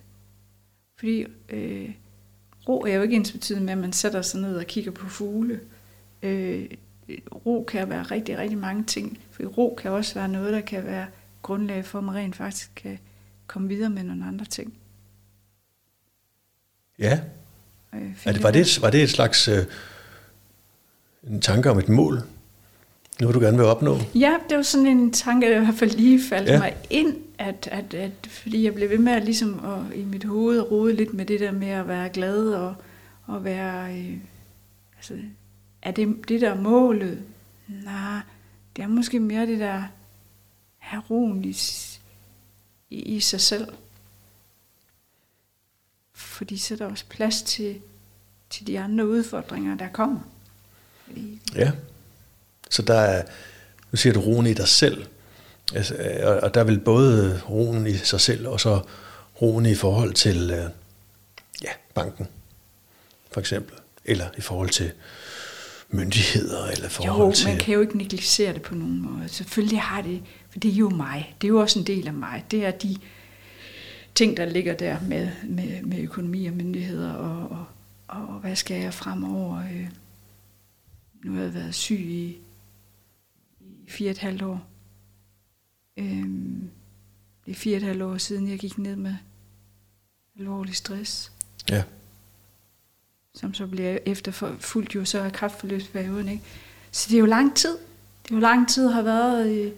Fordi 0.97 1.25
øh, 1.49 1.89
ro 2.69 2.81
er 2.81 2.93
jo 2.93 3.01
ikke 3.01 3.15
ens 3.15 3.31
betydende 3.31 3.65
med, 3.65 3.73
at 3.73 3.77
man 3.77 3.93
sætter 3.93 4.21
sig 4.21 4.41
ned 4.41 4.55
og 4.55 4.65
kigger 4.65 4.91
på 4.91 5.09
fugle. 5.09 5.59
Øh, 6.23 6.69
ro 7.45 7.65
kan 7.67 7.89
være 7.89 8.03
rigtig, 8.03 8.37
rigtig 8.37 8.57
mange 8.57 8.83
ting. 8.83 9.19
For 9.31 9.43
ro 9.43 9.75
kan 9.81 9.91
også 9.91 10.13
være 10.13 10.27
noget, 10.27 10.53
der 10.53 10.61
kan 10.61 10.85
være 10.85 11.07
grundlag 11.41 11.85
for, 11.85 11.97
at 11.97 12.03
man 12.03 12.15
rent 12.15 12.35
faktisk 12.35 12.71
kan 12.75 12.99
komme 13.47 13.67
videre 13.67 13.89
med 13.89 14.03
nogle 14.03 14.25
andre 14.25 14.45
ting. 14.45 14.73
Ja. 16.99 17.19
Øh, 17.93 18.11
er 18.25 18.31
det, 18.31 18.43
var, 18.43 18.51
det, 18.51 18.81
var 18.81 18.89
det 18.89 19.03
et 19.03 19.09
slags 19.09 19.47
øh, 19.47 19.65
en 21.23 21.41
tanke 21.41 21.69
om 21.69 21.79
et 21.79 21.89
mål, 21.89 22.21
nu 23.21 23.31
du 23.31 23.39
gerne 23.39 23.57
vil 23.57 23.65
opnå? 23.65 23.97
Ja, 24.15 24.33
det 24.49 24.57
var 24.57 24.63
sådan 24.63 24.87
en 24.87 25.13
tanke, 25.13 25.47
der 25.47 25.61
i 25.61 25.63
hvert 25.63 25.75
fald 25.75 25.91
lige 25.91 26.21
faldt 26.29 26.49
ja. 26.49 26.59
mig 26.59 26.75
ind, 26.89 27.15
at, 27.37 27.69
at, 27.71 27.93
at, 27.93 28.27
fordi 28.29 28.63
jeg 28.63 28.73
blev 28.73 28.89
ved 28.89 28.97
med 28.97 29.13
at, 29.13 29.23
ligesom 29.23 29.65
at, 29.65 29.97
i 29.97 30.03
mit 30.03 30.23
hoved 30.23 30.71
rode 30.71 30.93
lidt 30.93 31.13
med 31.13 31.25
det 31.25 31.39
der 31.39 31.51
med 31.51 31.67
at 31.67 31.87
være 31.87 32.09
glad 32.09 32.47
og, 32.47 32.75
og 33.25 33.43
være... 33.43 33.97
Øh, 33.97 34.17
altså, 34.97 35.13
er 35.81 35.91
det 35.91 36.15
det 36.27 36.41
der 36.41 36.55
målet? 36.55 37.21
Nej, 37.67 38.19
det 38.75 38.83
er 38.83 38.87
måske 38.87 39.19
mere 39.19 39.45
det 39.45 39.59
der 39.59 39.83
have 40.77 41.03
roen 41.09 41.45
i, 41.45 41.57
i, 42.89 43.01
i 43.01 43.19
sig 43.19 43.41
selv. 43.41 43.67
Fordi 46.13 46.57
så 46.57 46.73
er 46.73 46.77
der 46.77 46.85
også 46.85 47.05
plads 47.09 47.41
til, 47.41 47.75
til 48.49 48.67
de 48.67 48.79
andre 48.79 49.07
udfordringer, 49.07 49.77
der 49.77 49.87
kommer. 49.87 50.19
Fordi, 51.05 51.41
ja, 51.55 51.71
så 52.69 52.81
der 52.81 52.99
er, 52.99 53.23
nu 53.91 53.97
siger 53.97 54.13
du 54.13 54.19
roen 54.19 54.47
i 54.47 54.53
dig 54.53 54.67
selv, 54.67 55.05
altså, 55.75 55.95
og 56.41 56.53
der 56.53 56.59
er 56.59 56.63
vel 56.63 56.79
både 56.79 57.41
roen 57.49 57.87
i 57.87 57.97
sig 57.97 58.21
selv, 58.21 58.47
og 58.47 58.59
så 58.59 58.81
roen 59.41 59.65
i 59.65 59.75
forhold 59.75 60.13
til 60.13 60.51
øh, 60.51 60.69
ja, 61.63 61.71
banken, 61.93 62.27
for 63.31 63.39
eksempel, 63.39 63.75
eller 64.05 64.25
i 64.37 64.41
forhold 64.41 64.69
til 64.69 64.91
myndigheder, 65.89 66.65
eller 66.65 66.89
forhold 66.89 67.27
jo, 67.27 67.35
til... 67.35 67.47
man 67.47 67.57
kan 67.57 67.73
jo 67.73 67.81
ikke 67.81 67.97
negligere 67.97 68.53
det 68.53 68.61
på 68.61 68.75
nogen 68.75 69.01
måde. 69.01 69.29
Selvfølgelig 69.29 69.81
har 69.81 70.01
det, 70.01 70.21
for 70.49 70.59
det 70.59 70.71
er 70.71 70.75
jo 70.75 70.89
mig. 70.89 71.35
Det 71.41 71.47
er 71.47 71.49
jo 71.49 71.59
også 71.59 71.79
en 71.79 71.87
del 71.87 72.07
af 72.07 72.13
mig. 72.13 72.45
Det 72.51 72.65
er 72.65 72.71
de 72.71 72.97
ting, 74.15 74.37
der 74.37 74.45
ligger 74.45 74.73
der 74.73 74.97
med, 75.01 75.29
med, 75.43 75.81
med 75.83 75.99
økonomi 75.99 76.45
og 76.45 76.53
myndigheder, 76.53 77.13
og, 77.13 77.49
og, 77.49 77.65
og 78.07 78.39
hvad 78.39 78.55
skal 78.55 78.81
jeg 78.81 78.93
fremover? 78.93 79.59
Øh, 79.59 79.87
nu 81.23 81.35
har 81.35 81.41
jeg 81.41 81.53
været 81.53 81.75
syg 81.75 81.99
i 81.99 82.37
fire 83.89 84.09
og 84.09 84.11
et 84.11 84.17
halvt 84.17 84.41
år. 84.41 84.67
Øhm, 85.97 86.69
det 87.45 87.51
er 87.51 87.55
fire 87.55 87.75
og 87.75 87.77
et 87.77 87.83
halvt 87.83 88.01
år 88.01 88.17
siden, 88.17 88.49
jeg 88.49 88.59
gik 88.59 88.77
ned 88.77 88.95
med 88.95 89.15
alvorlig 90.39 90.75
stress. 90.75 91.31
Ja. 91.69 91.83
Som 93.35 93.53
så 93.53 93.67
bliver 93.67 93.97
efterfulgt 94.05 94.95
jo 94.95 95.05
så 95.05 95.19
af 95.19 95.33
kraftforløbsperioden. 95.33 96.27
Ikke? 96.27 96.43
Så 96.91 97.07
det 97.09 97.15
er 97.15 97.19
jo 97.19 97.25
lang 97.25 97.55
tid. 97.55 97.77
Det 98.23 98.31
er 98.31 98.35
jo 98.35 98.41
lang 98.41 98.69
tid 98.69 98.87
har 98.87 99.01
været 99.01 99.51
i, 99.51 99.71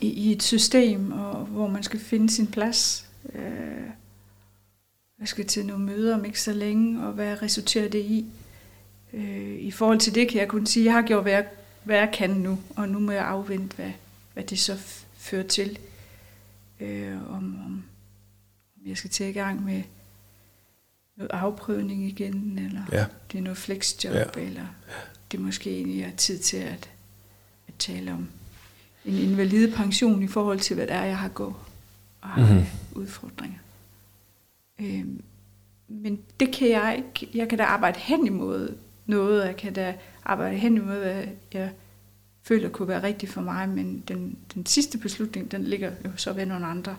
i, 0.00 0.10
i 0.10 0.32
et 0.32 0.42
system, 0.42 1.12
og, 1.12 1.44
hvor 1.44 1.68
man 1.68 1.82
skal 1.82 2.00
finde 2.00 2.30
sin 2.30 2.46
plads. 2.46 3.08
Øh, 3.34 3.90
jeg 5.20 5.28
skal 5.28 5.46
til 5.46 5.66
nogle 5.66 5.84
møder 5.84 6.14
om 6.14 6.24
ikke 6.24 6.40
så 6.40 6.52
længe, 6.52 7.06
og 7.06 7.12
hvad 7.12 7.42
resulterer 7.42 7.88
det 7.88 7.98
i? 7.98 8.26
Øh, 9.12 9.56
I 9.58 9.70
forhold 9.70 9.98
til 9.98 10.14
det 10.14 10.28
kan 10.28 10.40
jeg 10.40 10.48
kun 10.48 10.66
sige, 10.66 10.82
at 10.82 10.86
jeg 10.86 10.94
har 10.94 11.02
gjort, 11.02 11.24
hvad 11.24 11.32
jeg, 11.32 11.46
hvad 11.84 11.96
jeg 11.96 12.10
kan 12.14 12.30
nu, 12.30 12.58
og 12.76 12.88
nu 12.88 12.98
må 12.98 13.12
jeg 13.12 13.24
afvente, 13.24 13.76
hvad, 13.76 13.92
hvad 14.32 14.44
det 14.44 14.58
så 14.58 14.76
fører 15.16 15.46
til. 15.46 15.78
Øh, 16.80 17.30
om, 17.30 17.58
om 17.66 17.84
jeg 18.86 18.96
skal 18.96 19.10
til 19.10 19.26
i 19.26 19.32
gang 19.32 19.64
med 19.64 19.82
noget 21.16 21.30
afprøvning 21.30 22.04
igen, 22.04 22.58
eller 22.58 22.82
ja. 22.92 23.06
det 23.32 23.38
er 23.38 23.42
noget 23.42 23.58
flexjob, 23.58 24.14
ja. 24.14 24.24
eller 24.36 24.66
det 25.32 25.40
måske 25.40 25.70
egentlig 25.70 26.02
er 26.02 26.10
tid 26.16 26.38
til 26.38 26.56
at, 26.56 26.90
at 27.68 27.74
tale 27.78 28.12
om 28.12 28.28
en 29.04 29.14
invalide 29.14 29.72
pension 29.72 30.22
i 30.22 30.28
forhold 30.28 30.60
til, 30.60 30.74
hvad 30.74 30.86
det 30.86 30.94
er, 30.94 31.04
jeg 31.04 31.18
har 31.18 31.28
gået 31.28 31.54
og 32.20 32.28
har 32.28 32.46
mm-hmm. 32.46 32.66
udfordringer. 32.92 33.58
Øh, 34.80 35.04
men 35.88 36.20
det 36.40 36.52
kan 36.52 36.68
jeg 36.68 36.96
ikke. 36.96 37.38
Jeg 37.38 37.48
kan 37.48 37.58
da 37.58 37.64
arbejde 37.64 37.98
hen 38.00 38.26
imod 38.26 38.76
noget. 39.06 39.46
Jeg 39.46 39.56
kan 39.56 39.72
da 39.72 39.94
arbejde 40.24 40.56
hen 40.56 40.76
imod, 40.76 40.98
hvad 40.98 41.24
jeg 41.52 41.72
føler 42.42 42.68
kunne 42.68 42.88
være 42.88 43.02
rigtigt 43.02 43.32
for 43.32 43.40
mig, 43.40 43.68
men 43.68 44.04
den, 44.08 44.38
den 44.54 44.66
sidste 44.66 44.98
beslutning, 44.98 45.50
den 45.50 45.64
ligger 45.64 45.92
jo 46.04 46.10
så 46.16 46.32
ved 46.32 46.46
nogle 46.46 46.66
andre. 46.66 46.96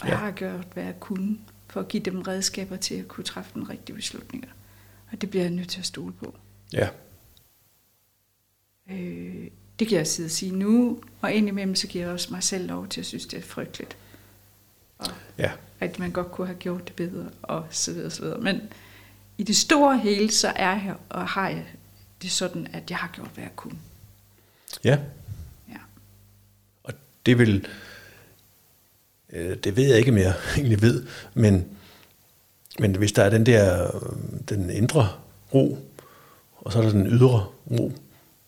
Og 0.00 0.06
ja. 0.06 0.10
jeg 0.10 0.18
har 0.18 0.30
gjort, 0.30 0.66
hvad 0.74 0.84
jeg 0.84 1.00
kunne, 1.00 1.38
for 1.66 1.80
at 1.80 1.88
give 1.88 2.02
dem 2.02 2.20
redskaber 2.20 2.76
til 2.76 2.94
at 2.94 3.08
kunne 3.08 3.24
træffe 3.24 3.50
den 3.54 3.70
rigtige 3.70 3.96
beslutninger. 3.96 4.48
Og 5.12 5.20
det 5.20 5.30
bliver 5.30 5.42
jeg 5.42 5.52
nødt 5.52 5.68
til 5.68 5.80
at 5.80 5.86
stole 5.86 6.12
på. 6.12 6.34
Ja. 6.72 6.88
Øh, 8.90 9.48
det 9.78 9.88
kan 9.88 9.98
jeg 9.98 10.06
sidde 10.06 10.26
og 10.26 10.30
sige 10.30 10.52
nu, 10.52 11.02
og 11.20 11.32
indimellem 11.32 11.74
så 11.74 11.86
giver 11.86 12.04
jeg 12.04 12.12
også 12.12 12.28
mig 12.30 12.42
selv 12.42 12.68
lov 12.68 12.88
til 12.88 13.00
at 13.00 13.06
synes, 13.06 13.26
det 13.26 13.38
er 13.38 13.42
frygteligt. 13.42 13.96
Og 14.98 15.10
ja. 15.38 15.52
At 15.80 15.98
man 15.98 16.10
godt 16.10 16.32
kunne 16.32 16.46
have 16.46 16.58
gjort 16.58 16.88
det 16.88 16.96
bedre, 16.96 17.30
og 17.42 17.66
så 17.70 17.92
videre, 17.92 18.10
så 18.10 18.22
videre. 18.22 18.40
Men 18.40 18.60
i 19.38 19.42
det 19.42 19.56
store 19.56 19.98
hele, 19.98 20.30
så 20.30 20.48
er 20.48 20.72
jeg 20.72 20.94
og 21.08 21.28
har 21.28 21.48
jeg 21.48 21.66
det 22.22 22.30
sådan, 22.30 22.66
at 22.72 22.90
jeg 22.90 22.98
har 22.98 23.10
gjort, 23.14 23.28
hvad 23.34 23.44
jeg 23.44 23.56
kunne. 23.56 23.78
Ja. 24.84 24.98
Ja. 25.68 25.78
Og 26.84 26.92
det 27.26 27.38
vil, 27.38 27.66
øh, 29.32 29.56
det 29.64 29.76
ved 29.76 29.84
jeg 29.88 29.98
ikke 29.98 30.12
mere, 30.12 30.34
egentlig 30.56 30.82
ved, 30.82 31.06
men, 31.34 31.66
men 32.78 32.96
hvis 32.96 33.12
der 33.12 33.24
er 33.24 33.30
den 33.30 33.46
der, 33.46 33.90
den 34.48 34.70
indre 34.70 35.08
ro, 35.54 35.78
og 36.56 36.72
så 36.72 36.78
er 36.78 36.82
der 36.82 36.90
den 36.90 37.06
ydre 37.06 37.46
ro, 37.70 37.92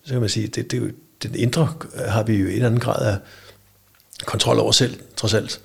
så 0.05 0.13
kan 0.13 0.21
man 0.21 0.31
sige, 0.31 0.49
det, 0.49 0.71
det, 0.71 0.95
den 1.23 1.35
indre 1.35 1.75
har 2.09 2.23
vi 2.23 2.37
jo 2.37 2.47
i 2.47 2.49
en 2.49 2.55
eller 2.55 2.67
anden 2.67 2.81
grad 2.81 3.13
af 3.13 3.19
kontrol 4.27 4.59
over 4.59 4.73
selv, 4.73 5.01
trods 5.17 5.35
alt. 5.35 5.61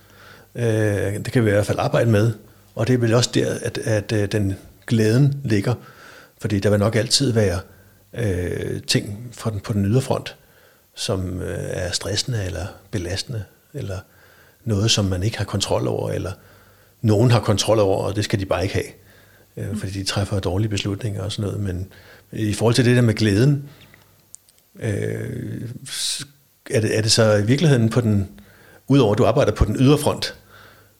Øh, 0.55 0.63
det 1.13 1.31
kan 1.31 1.45
vi 1.45 1.49
i 1.49 1.53
hvert 1.53 1.65
fald 1.65 1.79
arbejde 1.79 2.11
med, 2.11 2.33
og 2.75 2.87
det 2.87 2.93
er 2.93 2.97
vel 2.97 3.13
også 3.13 3.29
der, 3.33 3.53
at, 3.61 3.77
at, 3.77 4.11
at 4.11 4.31
den 4.31 4.55
glæden 4.87 5.41
ligger, 5.43 5.73
fordi 6.37 6.59
der 6.59 6.69
vil 6.69 6.79
nok 6.79 6.95
altid 6.95 7.31
være 7.31 7.59
øh, 8.17 8.81
ting 8.81 9.29
fra 9.31 9.49
den, 9.49 9.59
på 9.59 9.73
den 9.73 9.85
ydre 9.85 10.01
front, 10.01 10.35
som 10.95 11.41
øh, 11.41 11.57
er 11.59 11.91
stressende 11.91 12.45
eller 12.45 12.65
belastende, 12.91 13.43
eller 13.73 13.99
noget, 14.63 14.91
som 14.91 15.05
man 15.05 15.23
ikke 15.23 15.37
har 15.37 15.45
kontrol 15.45 15.87
over, 15.87 16.11
eller 16.11 16.31
nogen 17.01 17.31
har 17.31 17.39
kontrol 17.39 17.79
over, 17.79 18.03
og 18.03 18.15
det 18.15 18.23
skal 18.23 18.39
de 18.39 18.45
bare 18.45 18.63
ikke 18.63 18.75
have, 18.75 18.87
øh, 19.57 19.77
fordi 19.77 19.91
de 19.91 20.03
træffer 20.03 20.39
dårlige 20.39 20.69
beslutninger 20.69 21.23
og 21.23 21.31
sådan 21.31 21.51
noget. 21.51 21.63
Men 21.63 21.87
i 22.31 22.53
forhold 22.53 22.75
til 22.75 22.85
det 22.85 22.95
der 22.95 23.01
med 23.01 23.13
glæden, 23.13 23.69
øh, 24.79 25.69
er, 26.69 26.81
det, 26.81 26.97
er 26.97 27.01
det 27.01 27.11
så 27.11 27.33
i 27.33 27.45
virkeligheden 27.45 27.89
på 27.89 28.01
den, 28.01 28.29
udover 28.87 29.11
at 29.11 29.17
du 29.17 29.25
arbejder 29.25 29.51
på 29.51 29.65
den 29.65 29.75
ydre 29.75 29.97
front, 29.97 30.35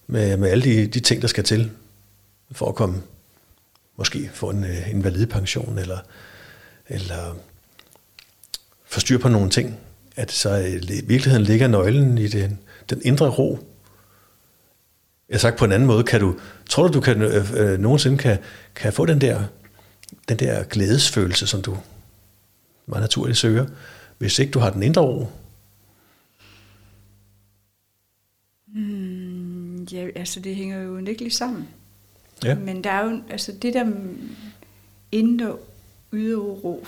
med, 0.08 0.38
med 0.38 0.50
alle 0.50 0.64
de, 0.64 0.88
de 0.88 1.00
ting, 1.00 1.22
der 1.22 1.28
skal 1.28 1.44
til, 1.44 1.72
for 2.52 2.70
at 2.70 2.76
komme, 2.76 3.02
måske 3.98 4.30
få 4.34 4.50
en 4.50 4.64
øh, 4.64 4.90
invalidepension, 4.92 5.78
eller, 5.78 5.98
eller 6.90 7.36
forstyr 8.86 9.18
på 9.18 9.30
nogle 9.30 9.50
ting, 9.50 9.78
at 10.16 10.32
så 10.32 10.56
i 10.56 11.02
virkeligheden 11.06 11.44
ligger 11.44 11.68
nøglen 11.68 12.18
i 12.18 12.28
den, 12.28 12.60
den 12.90 13.02
indre 13.06 13.30
ro. 13.30 13.60
Jeg 15.30 15.42
sagt 15.42 15.58
på 15.58 15.66
en 15.66 15.72
anden 15.72 15.88
måde, 15.88 16.04
kan 16.04 16.20
du, 16.20 16.40
tror 16.70 16.88
du, 16.88 16.94
du 16.94 17.02
kan, 17.02 17.22
øh, 17.22 17.54
øh, 17.54 17.80
nogensinde 17.80 18.18
kan, 18.18 18.38
kan 18.76 18.94
få 18.94 19.06
den 19.06 19.22
der, 19.22 19.44
den 20.30 20.40
der 20.40 20.64
glædesfølelse, 20.64 21.48
som 21.48 21.62
du 21.62 21.78
meget 22.86 23.02
naturligt 23.02 23.38
søger, 23.38 23.66
hvis 24.18 24.40
ikke 24.40 24.52
du 24.52 24.60
har 24.60 24.70
den 24.70 24.84
indre 24.84 25.02
ro? 25.02 25.28
Mm, 28.68 29.84
ja, 29.84 30.08
altså 30.16 30.40
det 30.40 30.56
hænger 30.56 30.82
jo 30.82 30.98
ikke 30.98 31.32
sammen. 31.32 31.68
Ja. 32.44 32.56
Men 32.56 32.84
der 32.84 32.90
er 32.90 33.06
jo, 33.06 33.22
altså 33.30 33.52
det 33.62 33.74
der 33.74 33.86
indre 35.12 35.58
udøve 36.12 36.54
ro, 36.54 36.86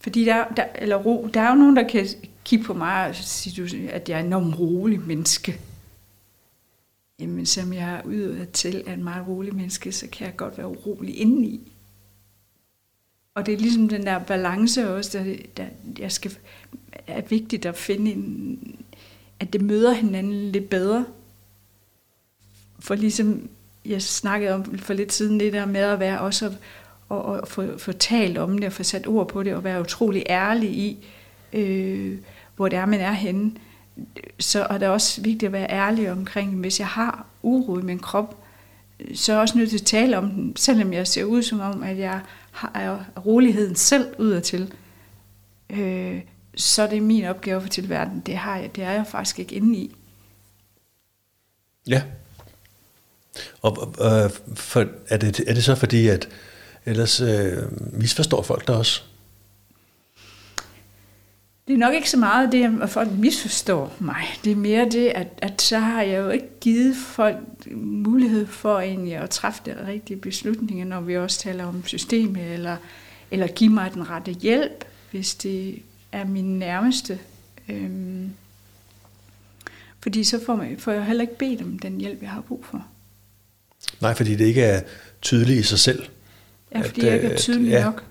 fordi 0.00 0.24
der, 0.24 0.44
der, 0.48 0.64
eller 0.74 0.96
ro, 0.96 1.28
der 1.34 1.40
er 1.40 1.48
jo 1.48 1.54
nogen, 1.54 1.76
der 1.76 1.88
kan 1.88 2.06
kigge 2.44 2.64
på 2.64 2.74
mig 2.74 3.08
og 3.08 3.14
sige, 3.14 3.90
at 3.90 4.08
jeg 4.08 4.16
er 4.16 4.20
en 4.20 4.26
enormt 4.26 4.58
rolig 4.58 5.00
menneske. 5.00 5.60
Jamen, 7.18 7.46
som 7.46 7.72
jeg 7.72 7.94
er 7.94 8.02
udøvet 8.02 8.50
til 8.50 8.84
at 8.86 8.98
en 8.98 9.04
meget 9.04 9.28
rolig 9.28 9.54
menneske, 9.54 9.92
så 9.92 10.06
kan 10.12 10.26
jeg 10.26 10.36
godt 10.36 10.58
være 10.58 10.68
urolig 10.68 11.18
indeni. 11.18 11.72
Og 13.34 13.46
det 13.46 13.54
er 13.54 13.58
ligesom 13.58 13.88
den 13.88 14.06
der 14.06 14.18
balance 14.18 14.90
også, 14.90 15.18
der, 15.18 15.36
der 15.56 15.66
jeg 15.98 16.12
skal, 16.12 16.36
er 17.06 17.20
vigtigt 17.20 17.66
at 17.66 17.76
finde 17.76 18.12
en, 18.12 18.58
at 19.40 19.52
det 19.52 19.60
møder 19.60 19.92
hinanden 19.92 20.52
lidt 20.52 20.70
bedre. 20.70 21.04
For 22.78 22.94
ligesom 22.94 23.48
jeg 23.84 24.02
snakkede 24.02 24.54
om 24.54 24.78
for 24.78 24.94
lidt 24.94 25.12
siden, 25.12 25.40
det 25.40 25.52
der 25.52 25.66
med 25.66 25.80
at 25.80 26.00
være 26.00 26.20
også 26.20 26.46
at, 26.46 26.52
og, 27.08 27.22
og 27.24 27.48
få, 27.48 27.78
få 27.78 27.92
talt 27.92 28.38
om 28.38 28.58
det, 28.58 28.66
og 28.66 28.72
få 28.72 28.82
sat 28.82 29.06
ord 29.06 29.28
på 29.28 29.42
det, 29.42 29.54
og 29.54 29.64
være 29.64 29.80
utrolig 29.80 30.22
ærlig 30.28 30.70
i, 30.70 31.06
øh, 31.52 32.18
hvor 32.56 32.68
det 32.68 32.78
er, 32.78 32.86
man 32.86 33.00
er 33.00 33.12
henne. 33.12 33.52
Så 34.38 34.66
er 34.70 34.78
det 34.78 34.88
også 34.88 35.20
vigtigt 35.20 35.42
at 35.48 35.52
være 35.52 35.70
ærlig 35.70 36.12
omkring, 36.12 36.54
hvis 36.54 36.80
jeg 36.80 36.88
har 36.88 37.26
uro 37.42 37.78
i 37.78 37.82
min 37.82 37.98
krop, 37.98 38.36
så 39.14 39.32
er 39.32 39.36
jeg 39.36 39.40
også 39.40 39.58
nødt 39.58 39.70
til 39.70 39.78
at 39.78 39.86
tale 39.86 40.18
om 40.18 40.30
den, 40.30 40.56
selvom 40.56 40.92
jeg 40.92 41.06
ser 41.06 41.24
ud 41.24 41.42
som 41.42 41.60
om, 41.60 41.82
at 41.82 41.98
jeg 41.98 42.20
har 42.50 43.04
roligheden 43.26 43.74
selv 43.74 44.06
udadtil. 44.18 44.72
Øh, 45.70 46.20
så 46.56 46.82
er 46.82 46.86
det 46.86 47.02
min 47.02 47.24
opgave 47.24 47.60
for 47.60 47.68
til 47.68 47.88
verden. 47.88 48.22
Det, 48.26 48.36
har 48.36 48.56
jeg, 48.56 48.76
det 48.76 48.84
er 48.84 48.90
jeg 48.90 49.06
faktisk 49.06 49.38
ikke 49.38 49.54
inde 49.54 49.78
i. 49.78 49.96
Ja. 51.86 52.02
Og 53.62 53.94
øh, 54.00 54.30
for, 54.54 54.86
er, 55.08 55.16
det, 55.16 55.40
er 55.46 55.54
det 55.54 55.64
så 55.64 55.74
fordi, 55.74 56.08
at 56.08 56.28
ellers 56.86 57.20
øh, 57.20 57.62
misforstår 57.92 58.42
folk 58.42 58.66
der 58.66 58.76
også? 58.76 59.02
Det 61.66 61.74
er 61.74 61.78
nok 61.78 61.94
ikke 61.94 62.10
så 62.10 62.16
meget 62.16 62.52
det, 62.52 62.82
at 62.82 62.90
folk 62.90 63.12
misforstår 63.12 63.96
mig. 63.98 64.24
Det 64.44 64.52
er 64.52 64.56
mere 64.56 64.88
det, 64.90 65.08
at, 65.08 65.26
at 65.38 65.62
så 65.62 65.78
har 65.78 66.02
jeg 66.02 66.18
jo 66.18 66.30
ikke 66.30 66.48
givet 66.60 66.96
folk 66.96 67.36
mulighed 67.76 68.46
for 68.46 68.80
egentlig 68.80 69.14
at 69.14 69.30
træffe 69.30 69.62
de 69.66 69.86
rigtige 69.86 70.16
beslutninger, 70.16 70.84
når 70.84 71.00
vi 71.00 71.16
også 71.16 71.38
taler 71.38 71.64
om 71.64 71.86
systemet, 71.86 72.52
eller, 72.52 72.76
eller 73.30 73.46
give 73.46 73.70
mig 73.70 73.90
den 73.94 74.10
rette 74.10 74.32
hjælp, 74.32 74.84
hvis 75.10 75.34
det 75.34 75.82
er 76.12 76.24
min 76.24 76.58
nærmeste. 76.58 77.18
Øhm, 77.68 78.30
fordi 80.00 80.24
så 80.24 80.40
får, 80.46 80.56
man, 80.56 80.78
får 80.78 80.92
jeg 80.92 81.04
heller 81.04 81.22
ikke 81.22 81.38
bedt 81.38 81.62
om 81.62 81.78
den 81.78 82.00
hjælp, 82.00 82.22
jeg 82.22 82.30
har 82.30 82.40
brug 82.40 82.64
for. 82.70 82.86
Nej, 84.00 84.14
fordi 84.14 84.36
det 84.36 84.44
ikke 84.44 84.62
er 84.62 84.80
tydeligt 85.22 85.58
i 85.58 85.62
sig 85.62 85.78
selv. 85.78 86.02
Ja, 86.74 86.80
fordi 86.80 87.00
at, 87.00 87.06
jeg 87.06 87.14
ikke 87.14 87.34
er 87.34 87.38
tydelig 87.38 87.72
at, 87.74 87.78
ja, 87.78 87.84
nok 87.84 88.04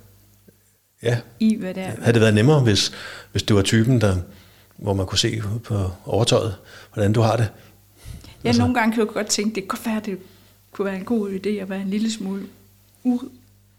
ja. 1.03 1.19
i, 1.39 1.55
hvad 1.55 1.73
det 1.73 1.83
er. 1.83 1.91
Havde 1.99 2.13
det 2.13 2.21
været 2.21 2.33
nemmere, 2.33 2.59
hvis, 2.59 2.91
hvis 3.31 3.43
du 3.43 3.55
var 3.55 3.61
typen, 3.61 4.01
der, 4.01 4.17
hvor 4.77 4.93
man 4.93 5.05
kunne 5.05 5.17
se 5.17 5.41
på 5.63 5.91
overtøjet, 6.05 6.55
hvordan 6.93 7.13
du 7.13 7.21
har 7.21 7.37
det? 7.37 7.49
Ja, 8.43 8.47
altså. 8.49 8.61
nogle 8.61 8.75
gange 8.75 8.95
kan 8.95 9.07
du 9.07 9.13
godt 9.13 9.27
tænke, 9.27 9.55
det 9.55 9.67
kunne 9.67 9.85
være, 9.85 10.01
det 10.05 10.19
kunne 10.71 10.85
være 10.85 10.95
en 10.95 11.05
god 11.05 11.31
idé 11.31 11.49
at 11.49 11.69
være 11.69 11.81
en 11.81 11.89
lille 11.89 12.11
smule 12.11 12.43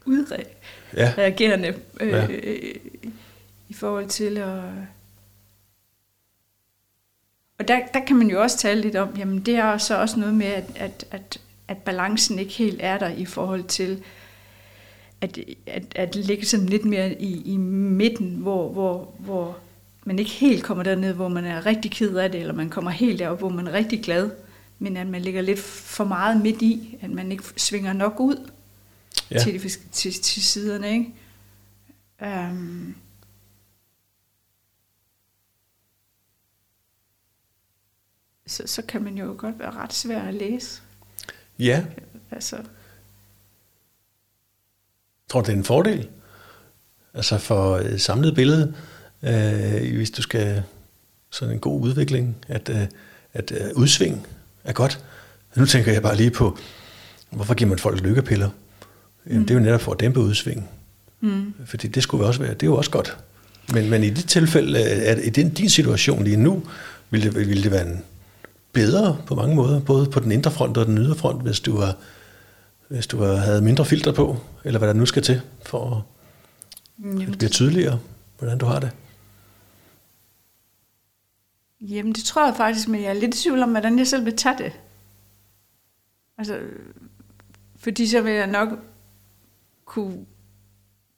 udreagerende 0.05 1.75
ja. 1.99 2.05
øh, 2.05 2.11
ja. 2.11 2.27
i 3.69 3.73
forhold 3.73 4.07
til 4.07 4.37
at... 4.37 4.61
Og 7.59 7.67
der, 7.67 7.79
der 7.93 8.05
kan 8.05 8.15
man 8.15 8.29
jo 8.29 8.41
også 8.41 8.57
tale 8.57 8.81
lidt 8.81 8.95
om, 8.95 9.15
jamen 9.17 9.39
det 9.39 9.55
er 9.55 9.77
så 9.77 10.01
også 10.01 10.19
noget 10.19 10.35
med, 10.35 10.45
at, 10.45 10.65
at, 10.75 11.05
at, 11.11 11.39
at 11.67 11.77
balancen 11.77 12.39
ikke 12.39 12.53
helt 12.53 12.79
er 12.79 12.97
der 12.97 13.09
i 13.09 13.25
forhold 13.25 13.63
til, 13.63 14.03
at, 15.21 15.39
at, 15.65 15.83
at 15.95 16.15
ligge 16.15 16.45
sådan 16.45 16.65
lidt 16.65 16.85
mere 16.85 17.21
i, 17.21 17.53
i 17.53 17.57
midten, 17.57 18.29
hvor, 18.29 18.69
hvor, 18.69 19.13
hvor 19.19 19.57
man 20.05 20.19
ikke 20.19 20.31
helt 20.31 20.63
kommer 20.63 20.83
derned, 20.83 21.13
hvor 21.13 21.27
man 21.27 21.45
er 21.45 21.65
rigtig 21.65 21.91
ked 21.91 22.15
af 22.15 22.31
det, 22.31 22.39
eller 22.39 22.53
man 22.53 22.69
kommer 22.69 22.91
helt 22.91 23.19
derop, 23.19 23.39
hvor 23.39 23.49
man 23.49 23.67
er 23.67 23.73
rigtig 23.73 24.03
glad, 24.03 24.31
men 24.79 24.97
at 24.97 25.07
man 25.07 25.21
ligger 25.21 25.41
lidt 25.41 25.59
for 25.59 26.03
meget 26.03 26.41
midt 26.41 26.61
i, 26.61 26.97
at 27.01 27.09
man 27.09 27.31
ikke 27.31 27.43
svinger 27.57 27.93
nok 27.93 28.19
ud 28.19 28.49
ja. 29.31 29.39
til, 29.39 29.63
de, 29.63 29.69
til, 29.91 30.13
til 30.13 30.43
siderne. 30.43 30.91
Ikke? 30.91 31.13
Um, 32.21 32.95
så, 38.47 38.63
så 38.65 38.81
kan 38.81 39.03
man 39.03 39.17
jo 39.17 39.35
godt 39.37 39.59
være 39.59 39.71
ret 39.71 39.93
svær 39.93 40.21
at 40.21 40.33
læse. 40.33 40.81
Ja. 41.59 41.85
Altså, 42.31 42.63
Tror 45.29 45.41
det 45.41 45.49
er 45.49 45.57
en 45.57 45.63
fordel? 45.63 46.07
Altså 47.13 47.37
for 47.37 47.77
et 47.77 48.01
samlet 48.01 48.35
billede, 48.35 48.73
øh, 49.23 49.95
hvis 49.95 50.11
du 50.11 50.21
skal 50.21 50.63
sådan 51.31 51.53
en 51.53 51.59
god 51.59 51.81
udvikling, 51.81 52.35
at, 52.47 52.69
øh, 52.69 52.81
at 53.33 53.51
øh, 53.51 53.67
udsving 53.75 54.27
er 54.63 54.73
godt. 54.73 54.99
Nu 55.55 55.65
tænker 55.65 55.91
jeg 55.91 56.01
bare 56.01 56.15
lige 56.15 56.31
på, 56.31 56.57
hvorfor 57.29 57.53
giver 57.53 57.69
man 57.69 57.79
folk 57.79 58.01
lykkepiller? 58.01 58.49
Jamen, 59.25 59.39
mm. 59.39 59.45
det 59.45 59.53
er 59.53 59.59
jo 59.59 59.65
netop 59.65 59.81
for 59.81 59.91
at 59.91 59.99
dæmpe 59.99 60.19
udsving. 60.19 60.69
Mm. 61.21 61.53
Fordi 61.65 61.87
det 61.87 62.03
skulle 62.03 62.25
også 62.25 62.39
være, 62.39 62.53
det 62.53 62.63
er 62.63 62.67
jo 62.67 62.75
også 62.75 62.91
godt. 62.91 63.17
Men, 63.73 63.89
men 63.89 64.03
i 64.03 64.09
dit 64.09 64.25
tilfælde, 64.25 64.79
at 64.83 65.25
i 65.25 65.29
din, 65.29 65.49
din 65.49 65.69
situation 65.69 66.23
lige 66.23 66.37
nu, 66.37 66.63
ville 67.09 67.29
det, 67.29 67.47
ville 67.47 67.63
det 67.63 67.71
være 67.71 67.87
en 67.87 68.03
bedre 68.73 69.17
på 69.25 69.35
mange 69.35 69.55
måder, 69.55 69.79
både 69.79 70.05
på 70.05 70.19
den 70.19 70.31
indre 70.31 70.51
front 70.51 70.77
og 70.77 70.85
den 70.85 70.97
ydre 70.97 71.15
front, 71.15 71.41
hvis 71.41 71.59
du 71.59 71.77
var 71.77 71.95
hvis 72.87 73.07
du 73.07 73.23
havde 73.23 73.61
mindre 73.61 73.85
filter 73.85 74.11
på, 74.11 74.37
eller 74.63 74.79
hvad 74.79 74.87
der 74.87 74.93
nu 74.93 75.05
skal 75.05 75.23
til, 75.23 75.41
for 75.65 76.07
at 76.97 77.17
det 77.27 77.37
bliver 77.37 77.49
tydeligere, 77.49 77.99
hvordan 78.37 78.57
du 78.57 78.65
har 78.65 78.79
det? 78.79 78.91
Jamen, 81.81 82.13
det 82.13 82.23
tror 82.23 82.45
jeg 82.45 82.55
faktisk, 82.55 82.87
men 82.87 83.01
jeg 83.01 83.09
er 83.09 83.13
lidt 83.13 83.35
i 83.35 83.43
tvivl 83.43 83.63
om, 83.63 83.71
hvordan 83.71 83.97
jeg 83.97 84.07
selv 84.07 84.25
vil 84.25 84.37
tage 84.37 84.57
det. 84.57 84.71
Altså, 86.37 86.59
fordi 87.75 88.07
så 88.07 88.21
vil 88.21 88.33
jeg 88.33 88.47
nok 88.47 88.69
kunne 89.85 90.25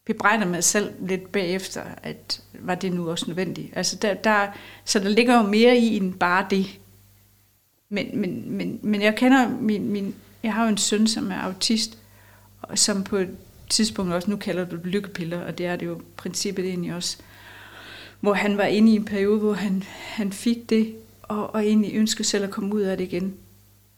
bebrejde 0.05 0.45
mig 0.45 0.63
selv 0.63 0.93
lidt 0.99 1.32
bagefter, 1.32 1.84
at 2.03 2.41
var 2.53 2.76
det 2.76 2.93
nu 2.93 3.09
også 3.09 3.26
nødvendigt. 3.28 3.78
Altså 3.78 3.95
der, 3.95 4.13
der, 4.13 4.47
så 4.86 4.99
der 4.99 5.09
ligger 5.09 5.38
jo 5.38 5.43
mere 5.43 5.78
i 5.78 5.97
end 5.97 6.13
bare 6.13 6.47
det. 6.49 6.80
Men, 7.89 8.22
men, 8.22 8.51
men, 8.51 8.80
men 8.84 9.01
jeg 9.01 9.15
kender 9.15 9.49
min, 9.49 9.91
min 9.91 10.15
jeg 10.44 10.54
har 10.54 10.64
jo 10.64 10.70
en 10.70 10.78
søn, 10.78 11.08
som 11.08 11.32
er 11.32 11.40
autist, 11.42 11.98
og 12.62 12.80
som 12.80 13.04
på 13.04 13.18
et 13.18 13.30
tidspunkt 13.70 14.14
også, 14.14 14.30
nu 14.30 14.38
kalder 14.38 14.66
du 14.66 14.76
det 14.76 14.86
lykkepiller, 14.86 15.42
og 15.42 15.58
det 15.58 15.66
er 15.66 15.76
det 15.76 15.86
jo 15.86 16.02
princippet 16.18 16.66
egentlig 16.66 16.96
også, 16.96 17.18
hvor 18.20 18.34
han 18.34 18.58
var 18.58 18.64
inde 18.64 18.92
i 18.92 18.96
en 18.96 19.06
periode, 19.06 19.40
hvor 19.40 19.54
han, 19.54 19.84
han 19.90 20.34
fik 20.34 20.70
det, 20.70 20.96
og, 21.22 21.54
og 21.54 21.66
egentlig 21.66 21.96
ønskede 21.96 22.28
selv 22.28 22.44
at 22.44 22.52
komme 22.52 22.76
ud 22.76 22.82
af 22.82 22.98
det 22.98 23.04
igen. 23.04 23.34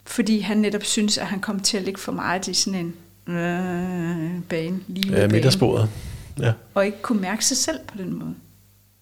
Fordi 0.04 0.38
han 0.38 0.56
netop 0.56 0.84
synes, 0.84 1.18
at 1.18 1.26
han 1.26 1.40
kom 1.40 1.60
til 1.60 1.76
at 1.76 1.82
ligge 1.82 2.00
for 2.00 2.12
meget 2.12 2.48
i 2.48 2.54
sådan 2.54 2.94
en 3.26 3.34
øh, 3.34 4.42
bane, 4.48 4.80
lige 4.88 5.20
ja, 5.20 5.28
midtersporet. 5.28 5.90
Ja. 6.38 6.52
Og 6.74 6.86
ikke 6.86 7.02
kunne 7.02 7.20
mærke 7.20 7.44
sig 7.44 7.56
selv 7.56 7.78
på 7.86 7.98
den 7.98 8.14
måde. 8.14 8.34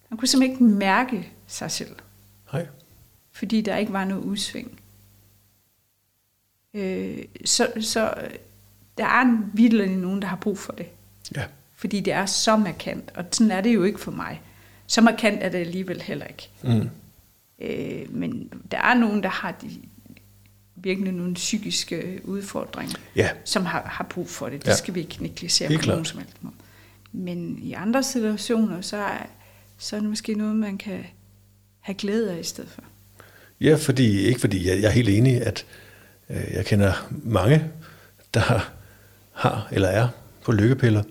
Han 0.09 0.17
kunne 0.17 0.27
simpelthen 0.27 0.67
ikke 0.67 0.77
mærke 0.77 1.31
sig 1.47 1.71
selv. 1.71 1.95
Nej. 2.53 2.67
Fordi 3.31 3.61
der 3.61 3.77
ikke 3.77 3.93
var 3.93 4.05
noget 4.05 4.23
udsving 4.23 4.80
øh, 6.73 7.17
så, 7.45 7.67
så 7.79 8.13
der 8.97 9.05
er 9.05 9.49
virkelig 9.53 9.89
nogen, 9.89 10.21
der 10.21 10.27
har 10.27 10.35
brug 10.35 10.57
for 10.57 10.73
det. 10.73 10.85
Ja. 11.35 11.43
Fordi 11.75 11.99
det 11.99 12.13
er 12.13 12.25
så 12.25 12.57
markant, 12.57 13.11
og 13.15 13.25
sådan 13.31 13.51
er 13.51 13.61
det 13.61 13.73
jo 13.73 13.83
ikke 13.83 13.99
for 13.99 14.11
mig. 14.11 14.41
Så 14.87 15.01
markant 15.01 15.43
er 15.43 15.49
det 15.49 15.57
alligevel 15.57 16.01
heller 16.01 16.25
ikke. 16.25 16.49
Mm. 16.63 16.89
Øh, 17.61 18.15
men 18.15 18.49
der 18.71 18.77
er 18.77 18.93
nogen, 18.93 19.23
der 19.23 19.29
har 19.29 19.51
de, 19.51 19.69
virkelig 20.75 21.13
nogle 21.13 21.33
psykiske 21.33 22.21
udfordringer, 22.23 22.97
ja. 23.15 23.29
som 23.45 23.65
har, 23.65 23.81
har 23.81 24.03
brug 24.03 24.29
for 24.29 24.49
det. 24.49 24.61
Det 24.61 24.67
ja. 24.67 24.75
skal 24.75 24.95
vi 24.95 24.99
ikke 24.99 25.17
negligere 25.21 25.79
på 25.79 25.85
nogen 25.85 26.05
som 26.05 26.19
helst 26.19 26.43
måde. 26.43 26.55
Men 27.11 27.59
i 27.63 27.73
andre 27.73 28.03
situationer, 28.03 28.81
så 28.81 28.97
er, 28.97 29.25
så 29.77 29.95
er 29.95 29.99
det 29.99 30.09
måske 30.09 30.33
noget, 30.33 30.55
man 30.55 30.77
kan 30.77 31.05
have 31.79 31.95
glæde 31.95 32.31
af 32.31 32.39
i 32.39 32.43
stedet 32.43 32.69
for. 32.69 32.83
Ja, 33.61 33.75
fordi, 33.75 34.19
ikke 34.19 34.39
fordi 34.39 34.67
jeg, 34.67 34.81
jeg 34.81 34.87
er 34.87 34.91
helt 34.91 35.09
enig, 35.09 35.41
at 35.41 35.65
Øh, 35.65 35.80
jeg 36.53 36.65
kender 36.65 37.09
mange, 37.23 37.63
der 38.33 38.39
har 39.33 39.67
eller 39.71 39.87
er 39.87 40.07
på 40.45 40.51
lykkepiller. 40.51 41.03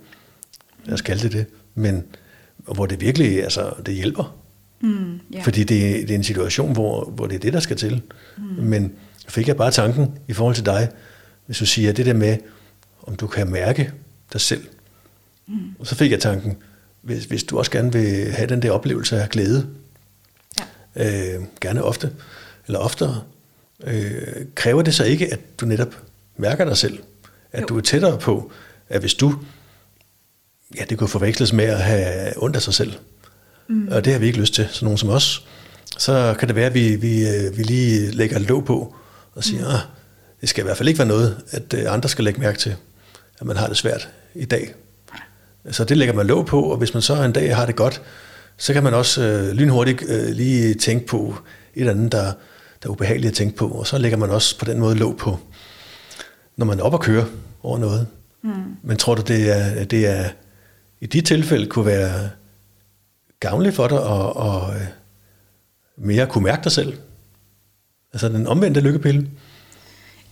Jeg 0.86 0.98
skal 0.98 1.22
det 1.22 1.32
det. 1.32 1.46
Men 1.74 2.04
hvor 2.56 2.86
det 2.86 3.00
virkelig, 3.00 3.42
altså, 3.42 3.72
det 3.86 3.94
hjælper. 3.94 4.36
Mm, 4.80 5.20
yeah. 5.34 5.44
Fordi 5.44 5.64
det, 5.64 6.08
det 6.08 6.10
er 6.10 6.14
en 6.14 6.24
situation, 6.24 6.72
hvor, 6.72 7.04
hvor 7.04 7.26
det 7.26 7.34
er 7.34 7.38
det, 7.38 7.52
der 7.52 7.60
skal 7.60 7.76
til. 7.76 8.02
Mm. 8.36 8.44
Men 8.44 8.92
fik 9.28 9.48
jeg 9.48 9.56
bare 9.56 9.70
tanken 9.70 10.18
i 10.28 10.32
forhold 10.32 10.54
til 10.54 10.66
dig, 10.66 10.88
hvis 11.46 11.58
du 11.58 11.66
siger 11.66 11.92
det 11.92 12.06
der 12.06 12.14
med, 12.14 12.36
om 13.02 13.16
du 13.16 13.26
kan 13.26 13.50
mærke 13.50 13.92
dig 14.32 14.40
selv. 14.40 14.66
Mm. 15.46 15.54
Og 15.78 15.86
så 15.86 15.94
fik 15.94 16.10
jeg 16.10 16.20
tanken, 16.20 16.56
hvis, 17.02 17.24
hvis 17.24 17.44
du 17.44 17.58
også 17.58 17.70
gerne 17.70 17.92
vil 17.92 18.32
have 18.32 18.48
den 18.48 18.62
der 18.62 18.70
oplevelse 18.70 19.22
af 19.22 19.28
glæde, 19.28 19.66
ja. 20.96 21.36
øh, 21.36 21.44
gerne 21.60 21.82
ofte, 21.82 22.12
eller 22.66 22.78
oftere, 22.78 23.22
øh, 23.86 24.22
kræver 24.54 24.82
det 24.82 24.94
så 24.94 25.04
ikke, 25.04 25.32
at 25.32 25.40
du 25.60 25.66
netop 25.66 25.96
mærker 26.36 26.64
dig 26.64 26.76
selv? 26.76 26.98
At 27.52 27.60
jo. 27.60 27.66
du 27.66 27.76
er 27.76 27.80
tættere 27.80 28.18
på, 28.18 28.52
at 28.88 29.00
hvis 29.00 29.14
du, 29.14 29.34
ja, 30.76 30.84
det 30.90 30.98
kunne 30.98 31.08
forveksles 31.08 31.52
med 31.52 31.64
at 31.64 31.80
have 31.82 32.32
ondt 32.36 32.56
af 32.56 32.62
sig 32.62 32.74
selv, 32.74 32.92
mm. 33.68 33.88
og 33.90 34.04
det 34.04 34.12
har 34.12 34.20
vi 34.20 34.26
ikke 34.26 34.38
lyst 34.38 34.54
til, 34.54 34.68
sådan 34.70 34.86
nogen 34.86 34.98
som 34.98 35.08
os, 35.08 35.46
så 35.98 36.34
kan 36.38 36.48
det 36.48 36.56
være, 36.56 36.66
at 36.66 36.74
vi, 36.74 36.96
vi, 36.96 37.28
øh, 37.28 37.58
vi 37.58 37.62
lige 37.62 38.10
lægger 38.10 38.38
låg 38.38 38.64
på 38.64 38.94
og 39.34 39.44
siger, 39.44 39.68
mm. 39.68 39.74
ah, 39.74 39.80
det 40.40 40.48
skal 40.48 40.62
i 40.62 40.64
hvert 40.64 40.76
fald 40.76 40.88
ikke 40.88 40.98
være 40.98 41.08
noget, 41.08 41.36
at 41.50 41.74
øh, 41.74 41.92
andre 41.92 42.08
skal 42.08 42.24
lægge 42.24 42.40
mærke 42.40 42.58
til, 42.58 42.74
at 43.40 43.46
man 43.46 43.56
har 43.56 43.66
det 43.66 43.76
svært 43.76 44.08
i 44.34 44.44
dag. 44.44 44.74
Så 45.70 45.84
det 45.84 45.96
lægger 45.96 46.14
man 46.14 46.26
låg 46.26 46.46
på, 46.46 46.62
og 46.62 46.76
hvis 46.76 46.94
man 46.94 47.02
så 47.02 47.22
en 47.22 47.32
dag 47.32 47.56
har 47.56 47.66
det 47.66 47.76
godt, 47.76 48.02
så 48.56 48.72
kan 48.72 48.82
man 48.82 48.94
også 48.94 49.22
øh, 49.22 49.52
lynhurtigt 49.52 50.02
øh, 50.08 50.28
lige 50.28 50.74
tænke 50.74 51.06
på 51.06 51.36
et 51.74 51.80
eller 51.80 51.92
andet, 51.92 52.12
der, 52.12 52.32
der 52.82 52.88
er 52.88 52.92
ubehageligt 52.92 53.30
at 53.30 53.36
tænke 53.36 53.56
på. 53.56 53.68
Og 53.68 53.86
så 53.86 53.98
lægger 53.98 54.18
man 54.18 54.30
også 54.30 54.58
på 54.58 54.64
den 54.64 54.78
måde 54.78 54.94
låg 54.94 55.16
på, 55.16 55.38
når 56.56 56.66
man 56.66 56.78
er 56.78 56.82
op 56.82 56.94
og 56.94 57.00
kører 57.00 57.26
over 57.62 57.78
noget. 57.78 58.06
Mm. 58.42 58.76
Men 58.82 58.96
tror 58.96 59.14
du, 59.14 59.22
det 59.22 59.50
er, 59.56 59.84
det 59.84 60.06
er 60.06 60.30
i 61.00 61.06
de 61.06 61.20
tilfælde 61.20 61.66
kunne 61.66 61.86
være 61.86 62.30
gavnligt 63.40 63.76
for 63.76 63.88
dig 63.88 63.98
at, 63.98 64.46
at, 64.46 64.82
at 64.82 64.88
mere 65.96 66.26
kunne 66.26 66.44
mærke 66.44 66.64
dig 66.64 66.72
selv? 66.72 66.98
Altså 68.12 68.28
den 68.28 68.46
omvendte 68.46 68.80
lykkepille? 68.80 69.30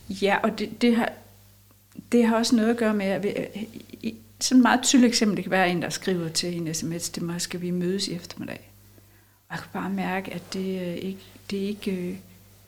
Ja, 0.09 0.37
og 0.43 0.59
det, 0.59 0.81
det, 0.81 0.95
har, 0.95 1.11
det 2.11 2.25
har 2.25 2.35
også 2.35 2.55
noget 2.55 2.69
at 2.69 2.77
gøre 2.77 2.93
med, 2.93 3.05
at 3.05 3.23
vi, 3.23 3.33
sådan 4.39 4.59
et 4.59 4.63
meget 4.63 4.79
tydeligt 4.83 5.09
eksempel, 5.09 5.37
det 5.37 5.43
kan 5.43 5.51
være 5.51 5.69
en, 5.69 5.81
der 5.81 5.89
skriver 5.89 6.29
til 6.29 6.57
en 6.57 6.73
sms, 6.73 7.09
det 7.09 7.23
mig, 7.23 7.41
skal 7.41 7.61
vi 7.61 7.71
mødes 7.71 8.07
i 8.07 8.15
eftermiddag. 8.15 8.71
Og 9.49 9.55
jeg 9.55 9.59
kan 9.59 9.69
bare 9.73 9.89
mærke, 9.89 10.33
at 10.33 10.53
det, 10.53 10.89
er 10.89 10.93
ikke, 10.93 11.25
det, 11.49 11.63
er 11.63 11.67
ikke, 11.67 11.91
øh, 11.91 12.15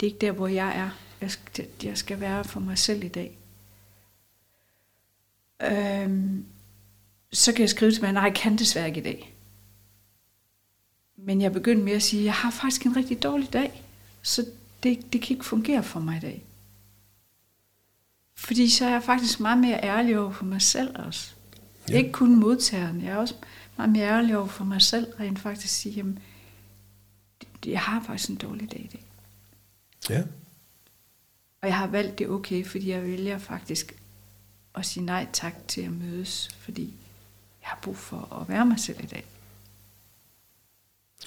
det 0.01 0.07
er 0.07 0.11
ikke 0.11 0.25
der, 0.25 0.31
hvor 0.31 0.47
jeg 0.47 0.77
er. 0.77 0.89
Jeg 1.21 1.31
skal, 1.31 1.67
jeg 1.83 1.97
skal 1.97 2.19
være 2.19 2.43
for 2.43 2.59
mig 2.59 2.77
selv 2.77 3.03
i 3.03 3.07
dag. 3.07 3.37
Øhm, 5.63 6.45
så 7.33 7.51
kan 7.53 7.61
jeg 7.61 7.69
skrive 7.69 7.91
til 7.91 8.01
mig, 8.03 8.13
nej, 8.13 8.23
jeg 8.23 8.35
kan 8.35 8.55
desværre 8.55 8.87
ikke 8.87 8.99
i 8.99 9.03
dag. 9.03 9.33
Men 11.15 11.41
jeg 11.41 11.53
begyndte 11.53 11.83
med 11.83 11.93
at 11.93 12.03
sige, 12.03 12.23
jeg 12.23 12.33
har 12.33 12.51
faktisk 12.51 12.85
en 12.85 12.95
rigtig 12.95 13.23
dårlig 13.23 13.53
dag, 13.53 13.83
så 14.21 14.45
det, 14.83 15.13
det 15.13 15.21
kan 15.21 15.33
ikke 15.33 15.45
fungere 15.45 15.83
for 15.83 15.99
mig 15.99 16.17
i 16.17 16.19
dag. 16.19 16.43
Fordi 18.35 18.69
så 18.69 18.85
er 18.85 18.89
jeg 18.89 19.03
faktisk 19.03 19.39
meget 19.39 19.57
mere 19.57 19.83
ærlig 19.83 20.19
over 20.19 20.31
for 20.31 20.45
mig 20.45 20.61
selv 20.61 20.99
også. 20.99 21.33
Ja. 21.89 21.97
Ikke 21.97 22.11
kun 22.11 22.39
modtageren, 22.39 23.01
jeg 23.01 23.11
er 23.11 23.17
også 23.17 23.35
meget 23.77 23.91
mere 23.91 24.07
ærlig 24.07 24.37
over 24.37 24.47
for 24.47 24.63
mig 24.63 24.81
selv, 24.81 25.07
rent 25.19 25.39
faktisk 25.39 25.73
sige, 25.73 25.95
jamen, 25.95 26.19
jeg 27.65 27.79
har 27.79 28.03
faktisk 28.03 28.29
en 28.29 28.35
dårlig 28.35 28.71
dag 28.71 28.79
i 28.79 28.87
dag. 28.87 29.10
Ja. 30.09 30.23
Og 31.61 31.67
jeg 31.67 31.77
har 31.77 31.87
valgt 31.87 32.19
det 32.19 32.29
okay, 32.29 32.65
fordi 32.65 32.89
jeg 32.89 33.03
vælger 33.03 33.37
faktisk 33.37 33.95
at 34.75 34.85
sige 34.85 35.05
nej 35.05 35.27
tak 35.33 35.53
til 35.67 35.81
at 35.81 35.91
mødes, 35.91 36.49
fordi 36.59 36.83
jeg 37.61 37.69
har 37.69 37.79
brug 37.83 37.97
for 37.97 38.37
at 38.41 38.49
være 38.49 38.65
mig 38.65 38.79
selv 38.79 39.03
i 39.03 39.05
dag. 39.05 39.25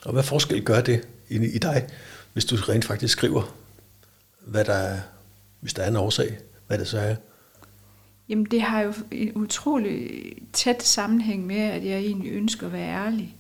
Og 0.05 0.13
hvad 0.13 0.23
forskel 0.23 0.65
gør 0.65 0.81
det 0.81 1.09
i, 1.29 1.35
i 1.35 1.59
dig, 1.59 1.89
hvis 2.33 2.45
du 2.45 2.57
rent 2.57 2.85
faktisk 2.85 3.13
skriver, 3.13 3.57
hvad 4.41 4.65
der 4.65 4.75
er, 4.75 5.01
hvis 5.61 5.75
der 5.75 5.83
er 5.83 5.89
en 5.89 5.97
årsag, 5.97 6.39
hvad 6.67 6.79
det 6.79 6.89
så 6.89 6.99
er? 6.99 7.17
Jamen 8.29 8.45
det 8.45 8.63
har 8.63 8.81
jo 8.81 8.95
en 9.11 9.37
utrolig 9.37 10.33
tæt 10.53 10.83
sammenhæng 10.83 11.47
med, 11.47 11.57
at 11.61 11.85
jeg 11.85 11.99
egentlig 11.99 12.33
ønsker 12.33 12.67
at 12.67 12.73
være 12.73 12.89
ærlig. 12.89 13.37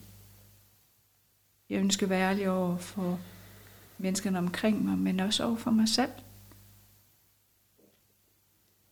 Jeg 1.71 1.79
ønsker 1.79 2.07
at 2.07 2.11
være 2.11 2.31
ærlig 2.31 2.51
over 2.51 2.79
for 2.79 3.21
menneskerne 4.05 4.39
omkring 4.39 4.85
mig, 4.85 4.99
men 4.99 5.21
også 5.21 5.45
over 5.45 5.57
for 5.57 5.71
mig 5.71 5.89
selv. 5.89 6.11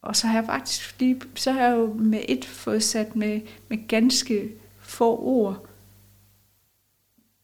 Og 0.02 0.16
så 0.16 0.26
har 0.26 0.34
jeg 0.34 0.46
faktisk 0.46 1.00
lige, 1.00 1.20
så 1.34 1.52
har 1.52 1.60
jeg 1.62 1.76
jo 1.76 1.92
med 1.94 2.24
et 2.28 2.44
fået 2.44 2.82
sat 2.82 3.16
med, 3.16 3.40
med 3.68 3.88
ganske 3.88 4.52
få 4.80 5.18
ord 5.18 5.66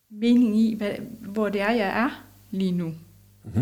mening 0.09 0.61
i, 0.61 0.75
hvad, 0.75 0.93
hvor 1.21 1.49
det 1.49 1.61
er, 1.61 1.71
jeg 1.71 1.89
er 1.89 2.25
lige 2.51 2.73
nu. 2.73 2.95
Mm-hmm. 3.45 3.61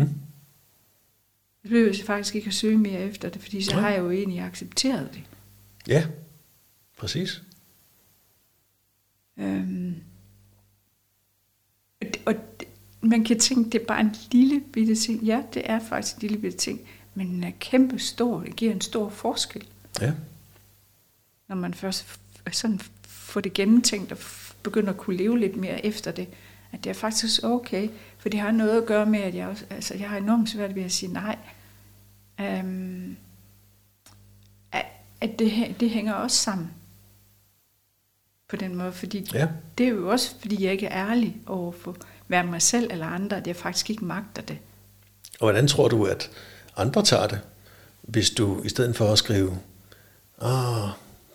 Jeg 1.63 1.69
behøver 1.69 1.93
faktisk 2.05 2.35
ikke 2.35 2.47
at 2.47 2.53
søge 2.53 2.77
mere 2.77 2.99
efter 2.99 3.29
det, 3.29 3.41
fordi 3.41 3.61
så 3.61 3.71
Nej. 3.71 3.81
har 3.81 3.89
jeg 3.89 3.99
jo 3.99 4.11
egentlig 4.11 4.39
accepteret 4.39 5.09
det. 5.13 5.23
Ja, 5.87 6.07
præcis. 6.97 7.41
Øhm, 9.37 9.95
og 12.01 12.07
det- 12.07 12.21
og 12.25 12.33
det, 12.59 12.67
man 13.01 13.23
kan 13.23 13.39
tænke, 13.39 13.69
det 13.69 13.81
er 13.81 13.85
bare 13.85 14.01
en 14.01 14.15
lille 14.31 14.59
bitte 14.73 14.95
ting. 14.95 15.23
Ja, 15.23 15.43
det 15.53 15.61
er 15.65 15.79
faktisk 15.79 16.15
en 16.15 16.21
lille 16.21 16.37
bitte 16.37 16.57
ting, 16.57 16.79
men 17.15 17.27
den 17.27 17.43
er 17.43 17.51
kæmpe 17.59 17.99
stor. 17.99 18.39
Det 18.39 18.55
giver 18.55 18.71
en 18.71 18.81
stor 18.81 19.09
forskel, 19.09 19.67
Ja, 20.01 20.13
når 21.47 21.55
man 21.55 21.73
først 21.73 22.19
sådan 22.51 22.79
får 23.03 23.41
det 23.41 23.53
gennemtænkt 23.53 24.11
og 24.11 24.17
begynder 24.63 24.89
at 24.89 24.97
kunne 24.97 25.17
leve 25.17 25.39
lidt 25.39 25.55
mere 25.55 25.85
efter 25.85 26.11
det. 26.11 26.27
At 26.71 26.83
det 26.83 26.89
er 26.89 26.93
faktisk 26.93 27.43
okay, 27.43 27.89
for 28.17 28.29
det 28.29 28.39
har 28.39 28.51
noget 28.51 28.81
at 28.81 28.87
gøre 28.87 29.05
med, 29.05 29.19
at 29.19 29.35
jeg, 29.35 29.47
også, 29.47 29.65
altså, 29.69 29.93
jeg 29.93 30.09
har 30.09 30.17
enormt 30.17 30.49
svært 30.49 30.75
ved 30.75 30.83
at 30.83 30.91
sige 30.91 31.13
nej. 31.13 31.37
Øhm, 32.39 33.17
at 34.71 34.85
at 35.21 35.39
det, 35.39 35.75
det 35.79 35.89
hænger 35.89 36.13
også 36.13 36.37
sammen 36.37 36.71
på 38.47 38.55
den 38.55 38.75
måde, 38.75 38.91
fordi 38.91 39.27
ja, 39.33 39.47
det 39.77 39.85
er 39.85 39.89
jo 39.89 40.09
også, 40.09 40.35
fordi 40.39 40.63
jeg 40.63 40.71
ikke 40.71 40.85
er 40.85 41.09
ærlig 41.09 41.37
over 41.45 41.71
for 41.71 41.97
hverken 42.27 42.51
mig 42.51 42.61
selv 42.61 42.91
eller 42.91 43.05
andre, 43.05 43.37
at 43.37 43.47
jeg 43.47 43.55
faktisk 43.55 43.89
ikke 43.89 44.05
magter 44.05 44.41
det. 44.41 44.57
Og 45.39 45.45
hvordan 45.45 45.67
tror 45.67 45.87
du, 45.87 46.05
at 46.05 46.29
andre 46.77 47.03
tager 47.03 47.27
det, 47.27 47.39
hvis 48.01 48.29
du 48.29 48.63
i 48.63 48.69
stedet 48.69 48.95
for 48.95 49.11
at 49.11 49.17
skrive, 49.17 49.57
ah, 50.41 50.89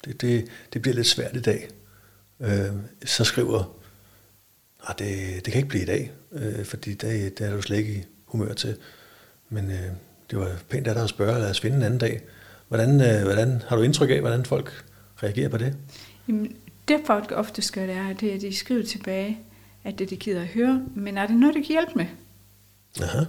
det, 0.05 0.20
det, 0.20 0.47
det 0.72 0.82
bliver 0.82 0.95
lidt 0.95 1.07
svært 1.07 1.36
i 1.36 1.40
dag, 1.40 1.68
øh, 2.40 2.70
så 3.05 3.24
skriver, 3.24 3.76
ah, 4.88 4.95
det, 4.99 5.45
det 5.45 5.53
kan 5.53 5.57
ikke 5.57 5.68
blive 5.68 5.82
i 5.82 5.86
dag, 5.86 6.12
øh, 6.32 6.64
fordi 6.64 6.95
det, 6.95 7.38
det 7.38 7.47
er 7.47 7.57
du 7.57 7.62
slet 7.62 7.76
ikke 7.76 7.95
i 7.95 8.05
humør 8.24 8.53
til. 8.55 8.76
Men 9.49 9.70
øh, 9.70 9.90
det 10.30 10.38
var 10.38 10.57
pænt 10.68 10.86
af 10.86 10.95
dig 10.95 11.03
at 11.03 11.09
spørge, 11.09 11.40
lad 11.40 11.51
os 11.51 11.61
finde 11.61 11.76
en 11.76 11.82
anden 11.82 11.99
dag. 11.99 12.20
Hvordan, 12.68 13.01
øh, 13.01 13.22
hvordan 13.22 13.62
har 13.68 13.76
du 13.76 13.82
indtryk 13.82 14.11
af, 14.11 14.20
hvordan 14.20 14.45
folk 14.45 14.84
reagerer 15.22 15.49
på 15.49 15.57
det? 15.57 15.76
Jamen, 16.28 16.57
det 16.88 17.01
folk 17.07 17.32
ofte 17.32 17.62
gør, 17.72 17.86
det 17.86 17.95
er, 17.95 18.12
det 18.12 18.30
er, 18.30 18.34
at 18.34 18.40
de 18.40 18.57
skriver 18.57 18.82
tilbage, 18.82 19.38
at 19.85 19.99
det 19.99 20.11
de 20.11 20.16
gider 20.16 20.41
at 20.41 20.47
høre, 20.47 20.87
men 20.95 21.18
er 21.18 21.26
det 21.26 21.37
noget, 21.37 21.55
det 21.55 21.66
kan 21.66 21.72
hjælpe 21.72 21.93
med? 21.97 22.07
Aha. 23.03 23.24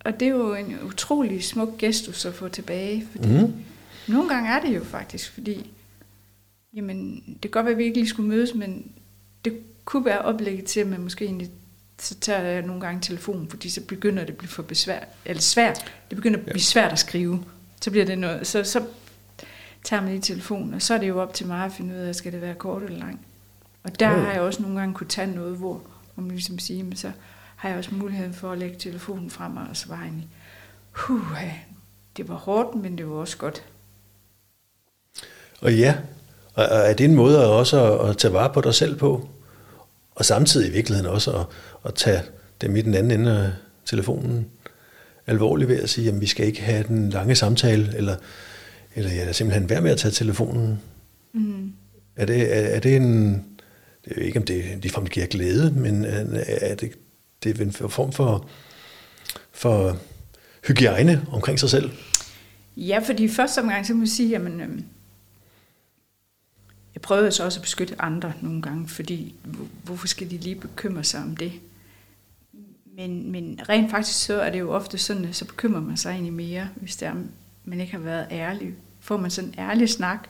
Og 0.00 0.20
det 0.20 0.28
er 0.28 0.32
jo 0.32 0.54
en 0.54 0.78
utrolig 0.82 1.44
smuk 1.44 1.78
gestus 1.78 2.24
at 2.24 2.34
få 2.34 2.48
tilbage, 2.48 3.06
fordi 3.12 3.28
mm. 3.28 3.52
nogle 4.08 4.28
gange 4.28 4.50
er 4.50 4.60
det 4.60 4.74
jo 4.74 4.84
faktisk, 4.84 5.30
fordi 5.30 5.70
jamen, 6.74 7.24
det 7.26 7.40
kan 7.40 7.50
godt 7.50 7.64
være, 7.66 7.72
at 7.72 7.78
vi 7.78 7.84
ikke 7.84 7.96
lige 7.96 8.08
skulle 8.08 8.28
mødes, 8.28 8.54
men 8.54 8.92
det 9.44 9.58
kunne 9.84 10.04
være 10.04 10.18
oplægget 10.18 10.64
til, 10.64 10.80
at 10.80 10.86
man 10.86 11.00
måske 11.00 11.24
egentlig, 11.24 11.50
så 11.98 12.14
tager 12.14 12.40
jeg 12.40 12.62
nogle 12.62 12.80
gange 12.80 13.00
telefonen, 13.00 13.48
fordi 13.48 13.68
så 13.68 13.80
begynder 13.80 14.22
det 14.22 14.32
at 14.32 14.36
blive 14.36 14.48
for 14.48 14.62
besvær, 14.62 15.00
eller 15.24 15.42
svært. 15.42 15.92
Det 16.10 16.16
begynder 16.16 16.38
at 16.38 16.44
blive 16.44 16.60
svært 16.60 16.92
at 16.92 16.98
skrive. 16.98 17.44
Så 17.80 17.90
bliver 17.90 18.06
det 18.06 18.18
noget, 18.18 18.46
så, 18.46 18.64
så 18.64 18.86
tager 19.84 20.02
man 20.02 20.10
lige 20.10 20.22
telefonen, 20.22 20.74
og 20.74 20.82
så 20.82 20.94
er 20.94 20.98
det 20.98 21.08
jo 21.08 21.22
op 21.22 21.34
til 21.34 21.46
mig 21.46 21.64
at 21.64 21.72
finde 21.72 21.94
ud 21.94 22.00
af, 22.00 22.14
skal 22.14 22.32
det 22.32 22.40
være 22.40 22.54
kort 22.54 22.82
eller 22.82 22.98
langt. 22.98 23.20
Og 23.84 24.00
der 24.00 24.08
har 24.08 24.32
jeg 24.32 24.40
også 24.40 24.62
nogle 24.62 24.78
gange 24.78 24.94
kunne 24.94 25.08
tage 25.08 25.34
noget, 25.34 25.56
hvor, 25.56 25.82
hvor 26.14 26.22
man 26.22 26.30
ligesom 26.30 26.58
siger, 26.58 26.84
men 26.84 26.96
så 26.96 27.12
har 27.56 27.68
jeg 27.68 27.78
også 27.78 27.94
muligheden 27.94 28.34
for 28.34 28.52
at 28.52 28.58
lægge 28.58 28.76
telefonen 28.78 29.30
frem 29.30 29.56
og 29.56 29.76
svare 29.76 30.02
egentlig, 30.02 30.28
huh, 30.90 31.38
det 32.16 32.28
var 32.28 32.34
hårdt, 32.34 32.82
men 32.82 32.98
det 32.98 33.08
var 33.08 33.14
også 33.14 33.36
godt. 33.36 33.64
Og 35.60 35.74
ja, 35.74 35.96
og 36.54 36.64
er 36.64 36.94
det 36.94 37.04
en 37.04 37.14
måde 37.14 37.38
at 37.38 37.46
også 37.46 37.92
at, 37.92 38.10
at 38.10 38.18
tage 38.18 38.32
vare 38.32 38.52
på 38.52 38.60
dig 38.60 38.74
selv 38.74 38.96
på? 38.96 39.28
Og 40.14 40.24
samtidig 40.24 40.68
i 40.68 40.72
virkeligheden 40.72 41.10
også 41.10 41.32
at, 41.32 41.46
at 41.84 41.94
tage 41.94 42.22
dem 42.60 42.76
i 42.76 42.82
den 42.82 42.94
anden 42.94 43.20
ende 43.20 43.44
af 43.44 43.52
telefonen 43.84 44.46
alvorligt 45.26 45.68
ved 45.68 45.82
at 45.82 45.90
sige, 45.90 46.08
at 46.08 46.20
vi 46.20 46.26
skal 46.26 46.46
ikke 46.46 46.62
have 46.62 46.84
den 46.88 47.10
lange 47.10 47.34
samtale, 47.34 47.96
eller, 47.96 48.16
eller 48.94 49.10
ja, 49.10 49.32
simpelthen 49.32 49.70
være 49.70 49.80
med 49.80 49.90
at 49.90 49.98
tage 49.98 50.12
telefonen. 50.12 50.80
Mm. 51.32 51.72
Er 52.16 52.26
det, 52.26 52.56
er, 52.56 52.60
er 52.60 52.80
det 52.80 52.96
en, 52.96 53.44
det 54.04 54.18
er 54.18 54.22
ikke, 54.22 54.38
om 54.38 54.44
det 54.44 54.64
ligefrem 54.82 55.06
giver 55.06 55.26
glæde, 55.26 55.70
men 55.70 56.04
øh, 56.04 56.36
er, 56.46 56.74
det, 56.74 56.92
det 57.42 57.60
er 57.60 57.64
en 57.64 57.72
form 57.72 58.12
for, 58.12 58.48
for 59.52 59.98
hygiejne 60.66 61.26
omkring 61.32 61.60
sig 61.60 61.70
selv? 61.70 61.90
Ja, 62.76 62.98
fordi 63.06 63.28
første 63.28 63.58
omgang, 63.58 63.86
så 63.86 63.94
må 63.94 64.02
jeg 64.02 64.08
sige, 64.08 64.28
jamen, 64.28 64.60
øhm, 64.60 64.84
jeg 66.94 67.02
prøvede 67.02 67.32
så 67.32 67.44
også 67.44 67.58
at 67.58 67.62
beskytte 67.62 67.94
andre 67.98 68.32
nogle 68.40 68.62
gange, 68.62 68.88
fordi 68.88 69.34
hvorfor 69.84 70.06
skal 70.06 70.30
de 70.30 70.36
lige 70.36 70.54
bekymre 70.54 71.04
sig 71.04 71.22
om 71.22 71.36
det? 71.36 71.52
Men, 72.96 73.32
men 73.32 73.60
rent 73.68 73.90
faktisk 73.90 74.24
så 74.24 74.40
er 74.40 74.50
det 74.50 74.58
jo 74.58 74.70
ofte 74.72 74.98
sådan, 74.98 75.24
at 75.24 75.36
så 75.36 75.44
bekymrer 75.44 75.80
man 75.80 75.96
sig 75.96 76.10
egentlig 76.10 76.32
mere, 76.32 76.68
hvis 76.76 76.96
det 76.96 77.08
er, 77.08 77.14
man 77.64 77.80
ikke 77.80 77.92
har 77.92 77.98
været 77.98 78.26
ærlig. 78.30 78.74
Får 79.00 79.16
man 79.16 79.30
sådan 79.30 79.50
en 79.50 79.58
ærlig 79.58 79.88
snak 79.88 80.28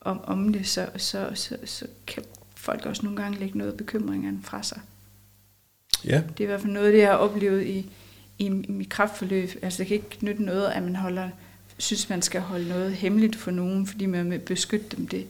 om, 0.00 0.20
om 0.24 0.52
det, 0.52 0.68
så, 0.68 0.88
så, 0.96 1.30
så, 1.34 1.56
så 1.64 1.86
kan 2.06 2.22
folk 2.62 2.86
også 2.86 3.02
nogle 3.02 3.22
gange 3.22 3.38
lægge 3.38 3.58
noget 3.58 3.70
af 3.70 3.76
bekymringerne 3.76 4.38
fra 4.42 4.62
sig. 4.62 4.80
Ja, 6.04 6.22
Det 6.28 6.40
er 6.40 6.44
i 6.44 6.46
hvert 6.46 6.60
fald 6.60 6.72
noget, 6.72 6.92
det 6.92 6.98
jeg 7.00 7.08
har 7.08 7.16
oplevet 7.16 7.66
i, 7.66 7.90
i, 8.38 8.46
i 8.46 8.48
mit 8.48 8.88
kraftforløb. 8.88 9.50
Altså 9.62 9.78
det 9.78 9.86
kan 9.86 9.94
ikke 9.94 10.18
nytte 10.20 10.42
noget, 10.42 10.66
at 10.68 10.82
man 10.82 10.96
holder, 10.96 11.28
synes, 11.78 12.08
man 12.08 12.22
skal 12.22 12.40
holde 12.40 12.68
noget 12.68 12.92
hemmeligt 12.92 13.36
for 13.36 13.50
nogen, 13.50 13.86
fordi 13.86 14.06
man 14.06 14.30
vil 14.30 14.38
beskytte 14.38 14.96
dem. 14.96 15.06
Det, 15.06 15.26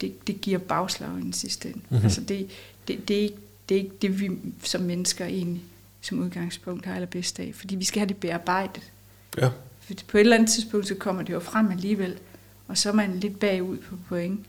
det, 0.00 0.26
det 0.26 0.40
giver 0.40 0.58
bagslag 0.58 1.18
i 1.18 1.20
den 1.22 1.32
sidste 1.32 1.68
ende. 1.68 1.78
Mhm. 1.78 1.86
Mm-hmm. 1.90 2.04
Altså 2.04 2.20
det, 2.20 2.50
det, 2.88 3.08
det, 3.08 3.16
er 3.18 3.22
ikke, 3.22 3.36
det 3.68 3.74
er 3.74 3.78
ikke 3.78 3.94
det, 4.02 4.20
vi 4.20 4.30
som 4.62 4.80
mennesker 4.80 5.24
egentlig 5.26 5.62
som 6.00 6.18
udgangspunkt 6.18 6.86
har 6.86 6.94
allerbedst 6.94 7.40
af. 7.40 7.50
Fordi 7.54 7.74
vi 7.76 7.84
skal 7.84 8.00
have 8.00 8.08
det 8.08 8.16
bearbejdet. 8.16 8.82
ja, 9.38 9.48
For 9.80 9.94
på 10.08 10.16
et 10.18 10.20
eller 10.20 10.36
andet 10.36 10.50
tidspunkt, 10.50 10.88
så 10.88 10.94
kommer 10.94 11.22
det 11.22 11.32
jo 11.32 11.40
frem 11.40 11.70
alligevel. 11.70 12.18
Og 12.68 12.78
så 12.78 12.88
er 12.88 12.92
man 12.92 13.20
lidt 13.20 13.40
bagud 13.40 13.76
på 13.78 13.96
point, 14.08 14.40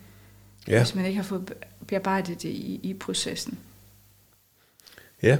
ja, 0.67 0.77
hvis 0.77 0.95
man 0.95 1.05
ikke 1.05 1.15
har 1.15 1.23
fået 1.23 1.53
bearbejdet 1.87 2.41
det 2.41 2.49
i, 2.49 2.79
i 2.83 2.93
processen. 2.93 3.59
ja, 5.23 5.37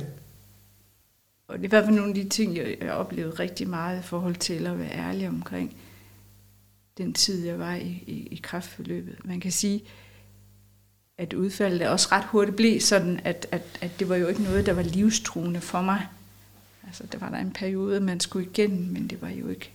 Og 1.47 1.57
det 1.57 1.63
er 1.63 1.67
i 1.67 1.69
hvert 1.69 1.83
fald 1.83 1.95
nogle 1.95 2.09
af 2.09 2.15
de 2.15 2.29
ting, 2.29 2.57
jeg 2.57 2.77
jeg 2.79 2.87
har 2.87 2.95
oplevet 2.95 3.39
rigtig 3.39 3.69
meget 3.69 3.99
i 3.99 4.03
forhold 4.03 4.35
til 4.35 4.67
at 4.67 4.79
være 4.79 4.91
ærlig 4.91 5.27
omkring. 5.27 5.75
den 6.97 7.13
tid, 7.13 7.45
jeg 7.45 7.59
var 7.59 7.75
i, 7.75 8.03
i, 8.07 8.27
i 8.31 8.39
kraftforløbet. 8.43 9.25
Man 9.25 9.39
kan 9.39 9.51
sige, 9.51 9.83
at 11.17 11.33
udfaldet 11.33 11.87
også 11.87 12.07
ret 12.11 12.25
hurtigt 12.25 12.57
blev 12.57 12.81
sådan, 12.81 13.19
at, 13.23 13.47
at, 13.51 13.61
at 13.81 13.99
det 13.99 14.09
var 14.09 14.15
jo 14.15 14.27
ikke 14.27 14.43
noget, 14.43 14.65
der 14.65 14.73
var 14.73 14.81
livstruende 14.81 15.61
for 15.61 15.81
mig. 15.81 16.07
Altså, 16.87 17.03
der 17.11 17.17
var 17.17 17.29
der 17.29 17.37
en 17.37 17.51
periode, 17.53 17.99
man 17.99 18.19
skulle 18.19 18.49
igennem, 18.49 18.93
men 18.93 19.07
det 19.07 19.21
var 19.21 19.29
jo 19.29 19.47
ikke 19.47 19.71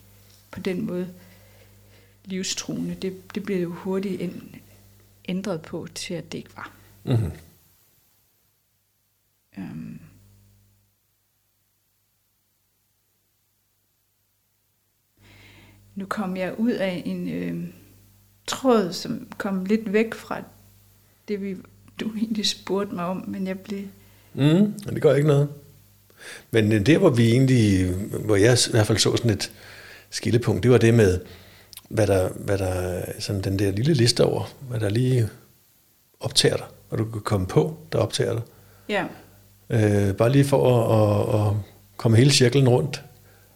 på 0.51 0.61
den 0.61 0.87
måde 0.87 1.09
livstruende. 2.25 2.95
Det, 2.95 3.35
det 3.35 3.43
blev 3.43 3.63
jo 3.63 3.73
hurtigt 3.73 4.21
ændret 5.31 5.63
på 5.63 5.87
til, 5.95 6.15
at 6.15 6.33
det 6.33 6.39
ikke 6.39 6.57
var. 6.57 6.73
Mm-hmm. 7.05 7.33
Øhm. 9.59 10.01
Nu 15.95 16.07
kom 16.07 16.37
jeg 16.37 16.59
ud 16.59 16.73
af 16.73 17.03
en 17.07 17.29
øh, 17.29 17.69
tråd, 18.47 18.93
som 18.93 19.29
kom 19.39 19.65
lidt 19.65 19.93
væk 19.93 20.15
fra 20.15 20.43
det, 21.29 21.43
vi, 21.43 21.57
du 22.01 22.15
egentlig 22.17 22.47
spurgte 22.47 22.95
mig 22.95 23.05
om, 23.05 23.25
men 23.29 23.47
jeg 23.47 23.59
blev... 23.59 23.83
Mm, 24.35 24.73
det 24.73 25.03
gør 25.03 25.15
ikke 25.15 25.29
noget. 25.29 25.49
Men 26.51 26.87
der, 26.87 26.99
hvor 26.99 27.11
vi 27.11 27.31
egentlig, 27.31 27.95
hvor 28.25 28.37
jeg 28.37 28.59
i 28.69 28.71
hvert 28.71 28.87
fald 28.87 28.99
så 28.99 29.17
sådan 29.17 29.31
et 29.31 29.53
skillepunkt, 30.11 30.63
det 30.63 30.71
var 30.71 30.79
det 30.79 30.95
med, 30.95 31.21
hvad 31.91 32.07
der, 32.07 32.29
hvad 32.29 32.59
der 32.59 33.03
sådan 33.19 33.41
den 33.41 33.59
der 33.59 33.71
lille 33.71 33.95
liste 33.95 34.25
over, 34.25 34.53
hvad 34.69 34.81
der 34.81 34.89
lige 34.89 35.29
optager 36.21 36.57
dig, 36.57 36.67
hvad 36.89 36.99
du 36.99 37.05
kan 37.05 37.21
komme 37.21 37.47
på, 37.47 37.77
der 37.93 37.99
optager 37.99 38.33
dig. 38.33 38.43
Ja. 38.89 39.05
Øh, 39.71 40.15
bare 40.15 40.33
lige 40.33 40.45
for 40.45 40.63
at, 40.71 41.37
at, 41.37 41.41
at 41.41 41.57
komme 41.97 42.17
hele 42.17 42.31
cirklen 42.31 42.69
rundt. 42.69 43.03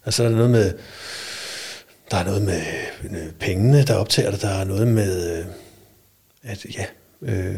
Altså 0.05 0.23
der 0.23 0.29
er 0.29 0.33
noget 0.33 0.51
med, 0.51 0.75
der 2.11 2.17
er 2.17 2.25
noget 2.25 2.43
med 2.43 2.63
pengene, 3.41 3.85
der 3.85 3.95
optager 3.95 4.31
dig, 4.31 4.41
der 4.41 4.49
er 4.49 4.65
noget 4.65 4.89
med, 4.89 5.39
øh, 5.39 5.45
at 6.43 6.67
ja, 6.77 6.85
øh, 7.23 7.57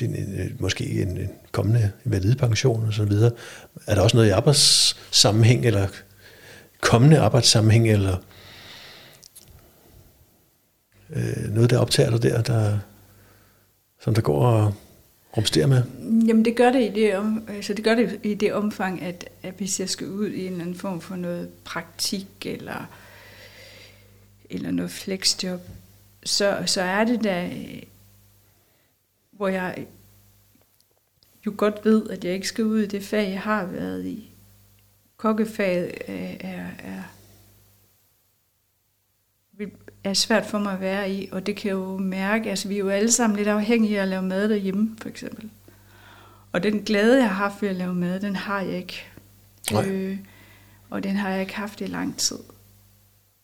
det 0.00 0.10
er 0.10 0.48
måske 0.58 0.84
en, 0.84 1.08
en 1.08 1.30
kommende 1.52 1.92
validepension 2.04 2.86
og 2.86 2.92
så 2.92 3.04
videre. 3.04 3.30
Er 3.86 3.94
der 3.94 4.02
også 4.02 4.16
noget 4.16 4.28
i 4.28 4.32
arbejdssammenhæng, 4.32 5.66
eller 5.66 5.86
kommende 6.80 7.18
arbejdssammenhæng, 7.18 7.90
eller 7.90 8.16
øh, 11.12 11.54
noget, 11.54 11.70
der 11.70 11.78
optager 11.78 12.10
dig 12.10 12.22
der, 12.22 12.42
der, 12.42 12.78
som 14.00 14.14
der 14.14 14.22
går 14.22 14.46
og 14.46 14.74
rumsterer 15.36 15.66
med? 15.66 15.82
Jamen 16.26 16.44
det 16.44 16.56
gør 16.56 16.72
det 16.72 16.82
i 16.82 17.00
det, 17.00 17.16
om, 17.16 17.44
altså 17.48 17.74
det, 17.74 17.84
gør 17.84 17.94
det 17.94 18.20
i 18.22 18.34
det 18.34 18.52
omfang, 18.52 19.02
at, 19.02 19.28
at 19.42 19.54
hvis 19.54 19.80
jeg 19.80 19.88
skal 19.88 20.08
ud 20.08 20.28
i 20.28 20.46
en 20.46 20.52
eller 20.52 20.64
anden 20.64 20.76
form 20.76 21.00
for 21.00 21.16
noget 21.16 21.48
praktik, 21.64 22.26
eller, 22.46 22.86
eller 24.50 24.70
noget 24.70 24.90
flexjob, 24.90 25.60
så, 26.24 26.62
så 26.66 26.82
er 26.82 27.04
det 27.04 27.24
da 27.24 27.50
hvor 29.42 29.48
jeg 29.48 29.86
jo 31.46 31.54
godt 31.56 31.84
ved, 31.84 32.10
at 32.10 32.24
jeg 32.24 32.34
ikke 32.34 32.48
skal 32.48 32.64
ud 32.64 32.80
i 32.80 32.86
det 32.86 33.04
fag, 33.04 33.30
jeg 33.30 33.40
har 33.40 33.64
været 33.66 34.06
i. 34.06 34.30
Kokkefaget 35.16 35.92
er, 36.06 36.34
er, 36.40 36.66
er, 36.78 37.02
er 40.04 40.14
svært 40.14 40.46
for 40.46 40.58
mig 40.58 40.72
at 40.72 40.80
være 40.80 41.12
i, 41.12 41.28
og 41.32 41.46
det 41.46 41.56
kan 41.56 41.68
jeg 41.68 41.74
jo 41.74 41.96
mærke, 41.98 42.50
altså 42.50 42.68
vi 42.68 42.74
er 42.74 42.78
jo 42.78 42.88
alle 42.88 43.12
sammen 43.12 43.36
lidt 43.36 43.48
afhængige 43.48 43.98
af 43.98 44.02
at 44.02 44.08
lave 44.08 44.22
mad 44.22 44.48
derhjemme, 44.48 44.96
for 45.02 45.08
eksempel. 45.08 45.50
Og 46.52 46.62
den 46.62 46.82
glæde, 46.82 47.16
jeg 47.16 47.28
har 47.28 47.48
haft 47.48 47.62
ved 47.62 47.68
at 47.68 47.76
lave 47.76 47.94
mad, 47.94 48.20
den 48.20 48.36
har 48.36 48.60
jeg 48.60 48.76
ikke. 48.76 49.04
Nej. 49.72 49.88
Øh, 49.88 50.18
og 50.90 51.02
den 51.02 51.16
har 51.16 51.30
jeg 51.30 51.40
ikke 51.40 51.56
haft 51.56 51.80
i 51.80 51.86
lang 51.86 52.16
tid. 52.16 52.38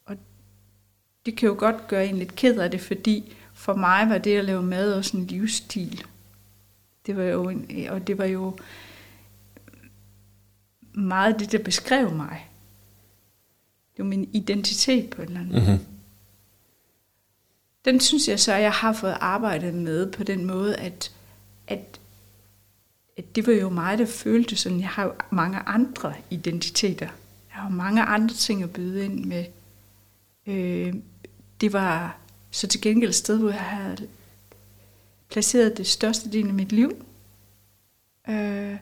Og 0.05 0.17
det 1.27 1.37
kan 1.37 1.49
jo 1.49 1.55
godt 1.59 1.89
gøre 1.89 2.07
en 2.07 2.19
lidt 2.19 2.37
ked 2.37 2.59
af 2.59 2.71
det, 2.71 2.81
fordi 2.81 3.37
for 3.53 3.75
mig 3.75 4.09
var 4.09 4.19
det 4.19 4.39
at 4.39 4.45
lave 4.45 4.63
mad 4.63 4.95
også 4.95 5.17
en 5.17 5.27
livsstil. 5.27 6.05
Det 7.07 7.17
var 7.17 7.23
jo 7.23 7.49
en, 7.49 7.89
og 7.89 8.07
det 8.07 8.19
var 8.19 8.25
jo 8.25 8.57
meget 10.93 11.41
det, 11.41 11.53
der 11.53 11.59
beskrev 11.59 12.15
mig. 12.15 12.49
Det 13.97 14.05
var 14.05 14.09
min 14.09 14.31
identitet 14.33 15.11
på 15.11 15.23
en 15.23 15.29
eller 15.29 15.41
anden 15.41 15.65
mm-hmm. 15.65 15.98
Den 17.89 18.01
synes 18.01 18.29
jeg 18.29 18.41
så, 18.41 18.53
at 18.53 18.63
jeg 18.63 18.73
har 18.73 18.93
fået 18.93 19.17
arbejdet 19.21 19.75
med 19.75 20.13
på 20.13 20.23
den 20.23 20.45
måde, 20.45 20.77
at, 20.77 21.13
at, 21.67 22.01
at 23.17 23.37
det 23.37 23.47
var 23.47 23.53
jo 23.53 23.69
mig, 23.69 23.99
der 23.99 24.07
følte 24.07 24.57
sådan, 24.57 24.81
jeg 24.81 24.89
har 24.89 25.05
jo 25.05 25.13
mange 25.31 25.59
andre 25.59 26.15
identiteter. 26.31 27.07
Jeg 27.55 27.63
har 27.63 27.69
mange 27.69 28.03
andre 28.03 28.35
ting 28.35 28.63
at 28.63 28.73
byde 28.73 29.05
ind 29.05 29.25
med. 29.25 29.45
Øh, 30.47 30.95
det 31.61 31.73
var 31.73 32.17
så 32.51 32.67
til 32.67 32.81
gengæld 32.81 33.09
et 33.11 33.15
sted, 33.15 33.39
hvor 33.39 33.51
jeg 33.51 33.61
havde 33.61 34.09
placeret 35.29 35.79
det 35.79 35.87
største 35.87 36.33
del 36.33 36.49
af 36.49 36.55
mit 36.55 36.73
liv. 36.73 37.07
Øh, 38.29 38.77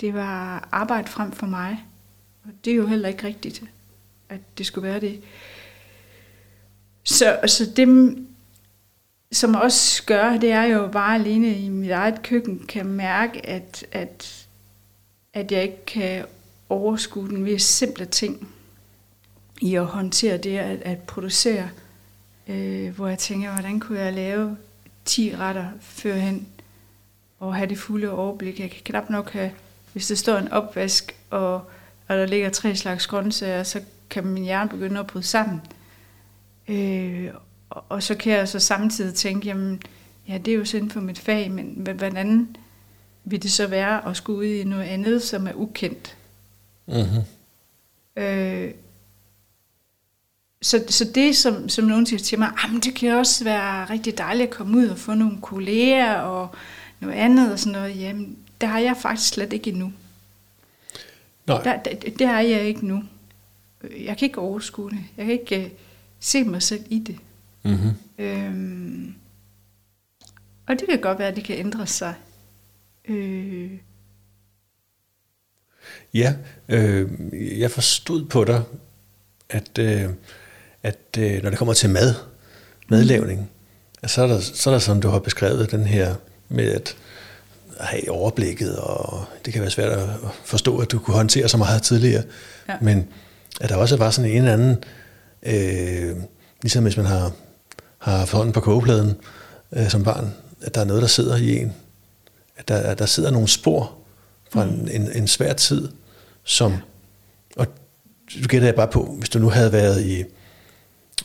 det 0.00 0.14
var 0.14 0.68
arbejde 0.72 1.08
frem 1.08 1.32
for 1.32 1.46
mig. 1.46 1.84
Og 2.44 2.50
det 2.64 2.70
er 2.70 2.76
jo 2.76 2.86
heller 2.86 3.08
ikke 3.08 3.26
rigtigt, 3.26 3.62
at 4.28 4.40
det 4.58 4.66
skulle 4.66 4.88
være 4.88 5.00
det. 5.00 5.22
Så, 7.04 7.38
så 7.46 7.70
det, 7.76 8.16
som 9.32 9.54
også 9.54 10.02
gør, 10.06 10.36
det 10.36 10.50
er 10.50 10.62
jo 10.62 10.86
bare 10.86 11.14
alene 11.14 11.58
i 11.58 11.68
mit 11.68 11.90
eget 11.90 12.22
køkken, 12.22 12.66
kan 12.66 12.86
mærke, 12.86 13.46
at, 13.46 13.86
at, 13.92 14.46
at 15.34 15.52
jeg 15.52 15.62
ikke 15.62 15.84
kan 15.86 16.24
overskue 16.68 17.28
den 17.28 17.44
ved 17.44 17.58
simple 17.58 18.04
ting 18.04 18.48
i 19.60 19.74
at 19.74 19.86
håndtere 19.86 20.36
det 20.36 20.58
at, 20.58 20.82
at 20.82 20.98
producere 20.98 21.68
øh, 22.48 22.96
hvor 22.96 23.08
jeg 23.08 23.18
tænker, 23.18 23.52
hvordan 23.52 23.80
kunne 23.80 24.00
jeg 24.00 24.12
lave 24.12 24.56
10 25.04 25.36
retter 25.36 25.66
førhen, 25.80 26.48
og 27.40 27.54
have 27.54 27.68
det 27.68 27.78
fulde 27.78 28.10
overblik. 28.10 28.60
Jeg 28.60 28.70
kan 28.70 28.80
knap 28.84 29.10
nok 29.10 29.30
have, 29.30 29.50
hvis 29.92 30.06
der 30.06 30.14
står 30.14 30.38
en 30.38 30.52
opvask, 30.52 31.16
og, 31.30 31.54
og 32.08 32.16
der 32.16 32.26
ligger 32.26 32.50
tre 32.50 32.76
slags 32.76 33.06
grøntsager, 33.06 33.62
så 33.62 33.80
kan 34.10 34.26
min 34.26 34.44
hjerne 34.44 34.70
begynde 34.70 35.00
at 35.00 35.06
bryde 35.06 35.24
sammen. 35.24 35.60
Øh, 36.72 37.34
og, 37.70 37.84
og 37.88 38.02
så 38.02 38.14
kan 38.14 38.32
jeg 38.32 38.48
så 38.48 38.58
samtidig 38.58 39.14
tænke, 39.14 39.46
jamen, 39.46 39.82
ja, 40.28 40.38
det 40.38 40.52
er 40.52 40.58
jo 40.58 40.64
synd 40.64 40.90
for 40.90 41.00
mit 41.00 41.18
fag, 41.18 41.50
men 41.50 41.88
hvordan 41.96 42.56
vil 43.24 43.42
det 43.42 43.52
så 43.52 43.66
være 43.66 44.08
at 44.08 44.16
skulle 44.16 44.38
ud 44.38 44.44
i 44.44 44.64
noget 44.64 44.84
andet, 44.84 45.22
som 45.22 45.46
er 45.46 45.52
ukendt? 45.54 46.16
Mm-hmm. 46.86 47.22
Øh, 48.22 48.74
så, 50.62 50.84
så 50.88 51.04
det, 51.14 51.36
som, 51.36 51.68
som 51.68 51.84
nogen 51.84 52.06
siger 52.06 52.20
til 52.20 52.38
mig, 52.38 52.52
jamen, 52.64 52.80
det 52.80 52.94
kan 52.94 53.14
også 53.14 53.44
være 53.44 53.84
rigtig 53.84 54.18
dejligt 54.18 54.48
at 54.48 54.54
komme 54.54 54.78
ud 54.78 54.88
og 54.88 54.98
få 54.98 55.14
nogle 55.14 55.38
kolleger 55.40 56.14
og 56.14 56.48
noget 57.00 57.14
andet 57.14 57.52
og 57.52 57.58
sådan 57.58 57.72
noget, 57.72 58.00
jamen, 58.00 58.36
det 58.60 58.68
har 58.68 58.78
jeg 58.78 58.96
faktisk 58.96 59.28
slet 59.28 59.52
ikke 59.52 59.70
endnu. 59.70 59.92
Nej. 61.46 61.62
Der, 61.62 61.76
det, 61.76 62.18
det 62.18 62.26
har 62.26 62.40
jeg 62.40 62.62
ikke 62.62 62.86
nu. 62.86 63.04
Jeg 63.98 64.16
kan 64.18 64.26
ikke 64.26 64.38
overskue 64.38 64.90
det. 64.90 64.98
Jeg 65.16 65.26
kan 65.26 65.34
ikke 65.34 65.56
uh, 65.64 65.91
se 66.22 66.44
mig 66.44 66.62
selv 66.62 66.84
i 66.90 66.98
det. 66.98 67.16
Mm-hmm. 67.62 67.90
Øhm, 68.18 69.14
og 70.66 70.80
det 70.80 70.88
kan 70.88 71.00
godt 71.00 71.18
være, 71.18 71.28
at 71.28 71.36
det 71.36 71.44
kan 71.44 71.56
ændre 71.58 71.86
sig. 71.86 72.14
Øh. 73.08 73.70
Ja, 76.14 76.34
øh, 76.68 77.08
jeg 77.60 77.70
forstod 77.70 78.24
på 78.24 78.44
dig, 78.44 78.62
at 79.48 79.78
øh, 79.78 80.08
at 80.82 80.98
øh, 81.18 81.42
når 81.42 81.50
det 81.50 81.58
kommer 81.58 81.74
til 81.74 81.90
mad, 81.90 82.14
madlavning, 82.88 83.40
mm. 84.02 84.08
så, 84.08 84.22
er 84.22 84.26
der, 84.26 84.40
så 84.40 84.70
er 84.70 84.74
der 84.74 84.78
som 84.78 85.00
du 85.00 85.08
har 85.08 85.18
beskrevet 85.18 85.70
den 85.70 85.86
her 85.86 86.14
med 86.48 86.72
at 86.72 86.96
have 87.80 88.10
overblikket, 88.10 88.76
og 88.76 89.24
det 89.44 89.52
kan 89.52 89.62
være 89.62 89.70
svært 89.70 89.92
at 89.92 90.08
forstå, 90.44 90.78
at 90.78 90.90
du 90.90 90.98
kunne 90.98 91.16
håndtere 91.16 91.48
så 91.48 91.56
meget 91.56 91.82
tidligere. 91.82 92.22
Ja. 92.68 92.76
Men 92.80 93.08
at 93.60 93.68
der 93.68 93.76
også 93.76 93.96
var 93.96 94.10
sådan 94.10 94.30
en 94.30 94.36
eller 94.36 94.52
anden, 94.52 94.70
øh, 94.70 95.01
ligesom 96.62 96.82
hvis 96.82 96.96
man 96.96 97.06
har, 97.06 97.32
har 97.98 98.16
haft 98.16 98.32
hånden 98.32 98.52
på 98.52 98.60
kogepladen 98.60 99.14
øh, 99.72 99.90
som 99.90 100.04
barn, 100.04 100.34
at 100.62 100.74
der 100.74 100.80
er 100.80 100.84
noget, 100.84 101.02
der 101.02 101.08
sidder 101.08 101.36
i 101.36 101.58
en. 101.58 101.72
At 102.56 102.68
der, 102.68 102.76
at 102.76 102.98
der 102.98 103.06
sidder 103.06 103.30
nogle 103.30 103.48
spor 103.48 103.92
fra 104.50 104.64
mm. 104.64 104.70
en, 104.70 104.88
en, 104.88 105.12
en 105.14 105.28
svær 105.28 105.52
tid, 105.52 105.88
som, 106.44 106.76
og 107.56 107.66
du 108.42 108.48
gætter 108.48 108.68
jeg 108.68 108.74
bare 108.74 108.88
på, 108.88 109.14
hvis 109.18 109.28
du 109.28 109.38
nu 109.38 109.48
havde 109.48 109.72
været 109.72 110.04
i 110.04 110.24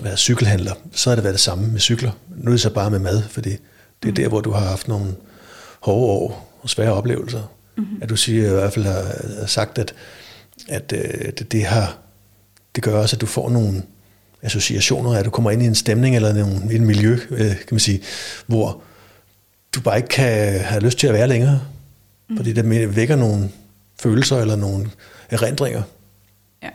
været 0.01 0.19
cykelhandler, 0.19 0.73
så 0.91 1.09
har 1.09 1.15
det 1.15 1.23
været 1.23 1.33
det 1.33 1.41
samme 1.41 1.67
med 1.67 1.79
cykler. 1.79 2.11
Nu 2.37 2.45
er 2.45 2.53
det 2.53 2.61
så 2.61 2.69
bare 2.69 2.91
med 2.91 2.99
mad, 2.99 3.23
fordi 3.23 3.49
det 3.49 3.59
er 4.03 4.07
mm. 4.07 4.15
der, 4.15 4.27
hvor 4.27 4.41
du 4.41 4.51
har 4.51 4.65
haft 4.65 4.87
nogle 4.87 5.15
hårde 5.79 6.11
år 6.11 6.53
og 6.61 6.69
svære 6.69 6.93
oplevelser. 6.93 7.43
Mm-hmm. 7.77 7.99
At 8.01 8.09
du 8.09 8.15
siger, 8.15 8.47
i 8.49 8.53
hvert 8.53 8.73
fald 8.73 8.85
har, 8.85 9.45
sagt, 9.45 9.77
at, 9.77 9.93
at 10.69 10.93
øh, 10.93 11.31
det, 11.39 11.51
det, 11.51 11.65
har, 11.65 11.97
det 12.75 12.83
gør 12.83 12.99
også, 12.99 13.15
at 13.15 13.21
du 13.21 13.25
får 13.25 13.49
nogle 13.49 13.83
associationer, 14.41 15.11
at 15.13 15.25
du 15.25 15.29
kommer 15.29 15.51
ind 15.51 15.63
i 15.63 15.65
en 15.65 15.75
stemning 15.75 16.15
eller 16.15 16.45
en, 16.45 16.71
en 16.71 16.85
miljø, 16.85 17.19
øh, 17.29 17.49
kan 17.49 17.67
man 17.71 17.79
sige, 17.79 18.01
hvor 18.47 18.81
du 19.75 19.81
bare 19.81 19.97
ikke 19.97 20.09
kan 20.09 20.59
have 20.59 20.81
lyst 20.81 20.97
til 20.97 21.07
at 21.07 21.13
være 21.13 21.27
længere. 21.27 21.61
Mm. 22.29 22.37
Fordi 22.37 22.53
det 22.53 22.95
vækker 22.95 23.15
nogle 23.15 23.49
følelser 23.99 24.37
eller 24.37 24.55
nogle 24.55 24.91
erindringer. 25.29 25.83
Ja, 26.63 26.69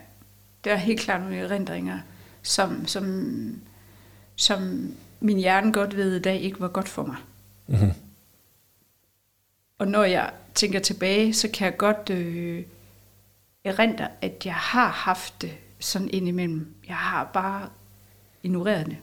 det 0.64 0.72
er 0.72 0.76
helt 0.76 1.00
klart 1.00 1.20
nogle 1.20 1.38
erindringer 1.38 1.98
som, 2.42 2.86
som, 2.86 3.60
som 4.36 4.92
min 5.20 5.38
hjerne 5.38 5.72
godt 5.72 5.96
ved 5.96 6.16
i 6.16 6.22
dag 6.22 6.40
ikke 6.40 6.60
var 6.60 6.68
godt 6.68 6.88
for 6.88 7.02
mig. 7.02 7.16
Mm-hmm. 7.66 7.92
Og 9.78 9.88
når 9.88 10.04
jeg 10.04 10.30
tænker 10.54 10.80
tilbage, 10.80 11.34
så 11.34 11.48
kan 11.48 11.64
jeg 11.64 11.76
godt 11.76 12.10
øh, 12.10 12.64
erindre, 13.64 14.08
at 14.20 14.42
jeg 14.44 14.54
har 14.54 14.88
haft 14.88 15.42
det 15.42 15.52
sådan 15.82 16.10
indimellem. 16.12 16.74
Jeg 16.88 16.96
har 16.96 17.30
bare 17.32 17.68
ignoreret 18.42 18.86
det. 18.86 18.96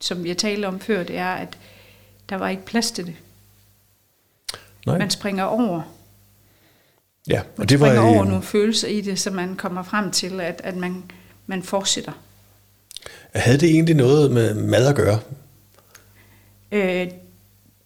Som 0.00 0.26
jeg 0.26 0.38
talte 0.38 0.66
om 0.66 0.80
før, 0.80 1.02
det 1.02 1.16
er, 1.16 1.32
at 1.32 1.58
der 2.28 2.36
var 2.36 2.48
ikke 2.48 2.64
plads 2.64 2.90
til 2.90 3.06
det. 3.06 3.14
Nej. 4.86 4.98
Man 4.98 5.10
springer 5.10 5.44
over. 5.44 5.82
Ja, 7.28 7.42
Man 7.56 7.62
og 7.62 7.68
det 7.68 7.80
var 7.80 7.86
springer 7.86 8.02
over 8.02 8.22
en, 8.22 8.28
nogle 8.28 8.42
følelser 8.42 8.88
i 8.88 9.00
det, 9.00 9.20
så 9.20 9.30
man 9.30 9.56
kommer 9.56 9.82
frem 9.82 10.10
til, 10.10 10.40
at, 10.40 10.60
at 10.64 10.76
man, 10.76 11.04
man 11.46 11.62
fortsætter. 11.62 12.12
havde 13.34 13.58
det 13.58 13.70
egentlig 13.70 13.94
noget 13.96 14.30
med 14.30 14.54
mad 14.54 14.86
at 14.86 14.96
gøre? 14.96 15.20
Øh, 16.72 17.08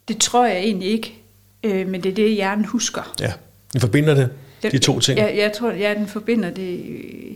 det 0.08 0.18
tror 0.20 0.46
jeg 0.46 0.56
egentlig 0.56 0.88
ikke, 0.88 1.14
øh, 1.62 1.88
men 1.88 2.02
det 2.02 2.10
er 2.10 2.14
det, 2.14 2.34
hjernen 2.34 2.64
husker. 2.64 3.14
Ja, 3.20 3.32
den 3.72 3.80
forbinder 3.80 4.14
det, 4.14 4.30
Den, 4.70 4.72
de 4.72 4.84
to 4.84 5.00
ting. 5.00 5.18
Jeg, 5.18 5.34
jeg 5.36 5.52
tror, 5.52 5.70
ja, 5.70 5.94
den 5.94 6.06
forbinder 6.08 6.50
det 6.50 6.84
øh, 6.88 7.34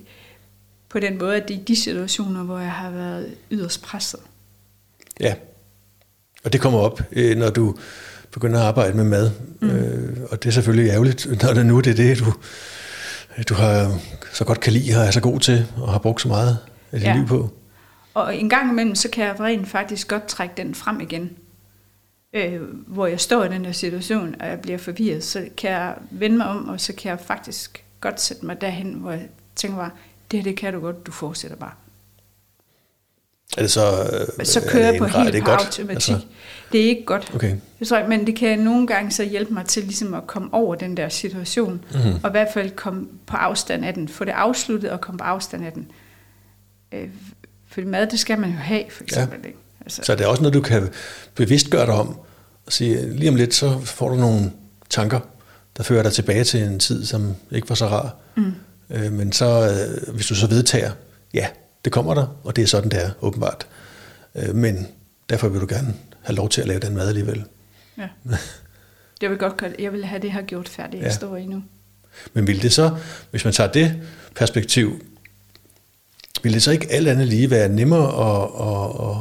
på 0.88 1.00
den 1.00 1.18
måde, 1.18 1.36
at 1.36 1.48
det 1.48 1.56
er 1.56 1.64
de 1.64 1.76
situationer, 1.76 2.42
hvor 2.42 2.58
jeg 2.58 2.70
har 2.72 2.90
været 2.90 3.34
yderst 3.50 3.82
presset. 3.82 4.20
Ja, 5.20 5.34
og 6.44 6.52
det 6.52 6.60
kommer 6.60 6.78
op, 6.78 7.00
øh, 7.12 7.36
når 7.36 7.50
du 7.50 7.74
begynder 8.30 8.60
at 8.60 8.66
arbejde 8.66 8.96
med 8.96 9.04
mad. 9.04 9.30
Mm. 9.60 9.70
Øh, 9.70 10.16
og 10.30 10.42
det 10.42 10.48
er 10.48 10.52
selvfølgelig 10.52 10.90
ærgerligt, 10.90 11.42
når 11.42 11.52
det 11.54 11.66
nu 11.66 11.80
det 11.80 11.90
er 11.90 11.94
det, 11.94 12.18
du, 12.18 12.32
du 13.48 13.54
har 13.54 13.98
så 14.32 14.44
godt 14.44 14.60
kan 14.60 14.72
lide 14.72 14.96
og 14.96 15.04
er 15.04 15.10
så 15.10 15.20
god 15.20 15.40
til 15.40 15.66
og 15.76 15.92
har 15.92 15.98
brugt 15.98 16.20
så 16.22 16.28
meget 16.28 16.58
af 16.92 16.98
dit 17.00 17.08
Ja. 17.08 17.16
liv 17.16 17.26
på. 17.26 17.50
Og 18.14 18.36
en 18.36 18.48
gang 18.48 18.70
imellem, 18.70 18.94
så 18.94 19.08
kan 19.08 19.24
jeg 19.24 19.40
rent 19.40 19.68
faktisk 19.68 20.08
godt 20.08 20.26
trække 20.26 20.54
den 20.56 20.74
frem 20.74 21.00
igen. 21.00 21.30
Øh, 22.32 22.60
hvor 22.86 23.06
jeg 23.06 23.20
står 23.20 23.44
i 23.44 23.48
den 23.48 23.64
her 23.64 23.72
situation, 23.72 24.34
og 24.40 24.46
jeg 24.48 24.60
bliver 24.60 24.78
forvirret, 24.78 25.24
så 25.24 25.48
kan 25.56 25.70
jeg 25.70 25.94
vende 26.10 26.36
mig 26.36 26.46
om, 26.46 26.68
og 26.68 26.80
så 26.80 26.92
kan 26.92 27.10
jeg 27.10 27.20
faktisk 27.20 27.84
godt 28.00 28.20
sætte 28.20 28.46
mig 28.46 28.60
derhen, 28.60 28.92
hvor 28.92 29.10
jeg 29.10 29.28
tænker 29.56 29.76
bare, 29.78 29.90
det 30.30 30.38
her, 30.38 30.44
det 30.44 30.56
kan 30.56 30.72
du 30.72 30.80
godt, 30.80 31.06
du 31.06 31.12
fortsætter 31.12 31.56
bare. 31.56 31.72
Er 33.56 33.62
det 33.62 33.70
så, 33.70 33.80
øh, 34.38 34.44
Så 34.46 34.60
er 34.60 34.70
kører 34.70 34.90
jeg 34.90 34.98
på 34.98 35.04
grad- 35.06 35.22
helt 35.22 35.32
det 35.34 35.44
godt? 35.44 35.60
automatik. 35.60 35.94
Altså, 35.94 36.26
det 36.72 36.80
er 36.80 36.84
ikke 36.88 37.04
godt. 37.04 37.34
okay, 37.34 37.56
Jeg 37.80 37.88
tror, 37.88 38.06
men 38.08 38.26
det 38.26 38.36
kan 38.36 38.58
nogle 38.58 38.86
gange 38.86 39.10
så 39.10 39.24
hjælpe 39.24 39.54
mig 39.54 39.66
til 39.66 39.82
ligesom 39.82 40.14
at 40.14 40.26
komme 40.26 40.48
over 40.54 40.74
den 40.74 40.96
der 40.96 41.08
situation, 41.08 41.84
Mhm. 41.94 42.14
og 42.22 42.30
i 42.30 42.32
hvert 42.32 42.48
fald 42.54 42.70
komme 42.70 43.06
på 43.26 43.36
afstand 43.36 43.84
af 43.84 43.94
den, 43.94 44.08
få 44.08 44.24
det 44.24 44.32
afsluttet 44.32 44.90
og 44.90 45.00
komme 45.00 45.18
på 45.18 45.24
afstand 45.24 45.64
af 45.66 45.72
den. 45.72 45.90
Øh, 46.92 47.08
for 47.66 47.80
mad, 47.80 48.06
det 48.06 48.18
skal 48.18 48.38
man 48.40 48.50
jo 48.50 48.56
have, 48.56 48.84
for 48.90 49.02
eksempel. 49.04 49.38
Ja. 49.42 49.46
Ikke? 49.46 49.58
Altså, 49.88 50.02
så 50.04 50.12
er 50.12 50.16
det 50.16 50.26
også 50.26 50.42
noget, 50.42 50.54
du 50.54 50.60
kan 50.60 50.88
bevidst 51.34 51.70
gøre 51.70 51.86
dig 51.86 51.94
om, 51.94 52.08
og 52.66 52.72
sige, 52.72 53.12
lige 53.16 53.28
om 53.28 53.34
lidt, 53.36 53.54
så 53.54 53.80
får 53.84 54.08
du 54.08 54.14
nogle 54.14 54.52
tanker, 54.90 55.20
der 55.76 55.82
fører 55.82 56.02
dig 56.02 56.12
tilbage 56.12 56.44
til 56.44 56.62
en 56.62 56.78
tid, 56.78 57.04
som 57.06 57.34
ikke 57.50 57.68
var 57.68 57.74
så 57.74 57.86
rar. 57.86 58.16
Mm. 58.36 58.52
Øh, 58.90 59.12
men 59.12 59.32
så, 59.32 59.46
øh, 60.06 60.14
hvis 60.14 60.26
du 60.26 60.34
så 60.34 60.46
vedtager, 60.46 60.90
ja, 61.34 61.46
det 61.84 61.92
kommer 61.92 62.14
der, 62.14 62.26
og 62.44 62.56
det 62.56 62.62
er 62.62 62.66
sådan, 62.66 62.90
det 62.90 63.04
er, 63.04 63.10
åbenbart. 63.20 63.66
Øh, 64.34 64.54
men 64.54 64.86
derfor 65.30 65.48
vil 65.48 65.60
du 65.60 65.66
gerne 65.68 65.94
have 66.22 66.36
lov 66.36 66.48
til 66.48 66.60
at 66.60 66.66
lave 66.66 66.80
den 66.80 66.94
mad 66.94 67.08
alligevel. 67.08 67.44
ja. 67.98 68.08
Jeg 69.22 69.30
vil 69.30 69.38
godt 69.38 69.56
gøre, 69.56 69.70
jeg 69.78 69.92
vil 69.92 70.04
have 70.04 70.22
det 70.22 70.32
her 70.32 70.42
gjort 70.42 70.68
færdigt, 70.68 71.02
jeg 71.02 71.08
Ja. 71.08 71.14
står 71.14 71.36
i 71.36 71.46
nu. 71.46 71.62
Men 72.32 72.46
vil 72.46 72.62
det 72.62 72.72
så, 72.72 72.96
hvis 73.30 73.44
man 73.44 73.52
tager 73.52 73.72
det 73.72 74.02
perspektiv, 74.34 75.00
vil 76.42 76.52
det 76.54 76.62
så 76.62 76.70
ikke 76.70 76.92
alt 76.92 77.08
andet 77.08 77.26
lige 77.26 77.50
være 77.50 77.68
nemmere 77.68 78.06
at, 78.08 78.48
at, 78.68 79.10
at 79.10 79.16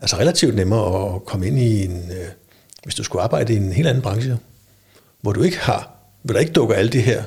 altså 0.00 0.16
relativt 0.16 0.54
nemmere 0.54 1.14
at 1.14 1.24
komme 1.24 1.46
ind 1.46 1.58
i 1.58 1.84
en, 1.84 2.10
øh, 2.10 2.28
hvis 2.82 2.94
du 2.94 3.02
skulle 3.02 3.22
arbejde 3.22 3.52
i 3.52 3.56
en 3.56 3.72
helt 3.72 3.88
anden 3.88 4.02
branche, 4.02 4.38
hvor 5.20 5.32
du 5.32 5.42
ikke 5.42 5.58
har, 5.58 5.90
hvor 6.22 6.32
der 6.32 6.40
ikke 6.40 6.52
dukker 6.52 6.74
alle 6.74 6.90
de 6.92 7.00
her, 7.00 7.22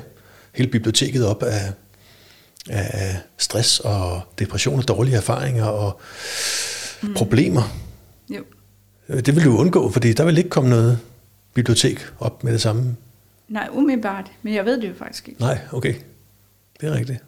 hele 0.52 0.70
biblioteket 0.70 1.26
op 1.26 1.42
af, 1.42 1.72
af 2.70 3.16
stress 3.38 3.80
og 3.80 4.20
depression 4.38 4.78
og 4.78 4.88
dårlige 4.88 5.16
erfaringer 5.16 5.64
og 5.64 6.00
mm. 7.02 7.14
problemer. 7.14 7.62
Jo. 8.30 8.42
Øh, 9.08 9.26
Det 9.26 9.36
vil 9.36 9.44
du 9.44 9.56
undgå, 9.58 9.90
fordi 9.90 10.12
der 10.12 10.24
vil 10.24 10.38
ikke 10.38 10.50
komme 10.50 10.70
noget 10.70 10.98
bibliotek 11.54 12.06
op 12.20 12.44
med 12.44 12.52
det 12.52 12.60
samme. 12.60 12.96
Nej, 13.48 13.68
umiddelbart, 13.72 14.30
men 14.42 14.54
jeg 14.54 14.64
ved 14.64 14.80
det 14.80 14.88
jo 14.88 14.94
faktisk 14.98 15.28
ikke. 15.28 15.40
Nej, 15.40 15.58
okay. 15.72 15.94
Det 16.80 16.88
er 16.88 16.94
rigtigt. 16.94 17.18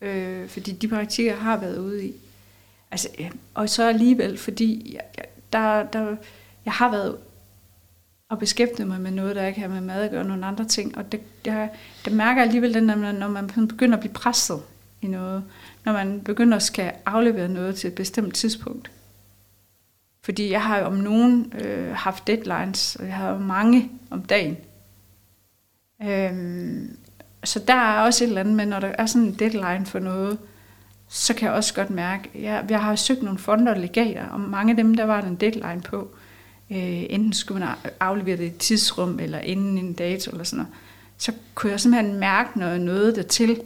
Øh, 0.00 0.48
fordi 0.48 0.72
de 0.72 0.88
praktikker, 0.88 1.32
jeg 1.32 1.40
har 1.40 1.56
været 1.60 1.78
ude 1.78 2.04
i. 2.04 2.14
Altså, 2.90 3.08
ja, 3.18 3.30
og 3.54 3.68
så 3.68 3.88
alligevel, 3.88 4.38
fordi 4.38 4.92
jeg, 4.94 5.02
jeg- 5.18 5.24
der, 5.52 5.82
der, 5.82 6.16
jeg 6.64 6.72
har 6.72 6.90
været 6.90 7.16
og 8.28 8.38
beskæftiget 8.38 8.88
mig 8.88 9.00
med 9.00 9.10
noget, 9.10 9.36
der 9.36 9.46
ikke 9.46 9.60
har 9.60 9.68
med 9.68 9.80
mad 9.80 10.02
at 10.02 10.10
gøre, 10.10 10.24
nogle 10.24 10.46
andre 10.46 10.64
ting, 10.64 10.98
og 10.98 11.12
det, 11.12 11.20
jeg, 11.44 11.70
det 12.04 12.12
mærker 12.12 12.40
jeg 12.40 12.46
alligevel 12.46 12.74
den, 12.74 12.84
når 12.84 12.96
man, 12.96 13.14
når 13.14 13.28
man 13.28 13.48
begynder 13.68 13.94
at 13.96 14.00
blive 14.00 14.12
presset 14.12 14.62
i 15.02 15.06
noget, 15.06 15.44
når 15.84 15.92
man 15.92 16.20
begynder 16.20 16.56
at 16.56 16.62
skal 16.62 16.92
aflevere 17.06 17.48
noget 17.48 17.76
til 17.76 17.88
et 17.88 17.94
bestemt 17.94 18.34
tidspunkt. 18.34 18.90
Fordi 20.22 20.50
jeg 20.50 20.62
har 20.62 20.78
jo 20.78 20.84
om 20.84 20.92
nogen 20.94 21.52
øh, 21.60 21.92
haft 21.94 22.26
deadlines, 22.26 22.96
og 22.96 23.06
jeg 23.06 23.14
har 23.14 23.30
jo 23.30 23.38
mange 23.38 23.90
om 24.10 24.22
dagen. 24.22 24.56
Øhm, 26.02 26.96
så 27.44 27.58
der 27.58 27.74
er 27.74 28.00
også 28.00 28.24
et 28.24 28.28
eller 28.28 28.40
andet 28.40 28.54
med, 28.54 28.66
når 28.66 28.80
der 28.80 28.88
er 28.98 29.06
sådan 29.06 29.28
en 29.28 29.34
deadline 29.34 29.86
for 29.86 29.98
noget, 29.98 30.38
så 31.08 31.34
kan 31.34 31.46
jeg 31.46 31.54
også 31.54 31.74
godt 31.74 31.90
mærke, 31.90 32.30
jeg, 32.34 32.64
jeg 32.68 32.80
har 32.82 32.96
søgt 32.96 33.22
nogle 33.22 33.38
fonder 33.38 33.72
og 33.72 33.80
legater, 33.80 34.26
og 34.26 34.40
mange 34.40 34.70
af 34.70 34.76
dem, 34.76 34.94
der 34.94 35.04
var 35.04 35.20
der 35.20 35.28
en 35.28 35.36
deadline 35.36 35.80
på. 35.80 36.10
Øh, 36.70 37.06
enten 37.10 37.32
skulle 37.32 37.60
man 37.60 37.68
aflevere 38.00 38.36
det 38.36 38.44
i 38.44 38.46
et 38.46 38.58
tidsrum, 38.58 39.20
eller 39.20 39.38
inden 39.38 39.78
en 39.78 39.92
dato, 39.92 40.30
eller 40.30 40.44
sådan 40.44 40.56
noget. 40.56 40.74
Så 41.18 41.32
kunne 41.54 41.70
jeg 41.70 41.80
simpelthen 41.80 42.20
mærke 42.20 42.58
noget, 42.58 42.80
noget 42.80 43.16
dertil, 43.16 43.60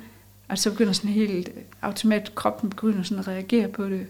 og 0.49 0.59
så 0.59 0.71
begynder 0.71 0.93
sådan 0.93 1.11
helt 1.11 1.51
automat, 1.83 2.35
kroppen 2.35 2.71
begynder 2.71 3.03
sådan 3.03 3.19
at 3.19 3.29
reagere 3.29 3.69
på 3.69 3.85
det. 3.85 4.07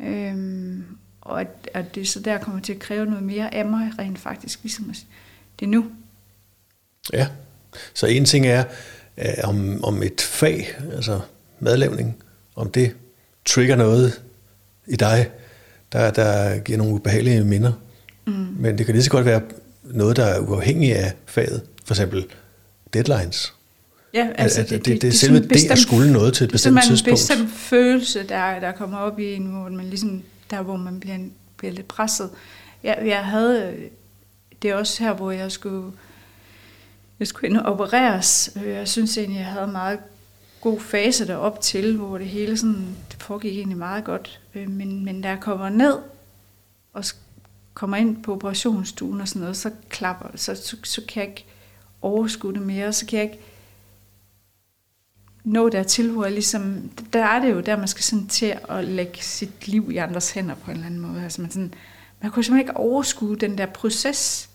Øhm, 0.00 0.84
og 1.20 1.40
at, 1.40 1.70
at 1.74 1.94
det 1.94 2.08
så 2.08 2.20
der 2.20 2.38
kommer 2.38 2.60
til 2.60 2.72
at 2.72 2.78
kræve 2.78 3.06
noget 3.06 3.22
mere 3.22 3.54
af 3.54 3.64
mig, 3.64 3.92
rent 3.98 4.18
faktisk, 4.18 4.62
ligesom 4.62 4.90
at 4.90 4.96
det 5.60 5.66
er 5.66 5.70
nu. 5.70 5.86
Ja, 7.12 7.28
så 7.94 8.06
en 8.06 8.24
ting 8.24 8.46
er, 8.46 8.64
øh, 9.18 9.26
om, 9.44 9.84
om 9.84 10.02
et 10.02 10.20
fag, 10.20 10.66
altså 10.92 11.20
madlavning, 11.60 12.22
om 12.56 12.70
det 12.70 12.96
trigger 13.44 13.76
noget 13.76 14.20
i 14.86 14.96
dig, 14.96 15.30
der, 15.92 16.10
der 16.10 16.58
giver 16.58 16.78
nogle 16.78 16.94
ubehagelige 16.94 17.44
minder. 17.44 17.72
Mm. 18.26 18.32
Men 18.58 18.78
det 18.78 18.86
kan 18.86 18.94
lige 18.94 19.04
så 19.04 19.10
godt 19.10 19.24
være 19.26 19.42
noget, 19.82 20.16
der 20.16 20.24
er 20.24 20.38
uafhængigt 20.40 20.96
af 20.96 21.12
faget. 21.26 21.62
For 21.84 21.94
eksempel 21.94 22.24
deadlines. 22.94 23.54
Ja, 24.14 24.28
Altså, 24.34 24.62
det, 24.62 24.70
det, 24.70 24.84
det, 24.84 25.02
det 25.02 25.08
er 25.08 25.12
sådan 25.12 25.12
selve 25.12 25.38
det 25.38 25.44
at 25.44 25.48
bestemt- 25.50 25.78
skulle 25.78 26.12
noget 26.12 26.34
til 26.34 26.44
et 26.44 26.50
Det 26.50 26.52
er 26.52 26.54
bestemt 26.54 26.84
simpelthen 26.84 27.12
en 27.12 27.16
tidspunkt. 27.16 27.40
bestemt 27.48 27.60
følelse, 27.60 28.22
der, 28.28 28.60
der 28.60 28.72
kommer 28.72 28.98
op 28.98 29.18
i 29.18 29.34
en, 29.34 29.46
hvor 29.46 29.68
man 29.68 29.84
ligesom, 29.86 30.22
der 30.50 30.62
hvor 30.62 30.76
man 30.76 31.00
bliver, 31.00 31.18
bliver 31.56 31.72
lidt 31.72 31.88
presset. 31.88 32.30
Jeg, 32.82 32.98
jeg 33.06 33.24
havde, 33.24 33.72
øh, 33.76 33.84
det 34.62 34.70
er 34.70 34.74
også 34.74 35.02
her, 35.02 35.12
hvor 35.12 35.30
jeg 35.30 35.52
skulle, 35.52 35.92
jeg 37.18 37.26
skulle 37.28 37.48
ind 37.50 37.56
og 37.58 37.72
opereres. 37.72 38.50
Øh, 38.64 38.68
Jeg 38.70 38.88
synes 38.88 39.18
egentlig, 39.18 39.38
jeg 39.38 39.46
havde 39.46 39.66
meget 39.66 39.98
god 40.62 40.80
fase 40.80 41.26
derop 41.26 41.60
til, 41.60 41.96
hvor 41.96 42.18
det 42.18 42.26
hele 42.26 42.56
sådan, 42.56 42.96
det 43.12 43.22
foregik 43.22 43.56
egentlig 43.56 43.78
meget 43.78 44.04
godt. 44.04 44.40
Øh, 44.54 44.70
men, 44.70 45.04
men 45.04 45.22
da 45.22 45.28
jeg 45.28 45.40
kommer 45.40 45.68
ned 45.68 45.98
og 46.92 47.04
kommer 47.74 47.96
ind 47.96 48.22
på 48.22 48.32
operationsstuen 48.32 49.20
og 49.20 49.28
sådan 49.28 49.40
noget, 49.40 49.56
så 49.56 49.70
klapper. 49.88 50.26
Så, 50.34 50.54
så, 50.54 50.76
så 50.82 51.02
kan 51.08 51.22
jeg 51.22 51.30
ikke 51.30 51.46
overskue 52.02 52.52
det 52.52 52.62
mere. 52.62 52.92
Så 52.92 53.06
kan 53.06 53.18
jeg 53.18 53.24
ikke 53.24 53.44
nå 55.44 55.68
dertil, 55.68 56.10
hvor 56.10 56.24
jeg 56.24 56.32
ligesom, 56.32 56.90
der 57.12 57.24
er 57.24 57.40
det 57.40 57.52
jo 57.52 57.60
der, 57.60 57.76
man 57.76 57.88
skal 57.88 58.02
sådan 58.02 58.26
til 58.26 58.58
at 58.68 58.84
lægge 58.84 59.22
sit 59.22 59.68
liv 59.68 59.90
i 59.90 59.96
andres 59.96 60.30
hænder 60.30 60.54
på 60.54 60.70
en 60.70 60.76
eller 60.76 60.86
anden 60.86 61.00
måde. 61.00 61.22
Altså 61.22 61.40
man, 61.40 61.50
sådan, 61.50 61.74
man 62.20 62.30
kunne 62.30 62.44
simpelthen 62.44 62.68
ikke 62.68 62.76
overskue 62.76 63.36
den 63.36 63.58
der 63.58 63.66
proces, 63.66 64.50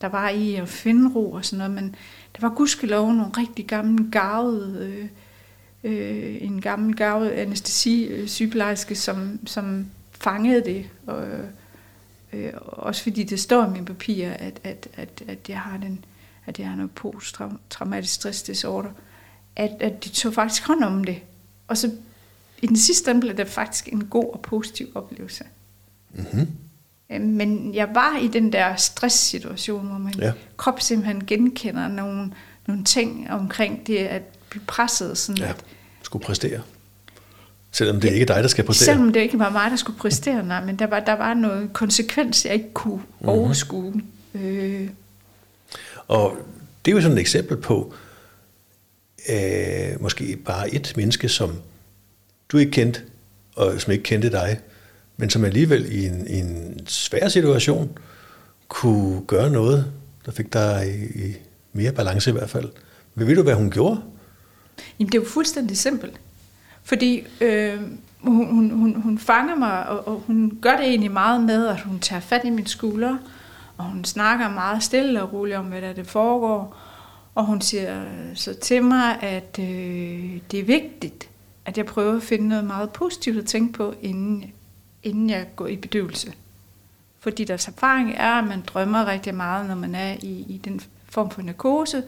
der 0.00 0.08
var 0.08 0.28
i 0.28 0.54
at 0.54 0.68
finde 0.68 1.14
ro 1.14 1.32
og 1.32 1.44
sådan 1.44 1.58
noget, 1.58 1.84
men 1.84 1.96
der 2.36 2.48
var 2.48 2.54
gudskelov 2.54 3.12
nogle 3.12 3.32
rigtig 3.36 3.66
gamle 3.66 4.10
gavede 4.10 4.86
øh, 4.86 5.08
øh, 5.86 6.42
en 6.42 6.60
gammel 6.60 6.96
garvet 6.96 7.30
anestesi 7.30 8.04
øh, 8.04 8.28
sygeplejerske, 8.28 8.94
som, 8.94 9.46
som 9.46 9.86
fangede 10.10 10.64
det, 10.64 10.86
og, 11.06 11.26
øh, 12.32 12.52
også 12.62 13.02
fordi 13.02 13.22
det 13.22 13.40
står 13.40 13.66
i 13.66 13.70
mine 13.70 13.86
papirer, 13.86 14.34
at, 14.34 14.60
at, 14.64 14.88
at, 14.94 15.22
at 15.28 15.38
jeg 15.48 15.58
har 15.60 15.76
den, 15.76 16.04
at 16.46 16.58
jeg 16.58 16.68
har 16.68 16.76
noget 16.76 16.90
posttraumatisk 16.90 18.14
stress 18.14 18.42
disorder, 18.42 18.90
at, 19.56 19.70
at 19.80 20.04
de 20.04 20.08
tog 20.08 20.34
faktisk 20.34 20.66
hånd 20.66 20.84
om 20.84 21.04
det. 21.04 21.20
Og 21.68 21.78
så 21.78 21.90
i 22.62 22.66
den 22.66 22.76
sidste 22.76 23.10
ende 23.10 23.20
blev 23.20 23.36
det 23.36 23.48
faktisk 23.48 23.88
en 23.92 24.04
god 24.04 24.32
og 24.32 24.40
positiv 24.40 24.88
oplevelse. 24.94 25.44
Mm-hmm. 26.14 26.48
Men 27.20 27.74
jeg 27.74 27.88
var 27.94 28.18
i 28.18 28.28
den 28.28 28.52
der 28.52 28.76
stresssituation, 28.76 29.86
hvor 29.86 30.10
Ja. 30.18 30.26
ja. 30.26 30.32
krop 30.56 30.80
simpelthen 30.80 31.26
genkender 31.26 31.88
nogle, 31.88 32.32
nogle 32.66 32.84
ting 32.84 33.30
omkring 33.30 33.86
det 33.86 33.98
at 33.98 34.22
blive 34.50 34.62
presset. 34.66 35.18
Sådan 35.18 35.38
Ja, 35.38 35.48
at, 35.48 35.64
skulle 36.06 36.24
præstere. 36.24 36.60
Selvom 37.72 38.00
det 38.00 38.08
ja, 38.08 38.12
ikke 38.12 38.22
er 38.22 38.34
dig, 38.34 38.42
der 38.42 38.48
skal 38.48 38.64
præstere? 38.64 38.86
Selvom 38.86 39.12
det 39.12 39.20
ikke 39.20 39.38
var 39.38 39.50
mig, 39.50 39.70
der 39.70 39.76
skulle 39.76 39.98
præstere, 39.98 40.46
nej, 40.46 40.64
men 40.64 40.76
der 40.76 40.86
var, 40.86 41.00
der 41.00 41.12
var 41.12 41.34
noget 41.34 41.72
konsekvens, 41.72 42.44
jeg 42.44 42.54
ikke 42.54 42.72
kunne 42.74 42.94
mm-hmm. 42.94 43.28
overskue. 43.28 44.02
Øh. 44.34 44.88
Og 46.08 46.36
det 46.84 46.90
er 46.90 46.94
jo 46.94 47.02
sådan 47.02 47.16
et 47.16 47.20
eksempel 47.20 47.56
på, 47.56 47.94
øh, 49.28 50.02
måske 50.02 50.36
bare 50.36 50.74
et 50.74 50.92
menneske, 50.96 51.28
som 51.28 51.56
du 52.48 52.58
ikke 52.58 52.72
kendte, 52.72 53.00
og 53.56 53.80
som 53.80 53.92
ikke 53.92 54.04
kendte 54.04 54.30
dig, 54.30 54.60
men 55.16 55.30
som 55.30 55.44
alligevel 55.44 55.92
i 55.92 56.06
en, 56.06 56.26
i 56.26 56.38
en 56.38 56.80
svær 56.86 57.28
situation 57.28 57.98
kunne 58.68 59.22
gøre 59.26 59.50
noget, 59.50 59.92
der 60.26 60.32
fik 60.32 60.52
dig 60.52 60.94
i, 60.94 61.28
i 61.28 61.36
mere 61.72 61.92
balance 61.92 62.30
i 62.30 62.32
hvert 62.32 62.50
fald. 62.50 62.68
Ved 63.14 63.36
du, 63.36 63.42
hvad 63.42 63.54
hun 63.54 63.70
gjorde? 63.70 64.00
Jamen, 64.98 65.12
det 65.12 65.18
er 65.18 65.22
jo 65.22 65.28
fuldstændig 65.28 65.78
simpelt. 65.78 66.20
Fordi 66.82 67.26
øh, 67.40 67.80
hun, 68.20 68.46
hun, 68.54 68.70
hun, 68.70 68.94
hun 68.94 69.18
fanger 69.18 69.54
mig, 69.54 69.88
og, 69.88 70.08
og 70.08 70.22
hun 70.26 70.58
gør 70.62 70.76
det 70.76 70.86
egentlig 70.86 71.10
meget 71.10 71.40
med, 71.40 71.66
at 71.66 71.80
hun 71.80 71.98
tager 71.98 72.20
fat 72.20 72.40
i 72.44 72.50
min 72.50 72.66
skulder, 72.66 73.16
og 73.76 73.84
hun 73.84 74.04
snakker 74.04 74.48
meget 74.48 74.82
stille 74.82 75.22
og 75.22 75.32
roligt 75.32 75.56
om, 75.56 75.64
hvad 75.64 75.82
der 75.82 75.92
det 75.92 76.06
foregår. 76.06 76.76
Og 77.34 77.44
hun 77.44 77.60
siger 77.60 78.04
så 78.34 78.54
til 78.54 78.84
mig, 78.84 79.22
at 79.22 79.58
øh, 79.60 80.40
det 80.50 80.60
er 80.60 80.64
vigtigt, 80.64 81.28
at 81.64 81.78
jeg 81.78 81.86
prøver 81.86 82.16
at 82.16 82.22
finde 82.22 82.48
noget 82.48 82.64
meget 82.64 82.90
positivt 82.90 83.38
at 83.38 83.44
tænke 83.44 83.72
på, 83.72 83.94
inden, 84.02 84.44
inden 85.02 85.30
jeg 85.30 85.46
går 85.56 85.66
i 85.66 85.76
bedøvelse. 85.76 86.32
Fordi 87.20 87.44
deres 87.44 87.68
erfaring 87.68 88.14
er, 88.16 88.32
at 88.32 88.46
man 88.46 88.60
drømmer 88.66 89.06
rigtig 89.06 89.34
meget, 89.34 89.68
når 89.68 89.74
man 89.74 89.94
er 89.94 90.12
i, 90.22 90.44
i 90.48 90.60
den 90.64 90.80
form 91.08 91.30
for 91.30 91.42
narkose. 91.42 92.02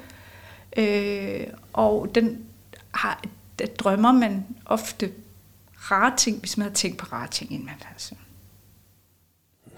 Øh, 0.77 1.41
og 1.73 2.11
den 2.15 2.39
har, 2.91 3.23
der 3.59 3.67
drømmer 3.67 4.13
man 4.13 4.47
ofte 4.65 5.13
rare 5.91 6.17
ting, 6.17 6.39
hvis 6.41 6.57
man 6.57 6.67
har 6.67 6.75
tænkt 6.75 6.99
på 6.99 7.07
rare 7.13 7.29
ting, 7.29 7.53
inden 7.53 7.67
man 7.67 7.75
altså. 7.91 8.15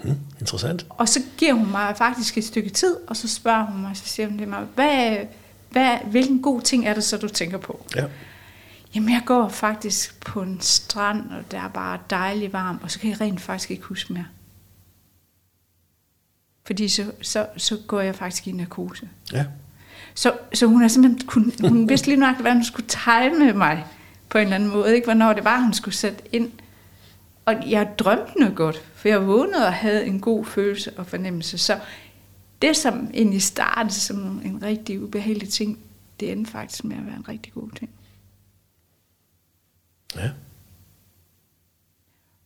Hmm, 0.02 0.18
interessant. 0.40 0.86
Og 0.88 1.08
så 1.08 1.20
giver 1.38 1.52
hun 1.52 1.70
mig 1.70 1.96
faktisk 1.96 2.38
et 2.38 2.44
stykke 2.44 2.70
tid, 2.70 2.96
og 3.06 3.16
så 3.16 3.28
spørger 3.28 3.64
hun 3.64 3.80
mig, 3.80 3.96
så 3.96 4.04
siger 4.04 4.28
hun 4.28 4.38
det 4.38 4.48
mig, 4.48 4.64
hvad, 4.74 5.26
hvad, 5.70 5.98
hvilken 6.06 6.42
god 6.42 6.61
ting 6.61 6.86
er 6.86 6.94
det 6.94 7.04
så, 7.04 7.16
du 7.16 7.28
tænker 7.28 7.58
på? 7.58 7.86
Ja. 7.96 8.06
Jamen, 8.94 9.11
jeg 9.11 9.22
går 9.26 9.48
faktisk 9.48 10.20
på 10.20 10.42
en 10.42 10.61
strand, 10.61 11.30
og 11.30 11.50
der 11.50 11.61
er 11.61 11.68
bare 11.68 11.98
dejligt 12.11 12.52
varmt, 12.52 12.82
og 12.82 12.90
så 12.90 12.98
kan 12.98 13.11
jeg 13.11 13.20
rent 13.20 13.40
faktisk 13.40 13.70
ikke 13.70 13.82
huske 13.82 14.12
mere. 14.12 14.26
Fordi 16.66 16.88
så, 16.88 17.12
så, 17.22 17.46
så 17.56 17.78
går 17.86 18.00
jeg 18.00 18.14
faktisk 18.14 18.48
i 18.48 18.52
narkose. 18.52 19.08
Ja. 19.32 19.46
Så, 20.21 20.39
så 20.55 20.66
hun, 20.66 20.83
er 20.83 20.89
simpelthen, 20.89 21.29
hun, 21.29 21.53
hun 21.61 21.89
vidste 21.89 22.07
lige 22.07 22.21
nok, 22.21 22.41
hvad 22.41 22.53
hun 22.53 22.64
skulle 22.64 22.89
tegne 22.89 23.53
mig 23.53 23.87
på 24.29 24.39
en 24.39 24.45
eller 24.45 24.55
anden 24.55 24.71
måde. 24.71 24.95
Ikke? 24.95 25.07
Hvornår 25.07 25.33
det 25.33 25.45
var, 25.45 25.61
hun 25.61 25.73
skulle 25.73 25.95
sætte 25.95 26.23
ind. 26.33 26.53
Og 27.45 27.71
jeg 27.71 27.99
drømte 27.99 28.39
noget 28.39 28.57
godt, 28.57 28.85
for 28.95 29.09
jeg 29.09 29.27
vågnede 29.27 29.66
og 29.66 29.73
havde 29.73 30.07
en 30.07 30.21
god 30.21 30.45
følelse 30.45 30.93
og 30.97 31.07
fornemmelse. 31.07 31.59
Så 31.59 31.81
det, 32.62 32.77
som 32.77 33.11
egentlig 33.14 33.43
startede 33.43 33.95
som 33.95 34.43
en 34.45 34.62
rigtig 34.62 35.03
ubehagelig 35.03 35.49
ting, 35.49 35.79
det 36.21 36.33
endte 36.33 36.51
faktisk 36.51 36.85
med 36.85 36.97
at 36.97 37.07
være 37.07 37.16
en 37.16 37.29
rigtig 37.29 37.53
god 37.53 37.71
ting. 37.71 37.91
Ja. 40.16 40.31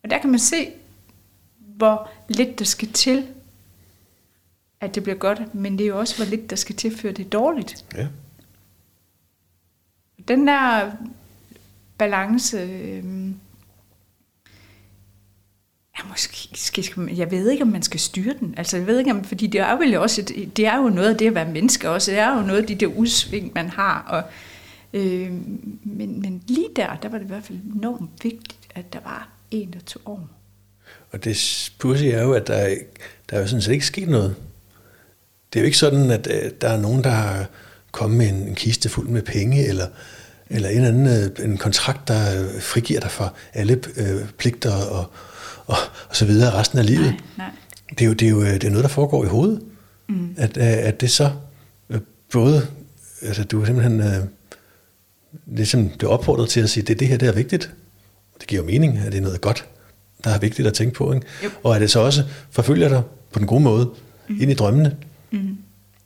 Og 0.02 0.10
der 0.10 0.18
kan 0.18 0.30
man 0.30 0.40
se, 0.40 0.70
hvor 1.58 2.10
lidt 2.28 2.58
der 2.58 2.64
skal 2.64 2.92
til, 2.92 3.26
at 4.84 4.94
det 4.94 5.02
bliver 5.02 5.18
godt, 5.18 5.54
men 5.54 5.78
det 5.78 5.84
er 5.84 5.88
jo 5.88 5.98
også, 5.98 6.16
hvor 6.16 6.24
lidt 6.24 6.50
der 6.50 6.56
skal 6.56 6.76
til, 6.76 6.96
før 6.96 7.12
det 7.12 7.26
er 7.26 7.30
dårligt. 7.30 7.84
Ja. 7.94 8.06
Den 10.28 10.46
der 10.46 10.90
balance, 11.98 12.56
øh, 12.56 13.04
ja, 15.98 16.08
måske, 16.08 16.48
skal, 16.54 17.10
jeg 17.16 17.30
ved 17.30 17.50
ikke, 17.50 17.62
om 17.62 17.68
man 17.68 17.82
skal 17.82 18.00
styre 18.00 18.34
den. 18.40 18.54
Altså, 18.56 18.76
jeg 18.76 18.86
ved 18.86 18.98
ikke, 18.98 19.10
om, 19.10 19.24
fordi 19.24 19.46
det 19.46 19.60
er 19.60 19.92
jo 19.92 20.02
også, 20.02 20.20
et, 20.20 20.56
det 20.56 20.66
er 20.66 20.76
jo 20.76 20.88
noget 20.88 21.08
af 21.08 21.18
det 21.18 21.26
at 21.26 21.34
være 21.34 21.52
menneske 21.52 21.90
også. 21.90 22.10
Det 22.10 22.20
er 22.20 22.36
jo 22.36 22.42
noget 22.42 22.60
af 22.60 22.66
de 22.66 22.74
der 22.74 22.86
udsving, 22.86 23.52
man 23.54 23.68
har. 23.68 24.04
Og, 24.08 24.22
øh, 25.00 25.32
men, 25.82 26.20
men 26.20 26.42
lige 26.46 26.68
der, 26.76 26.96
der 26.96 27.08
var 27.08 27.18
det 27.18 27.24
i 27.24 27.28
hvert 27.28 27.44
fald 27.44 27.58
enormt 27.74 28.24
vigtigt, 28.24 28.68
at 28.74 28.92
der 28.92 29.00
var 29.04 29.28
en 29.50 29.68
eller 29.68 29.84
to 29.84 30.00
år. 30.06 30.28
Og 31.12 31.24
det 31.24 31.72
pudsige 31.78 32.12
er 32.12 32.22
jo, 32.22 32.32
at 32.32 32.46
der, 32.46 32.76
der 33.30 33.36
er 33.36 33.40
jo 33.40 33.46
sådan 33.46 33.62
set 33.62 33.72
ikke 33.72 33.86
sket 33.86 34.08
noget. 34.08 34.36
Det 35.54 35.60
er 35.60 35.62
jo 35.62 35.66
ikke 35.66 35.78
sådan, 35.78 36.10
at 36.10 36.28
øh, 36.30 36.50
der 36.60 36.68
er 36.68 36.80
nogen, 36.80 37.04
der 37.04 37.10
har 37.10 37.46
kommet 37.92 38.18
med 38.18 38.28
en, 38.28 38.48
en 38.48 38.54
kiste 38.54 38.88
fuld 38.88 39.08
med 39.08 39.22
penge, 39.22 39.66
eller, 39.66 39.86
eller 40.50 40.68
en 40.68 40.84
anden 40.84 41.06
øh, 41.06 41.44
en 41.44 41.56
kontrakt, 41.58 42.08
der 42.08 42.40
øh, 42.40 42.60
frigiver 42.60 43.00
dig 43.00 43.10
for 43.10 43.34
alle 43.52 43.80
øh, 43.96 44.28
pligter 44.38 44.72
og, 44.72 45.10
og, 45.66 45.76
og 46.08 46.16
så 46.16 46.24
videre 46.24 46.54
resten 46.54 46.78
af 46.78 46.86
livet. 46.86 47.04
Nej, 47.06 47.20
nej. 47.38 47.50
Det, 47.90 48.00
er 48.00 48.06
jo, 48.06 48.12
det, 48.12 48.26
er 48.26 48.30
jo, 48.30 48.44
det 48.44 48.64
er 48.64 48.70
noget, 48.70 48.82
der 48.82 48.88
foregår 48.88 49.24
i 49.24 49.28
hovedet. 49.28 49.60
Mm. 50.08 50.34
At, 50.36 50.56
at 50.58 51.00
det 51.00 51.10
så 51.10 51.30
både, 52.32 52.66
altså 53.22 53.44
du 53.44 53.62
er 53.62 53.66
simpelthen, 53.66 54.02
ligesom 55.46 55.88
det 55.88 56.04
opfordret 56.08 56.48
til 56.48 56.60
at 56.60 56.70
sige, 56.70 56.84
det, 56.84 57.00
det 57.00 57.08
her 57.08 57.16
det 57.16 57.28
er 57.28 57.32
vigtigt. 57.32 57.70
Det 58.40 58.46
giver 58.46 58.62
jo 58.62 58.66
mening, 58.66 58.98
at 58.98 59.12
det 59.12 59.18
er 59.18 59.22
noget 59.22 59.40
godt, 59.40 59.64
der 60.24 60.30
er 60.30 60.38
vigtigt 60.38 60.68
at 60.68 60.74
tænke 60.74 60.94
på. 60.94 61.12
Ikke? 61.12 61.26
Yep. 61.44 61.52
Og 61.62 61.74
at 61.74 61.80
det 61.80 61.90
så 61.90 62.00
også 62.00 62.24
forfølger 62.50 62.88
dig 62.88 63.02
på 63.32 63.38
den 63.38 63.46
gode 63.46 63.62
måde 63.62 63.90
mm. 64.28 64.40
ind 64.40 64.50
i 64.50 64.54
drømmene. 64.54 64.96
Mm. 65.34 65.58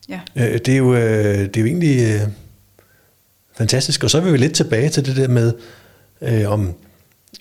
Ja. 0.09 0.21
Øh, 0.37 0.59
det, 0.59 0.69
er 0.69 0.77
jo, 0.77 0.95
øh, 0.95 1.39
det 1.39 1.57
er 1.57 1.61
jo 1.61 1.67
egentlig 1.67 2.01
øh, 2.01 2.29
fantastisk. 3.57 4.05
Og 4.05 4.11
så 4.11 4.19
er 4.19 4.23
vi 4.23 4.37
lidt 4.37 4.55
tilbage 4.55 4.89
til 4.89 5.07
det 5.07 5.17
der 5.17 5.29
med, 5.29 5.53
øh, 6.21 6.51
om, 6.51 6.75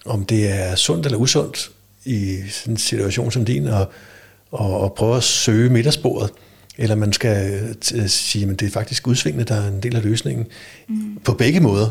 om 0.06 0.26
det 0.26 0.52
er 0.52 0.76
sundt 0.76 1.06
eller 1.06 1.18
usundt 1.18 1.72
i 2.06 2.38
sådan 2.50 2.74
en 2.74 2.78
situation 2.78 3.32
som 3.32 3.46
din, 3.46 3.68
og, 3.68 3.92
og, 4.52 4.80
og 4.80 4.94
prøve 4.94 5.18
at 5.18 5.24
søge 5.24 5.70
midtersporet. 5.70 6.30
Eller 6.78 6.96
man 6.96 7.14
skal 7.14 7.60
øh, 7.96 8.08
sige, 8.08 8.50
at 8.50 8.60
det 8.60 8.66
er 8.66 8.72
faktisk 8.72 9.08
udsvingende, 9.08 9.46
der 9.46 9.56
er 9.56 9.68
en 9.68 9.84
del 9.84 9.96
af 9.96 10.04
løsningen. 10.04 10.48
Mm. 10.88 11.18
På 11.24 11.34
begge 11.34 11.60
måder. 11.60 11.90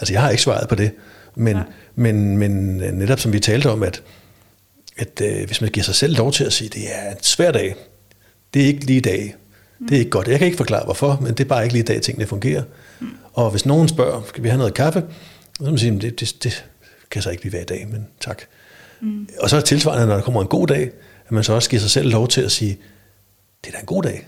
Altså 0.00 0.14
jeg 0.14 0.22
har 0.22 0.30
ikke 0.30 0.42
svaret 0.42 0.68
på 0.68 0.74
det. 0.74 0.90
Men, 1.34 1.56
men, 1.94 2.38
men 2.38 2.52
netop 2.76 3.20
som 3.20 3.32
vi 3.32 3.40
talte 3.40 3.70
om, 3.70 3.82
at, 3.82 4.02
at 4.96 5.20
øh, 5.22 5.46
hvis 5.46 5.60
man 5.60 5.70
giver 5.70 5.84
sig 5.84 5.94
selv 5.94 6.16
lov 6.16 6.32
til 6.32 6.44
at 6.44 6.52
sige, 6.52 6.66
at 6.66 6.74
det 6.74 6.82
er 6.94 7.10
en 7.10 7.22
svær 7.22 7.52
dag, 7.52 7.74
det 8.54 8.62
er 8.62 8.66
ikke 8.66 8.86
lige 8.86 8.96
i 8.96 9.00
dag. 9.00 9.34
Det 9.88 9.94
er 9.94 9.98
ikke 9.98 10.10
godt. 10.10 10.28
Jeg 10.28 10.38
kan 10.38 10.46
ikke 10.46 10.56
forklare 10.56 10.84
hvorfor, 10.84 11.18
men 11.22 11.32
det 11.32 11.40
er 11.40 11.48
bare 11.48 11.62
ikke 11.62 11.72
lige 11.72 11.82
i 11.82 11.86
dag, 11.86 12.02
tingene 12.02 12.26
fungerer. 12.26 12.62
Mm. 13.00 13.08
Og 13.32 13.50
hvis 13.50 13.66
nogen 13.66 13.88
spørger, 13.88 14.22
skal 14.28 14.42
vi 14.42 14.48
have 14.48 14.58
noget 14.58 14.74
kaffe? 14.74 15.02
Så 15.56 15.62
må 15.64 15.70
man 15.70 15.78
sige, 15.78 16.00
det, 16.00 16.20
det, 16.20 16.36
det 16.44 16.64
kan 17.10 17.22
så 17.22 17.30
ikke 17.30 17.42
lige 17.42 17.52
være 17.52 17.62
i 17.62 17.66
dag, 17.66 17.88
men 17.92 18.06
tak. 18.20 18.42
Mm. 19.00 19.28
Og 19.40 19.50
så 19.50 19.56
er 19.56 19.60
tilsvarende, 19.60 20.06
når 20.06 20.14
der 20.14 20.22
kommer 20.22 20.42
en 20.42 20.48
god 20.48 20.66
dag, 20.66 20.90
at 21.26 21.32
man 21.32 21.44
så 21.44 21.52
også 21.52 21.70
giver 21.70 21.80
sig 21.80 21.90
selv 21.90 22.10
lov 22.10 22.28
til 22.28 22.40
at 22.40 22.52
sige, 22.52 22.78
det 23.64 23.68
er 23.68 23.72
da 23.72 23.78
en 23.78 23.86
god 23.86 24.02
dag. 24.02 24.26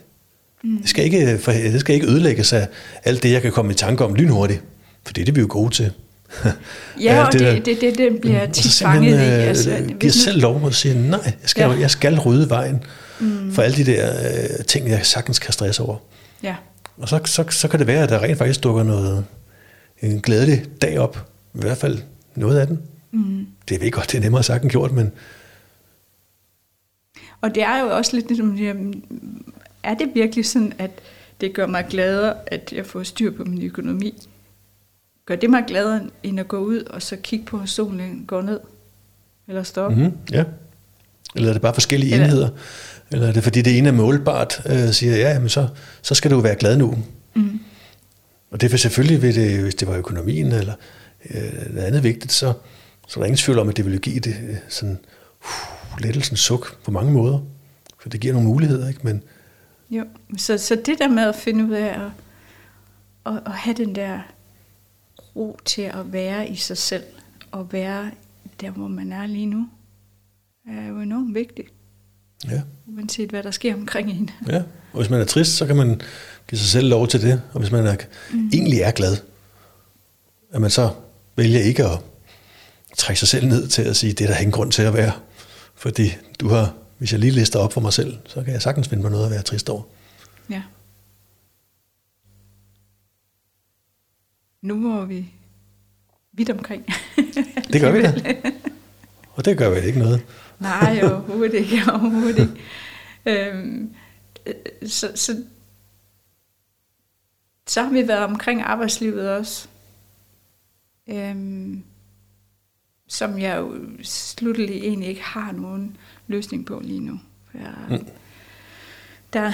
Mm. 0.64 0.79
Det, 0.79 0.89
skal 0.89 1.05
ikke, 1.05 1.39
for, 1.39 1.53
det 1.53 1.81
skal 1.81 1.95
ikke 1.95 2.07
ødelægges 2.07 2.53
af 2.53 2.68
alt 3.05 3.23
det, 3.23 3.33
jeg 3.33 3.43
kan 3.43 3.53
komme 3.53 3.73
i 3.73 3.75
tanke 3.75 4.05
om 4.05 4.14
lynhurtigt. 4.14 4.62
For 5.07 5.12
det 5.12 5.20
er 5.20 5.25
det, 5.25 5.35
vi 5.35 5.41
er 5.41 5.43
jo 5.43 5.49
gode 5.51 5.75
til. 5.75 5.93
ja, 7.01 7.27
og 7.27 7.33
det, 7.33 7.41
det, 7.41 7.66
det, 7.66 7.81
det, 7.81 7.99
det 7.99 8.20
bliver 8.20 8.47
mm. 8.47 8.53
tit 8.53 8.83
fanget 8.83 9.14
i. 9.14 9.23
Altså, 9.23 9.70
øh, 9.70 9.99
giver 9.99 10.12
selv 10.12 10.41
lov 10.41 10.66
at 10.66 10.75
sige, 10.75 11.11
nej, 11.11 11.20
jeg 11.25 11.35
skal, 11.45 11.70
ja. 11.70 11.79
jeg 11.81 11.91
skal 11.91 12.18
rydde 12.18 12.51
vejen 12.51 12.83
mm. 13.21 13.53
for 13.53 13.63
alle 13.63 13.77
de 13.77 13.87
der 13.87 14.33
øh, 14.59 14.65
ting, 14.65 14.89
jeg 14.89 15.07
sagtens 15.07 15.39
kan 15.39 15.53
stresse 15.53 15.83
over. 15.83 15.97
Ja. 16.43 16.57
Og 16.97 17.09
så, 17.09 17.21
så, 17.25 17.45
så 17.51 17.69
kan 17.69 17.79
det 17.79 17.87
være, 17.87 18.03
at 18.03 18.09
der 18.09 18.23
rent 18.23 18.39
faktisk 18.39 18.63
dukker 18.63 18.83
noget, 18.83 19.25
en 20.03 20.21
glædelig 20.21 20.65
dag 20.83 20.99
op. 20.99 21.29
I 21.55 21.59
hvert 21.59 21.79
fald 21.79 21.99
noget 22.35 22.59
af 22.59 22.67
den. 22.67 22.83
Mm. 23.11 23.47
Det 23.69 23.81
ved 23.81 23.91
godt, 23.91 24.13
det 24.13 24.19
er 24.19 24.23
nemmere 24.23 24.43
sagt 24.43 24.63
end 24.63 24.71
gjort, 24.71 24.93
men... 24.93 25.13
Og 27.41 27.55
det 27.55 27.63
er 27.63 27.81
jo 27.81 27.97
også 27.97 28.17
lidt 28.17 28.29
ligesom, 28.29 28.59
er 29.83 29.95
det 29.95 30.11
virkelig 30.15 30.47
sådan, 30.47 30.73
at 30.79 30.91
det 31.41 31.55
gør 31.55 31.67
mig 31.67 31.87
gladere, 31.91 32.35
at 32.47 32.73
jeg 32.73 32.87
får 32.87 33.03
styr 33.03 33.31
på 33.31 33.45
min 33.45 33.63
økonomi? 33.63 34.23
Gør 35.27 35.37
det 35.37 35.51
mig 35.51 35.65
gladere, 35.67 36.01
end 36.23 36.41
at 36.41 36.49
gå 36.49 36.59
ud 36.59 36.81
og 36.81 37.03
så 37.03 37.17
kigge 37.17 37.45
på, 37.45 37.61
at 37.61 37.69
solen 37.69 38.25
går 38.27 38.43
ned? 38.43 38.61
Eller 39.49 39.63
stoppe? 39.63 39.97
Mm-hmm, 39.97 40.19
ja. 40.31 40.45
Eller 41.35 41.49
er 41.49 41.53
det 41.53 41.63
bare 41.63 41.75
forskellige 41.75 42.13
Eller, 42.13 42.27
enheder? 42.27 42.49
Eller 43.13 43.29
er 43.29 43.33
det 43.33 43.43
fordi 43.43 43.63
det 43.63 43.79
ene 43.79 43.89
er 43.89 43.93
målbart, 43.93 44.63
øh, 44.67 44.91
siger, 44.93 45.17
ja, 45.17 45.39
men 45.39 45.49
så, 45.49 45.69
så 46.03 46.15
skal 46.15 46.31
du 46.31 46.41
være 46.41 46.57
glad 46.57 46.77
nu. 46.77 46.99
Mm. 47.35 47.61
Og 48.51 48.61
det 48.61 48.71
vil 48.71 48.79
selvfølgelig, 48.79 49.23
ved 49.23 49.33
det, 49.33 49.63
hvis 49.63 49.75
det 49.75 49.89
var 49.89 49.97
økonomien 49.97 50.53
eller 50.53 50.75
øh, 51.31 51.75
noget 51.75 51.87
andet 51.87 52.03
vigtigt, 52.03 52.33
så, 52.33 52.53
så 53.09 53.21
er 53.21 53.23
der 53.23 53.27
ingen 53.27 53.37
tvivl 53.37 53.59
om, 53.59 53.69
at 53.69 53.77
det 53.77 53.85
ville 53.85 53.99
give 53.99 54.21
det 54.21 54.37
øh, 54.49 54.57
sådan 54.69 54.99
uh, 55.45 56.01
lettelsens 56.01 56.41
suk 56.41 56.83
på 56.85 56.91
mange 56.91 57.13
måder. 57.13 57.39
For 57.99 58.09
det 58.09 58.21
giver 58.21 58.35
nogle 58.35 58.49
muligheder, 58.49 58.89
ikke? 58.89 59.01
Men, 59.03 59.23
jo, 59.91 60.05
så, 60.39 60.59
så 60.59 60.75
det 60.87 60.99
der 60.99 61.09
med 61.09 61.23
at 61.23 61.37
finde 61.37 61.65
ud 61.65 61.71
af 61.71 62.01
at, 62.01 62.11
at, 63.27 63.43
at 63.47 63.53
have 63.53 63.77
den 63.77 63.95
der 63.95 64.21
ro 65.37 65.59
til 65.65 65.83
at 65.83 66.13
være 66.13 66.49
i 66.49 66.57
sig 66.57 66.77
selv, 66.77 67.05
og 67.51 67.73
være 67.73 68.11
der, 68.61 68.71
hvor 68.71 68.89
man 68.89 69.13
er 69.13 69.27
lige 69.27 69.47
nu, 69.47 69.69
er 70.69 70.89
jo 70.89 71.01
enormt 71.01 71.35
vigtigt. 71.35 71.69
Ja. 72.51 72.61
Uanset 72.86 73.30
hvad 73.30 73.43
der 73.43 73.51
sker 73.51 73.74
omkring 73.74 74.11
en. 74.11 74.30
Ja, 74.49 74.62
og 74.93 75.01
hvis 75.01 75.11
man 75.11 75.20
er 75.20 75.24
trist, 75.24 75.57
så 75.57 75.66
kan 75.66 75.76
man 75.76 76.01
give 76.51 76.59
sig 76.59 76.68
selv 76.68 76.88
lov 76.88 77.09
til 77.09 77.22
det. 77.22 77.43
Og 77.53 77.61
hvis 77.61 77.70
man 77.70 77.86
er, 77.86 77.97
mm. 78.32 78.51
egentlig 78.53 78.80
er 78.80 78.90
glad, 78.90 79.16
at 80.53 80.61
man 80.61 80.70
så 80.70 80.90
vælger 81.36 81.61
ikke 81.61 81.84
at, 81.84 81.99
trække 82.99 83.18
sig 83.18 83.28
selv 83.28 83.47
ned 83.47 83.68
til 83.68 83.82
at 83.82 83.97
sige, 83.97 84.12
det 84.12 84.24
er 84.24 84.28
der 84.28 84.38
ingen 84.38 84.53
grund 84.53 84.72
til 84.72 84.82
at 84.82 84.95
være. 84.95 85.12
Fordi 85.74 86.16
du 86.40 86.49
har, 86.49 86.74
hvis 86.99 87.12
jeg 87.12 87.20
lige 87.20 87.30
lister 87.30 87.59
op 87.59 87.72
for 87.72 87.80
mig 87.80 87.93
selv, 87.93 88.16
så 88.26 88.43
kan 88.43 88.53
jeg 88.53 88.62
sagtens 88.62 88.88
finde 88.88 89.03
mig 89.03 89.11
noget 89.11 89.24
at 89.24 89.30
være 89.30 89.43
trist 89.43 89.68
over. 89.68 89.82
Ja. 90.51 90.62
Nu 94.62 94.74
må 94.74 95.05
vi 95.05 95.32
vidt 96.32 96.51
omkring. 96.51 96.86
Det 97.72 97.80
gør 97.80 97.93
vi 97.93 98.03
da. 98.03 98.34
Og 99.34 99.45
det 99.45 99.59
gør 99.59 99.70
vel 99.70 99.84
ikke 99.84 99.99
noget. 99.99 100.20
Nej, 100.63 101.01
overhovedet 101.03 101.55
ikke. 101.55 101.83
Overhovedet 101.93 102.39
ikke. 102.39 103.51
Øhm, 103.51 103.95
øh, 104.47 104.55
så, 104.89 105.13
så, 105.15 105.45
så 107.67 107.83
har 107.83 107.91
vi 107.91 108.09
været 108.09 108.25
omkring 108.25 108.63
arbejdslivet 108.63 109.31
også. 109.31 109.69
Øhm, 111.07 111.83
som 113.13 113.39
jeg 113.39 113.59
jo 113.59 113.75
slutteligt 114.03 114.85
egentlig 114.85 115.09
ikke 115.09 115.23
har 115.23 115.53
nogen 115.53 115.97
løsning 116.27 116.67
på 116.67 116.81
lige 116.85 117.01
nu. 117.01 117.21
Jeg, 117.55 117.75
mm. 117.91 118.07
der, 119.33 119.53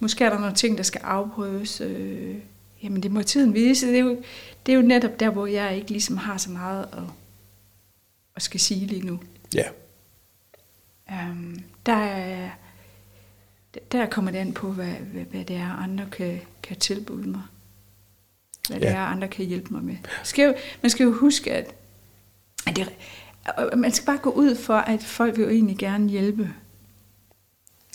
måske 0.00 0.24
er 0.24 0.30
der 0.30 0.38
nogle 0.38 0.54
ting, 0.54 0.76
der 0.76 0.84
skal 0.84 1.00
afprøves. 1.04 1.80
Øh, 1.80 2.36
jamen 2.82 3.02
det 3.02 3.10
må 3.10 3.22
tiden 3.22 3.54
vise. 3.54 3.86
Det 3.86 3.96
er, 3.96 4.02
jo, 4.02 4.22
det 4.66 4.72
er 4.72 4.76
jo 4.76 4.82
netop 4.82 5.20
der, 5.20 5.30
hvor 5.30 5.46
jeg 5.46 5.76
ikke 5.76 5.90
ligesom 5.90 6.16
har 6.16 6.36
så 6.36 6.50
meget 6.50 6.88
at, 6.92 7.02
at 8.36 8.42
skal 8.42 8.60
sige 8.60 8.86
lige 8.86 9.06
nu. 9.06 9.20
Ja. 9.54 9.64
Um, 11.10 11.58
der, 11.86 11.92
er, 11.92 12.50
der 13.92 14.06
kommer 14.06 14.30
det 14.30 14.38
an 14.38 14.52
på, 14.52 14.72
hvad, 14.72 14.86
hvad, 14.86 15.24
hvad 15.24 15.44
det 15.44 15.56
er, 15.56 15.72
andre 15.72 16.06
kan, 16.12 16.40
kan 16.62 16.76
tilbyde 16.76 17.28
mig. 17.28 17.42
Hvad 18.68 18.78
ja. 18.78 18.86
det 18.86 18.94
er, 18.94 19.00
andre 19.00 19.28
kan 19.28 19.46
hjælpe 19.46 19.74
mig 19.74 19.82
med. 19.82 19.96
Skal 20.24 20.44
jo, 20.44 20.54
man 20.82 20.90
skal 20.90 21.04
jo 21.04 21.12
huske, 21.12 21.52
at, 21.52 21.74
at 22.66 22.76
det, 22.76 22.92
man 23.76 23.92
skal 23.92 24.06
bare 24.06 24.18
gå 24.18 24.30
ud 24.30 24.56
for, 24.56 24.76
at 24.76 25.02
folk 25.02 25.36
vil 25.36 25.42
jo 25.42 25.50
egentlig 25.50 25.78
gerne 25.78 26.08
hjælpe. 26.08 26.50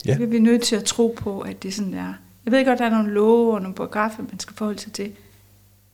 Ja. 0.06 0.18
Vi 0.18 0.38
er 0.38 0.42
nødt 0.42 0.64
til 0.64 0.76
at 0.76 0.84
tro 0.84 1.16
på, 1.18 1.42
at 1.42 1.64
det 1.64 1.74
sådan 1.74 1.94
er. 1.94 2.14
Jeg 2.46 2.52
ved 2.52 2.66
godt, 2.66 2.80
der 2.80 2.86
er 2.86 2.90
nogle 2.90 3.12
love 3.12 3.54
og 3.54 3.62
nogle 3.62 3.76
paragrafer, 3.76 4.24
man 4.24 4.40
skal 4.40 4.56
forholde 4.56 4.80
sig 4.80 4.94
til. 4.94 5.16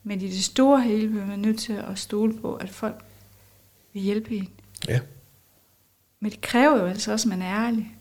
Men 0.03 0.21
i 0.21 0.27
det 0.27 0.43
store 0.43 0.81
hele 0.81 1.07
bliver 1.07 1.25
man 1.25 1.39
nødt 1.39 1.59
til 1.59 1.73
at 1.73 1.99
stole 1.99 2.33
på, 2.33 2.55
at 2.55 2.69
folk 2.69 3.03
vil 3.93 4.01
hjælpe 4.01 4.35
en. 4.35 4.49
Ja. 4.87 4.99
Men 6.21 6.31
det 6.31 6.41
kræver 6.41 6.77
jo 6.77 6.85
altså 6.85 7.11
også, 7.11 7.29
at 7.29 7.29
man 7.29 7.41
er 7.41 7.65
ærlig. 7.65 7.95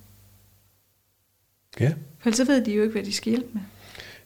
Ja. 1.80 1.92
For 2.18 2.28
ellers 2.28 2.36
så 2.36 2.44
ved 2.44 2.64
de 2.64 2.72
jo 2.72 2.82
ikke, 2.82 2.92
hvad 2.92 3.02
de 3.02 3.12
skal 3.12 3.30
hjælpe 3.30 3.48
med. 3.52 3.62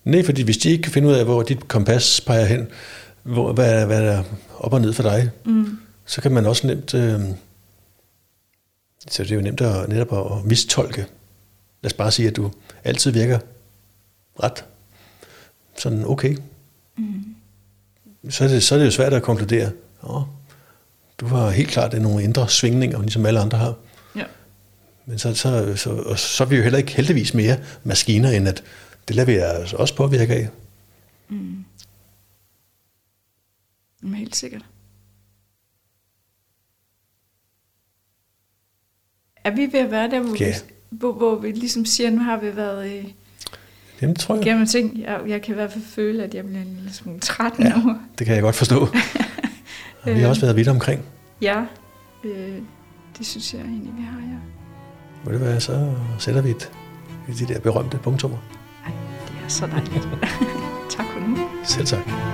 Nej, 0.04 0.24
fordi 0.24 0.42
hvis 0.42 0.58
de 0.58 0.70
ikke 0.70 0.82
kan 0.82 0.92
finde 0.92 1.08
ud 1.08 1.12
af, 1.12 1.24
hvor 1.24 1.42
dit 1.42 1.68
kompas 1.68 2.20
peger 2.20 2.44
hen, 2.44 2.68
hvor, 3.22 3.52
hvad, 3.52 3.86
hvad 3.86 4.02
er 4.02 4.06
der 4.06 4.24
op 4.58 4.72
og 4.72 4.80
ned 4.80 4.92
for 4.92 5.02
dig, 5.02 5.30
mm. 5.44 5.78
så 6.06 6.20
kan 6.20 6.32
man 6.32 6.46
også 6.46 6.66
nemt... 6.66 6.94
Øh, 6.94 7.20
så 9.08 9.22
det 9.22 9.30
er 9.30 9.36
jo 9.36 9.40
nemt 9.40 9.60
at, 9.60 9.88
netop 9.88 10.36
at 10.36 10.44
mistolke. 10.44 11.06
Lad 11.82 11.90
os 11.90 11.92
bare 11.92 12.12
sige, 12.12 12.28
at 12.28 12.36
du 12.36 12.50
altid 12.84 13.10
virker 13.10 13.38
ret 14.42 14.64
sådan 15.78 16.04
okay. 16.06 16.36
Mm. 16.96 17.34
Så, 18.30 18.44
er 18.44 18.48
det, 18.48 18.62
så 18.62 18.74
er 18.74 18.78
det 18.78 18.86
jo 18.86 18.90
svært 18.90 19.12
at 19.12 19.22
konkludere, 19.22 19.70
oh, 20.02 20.22
du 21.20 21.26
har 21.26 21.50
helt 21.50 21.68
klart 21.68 22.02
nogle 22.02 22.22
indre 22.22 22.48
svingninger, 22.48 23.00
ligesom 23.00 23.26
alle 23.26 23.40
andre 23.40 23.58
har. 23.58 23.74
Ja. 24.16 24.24
Men 25.06 25.18
så, 25.18 25.34
så, 25.34 25.76
så, 25.76 25.90
og 25.90 26.18
så 26.18 26.44
er 26.44 26.48
vi 26.48 26.56
jo 26.56 26.62
heller 26.62 26.78
ikke 26.78 26.92
heldigvis 26.92 27.34
mere 27.34 27.56
maskiner, 27.84 28.30
end 28.30 28.48
at 28.48 28.62
det 29.08 29.16
lader 29.16 29.26
vi 29.26 29.32
altså 29.32 29.76
også 29.76 29.96
påvirke 29.96 30.34
af. 30.34 30.48
Mm. 31.28 31.64
Men 34.00 34.14
helt 34.14 34.36
sikkert. 34.36 34.62
Er 39.44 39.50
vi 39.50 39.72
ved 39.72 39.80
at 39.80 39.90
være 39.90 40.10
der, 40.10 40.20
hvor, 40.20 40.36
ja. 40.40 40.48
vi, 40.48 40.54
hvor, 40.90 41.12
hvor 41.12 41.34
vi 41.34 41.52
ligesom 41.52 41.84
siger, 41.84 42.10
nu 42.10 42.18
har 42.18 42.36
vi 42.36 42.56
været 42.56 42.90
i 42.90 43.14
Jamen, 44.02 44.16
tror 44.16 44.34
jeg. 44.34 44.44
Jamen, 44.44 44.66
ting, 44.66 45.00
jeg, 45.00 45.20
jeg 45.26 45.42
kan 45.42 45.54
i 45.54 45.54
hvert 45.54 45.72
fald 45.72 45.84
føle, 45.84 46.24
at 46.24 46.34
jeg 46.34 46.44
bliver 46.46 46.62
en 46.62 46.74
lille 46.76 46.92
smule 46.92 47.20
træt 47.20 47.52
ja, 47.58 47.76
nu. 47.76 47.96
det 48.18 48.26
kan 48.26 48.34
jeg 48.34 48.42
godt 48.42 48.56
forstå. 48.56 48.88
og 50.04 50.14
vi 50.14 50.20
har 50.20 50.28
også 50.28 50.40
været 50.40 50.56
vidt 50.56 50.68
omkring. 50.68 51.02
Ja, 51.42 51.64
øh, 52.24 52.58
det 53.18 53.26
synes 53.26 53.54
jeg 53.54 53.60
egentlig, 53.60 53.92
vi 53.96 54.02
har, 54.02 54.18
ja. 54.20 54.38
Må 55.24 55.32
det 55.32 55.40
være, 55.40 55.60
så 55.60 55.92
sætter 56.18 56.42
vi 56.42 56.50
et, 56.50 56.72
de 57.38 57.46
der 57.54 57.60
berømte 57.60 57.98
punktummer. 57.98 58.38
Ej, 58.86 58.92
det 59.28 59.44
er 59.44 59.48
så 59.48 59.66
dejligt. 59.66 60.08
tak 60.96 61.06
for 61.12 61.28
nu. 61.28 61.48
Selv 61.64 61.86
tak. 61.86 62.33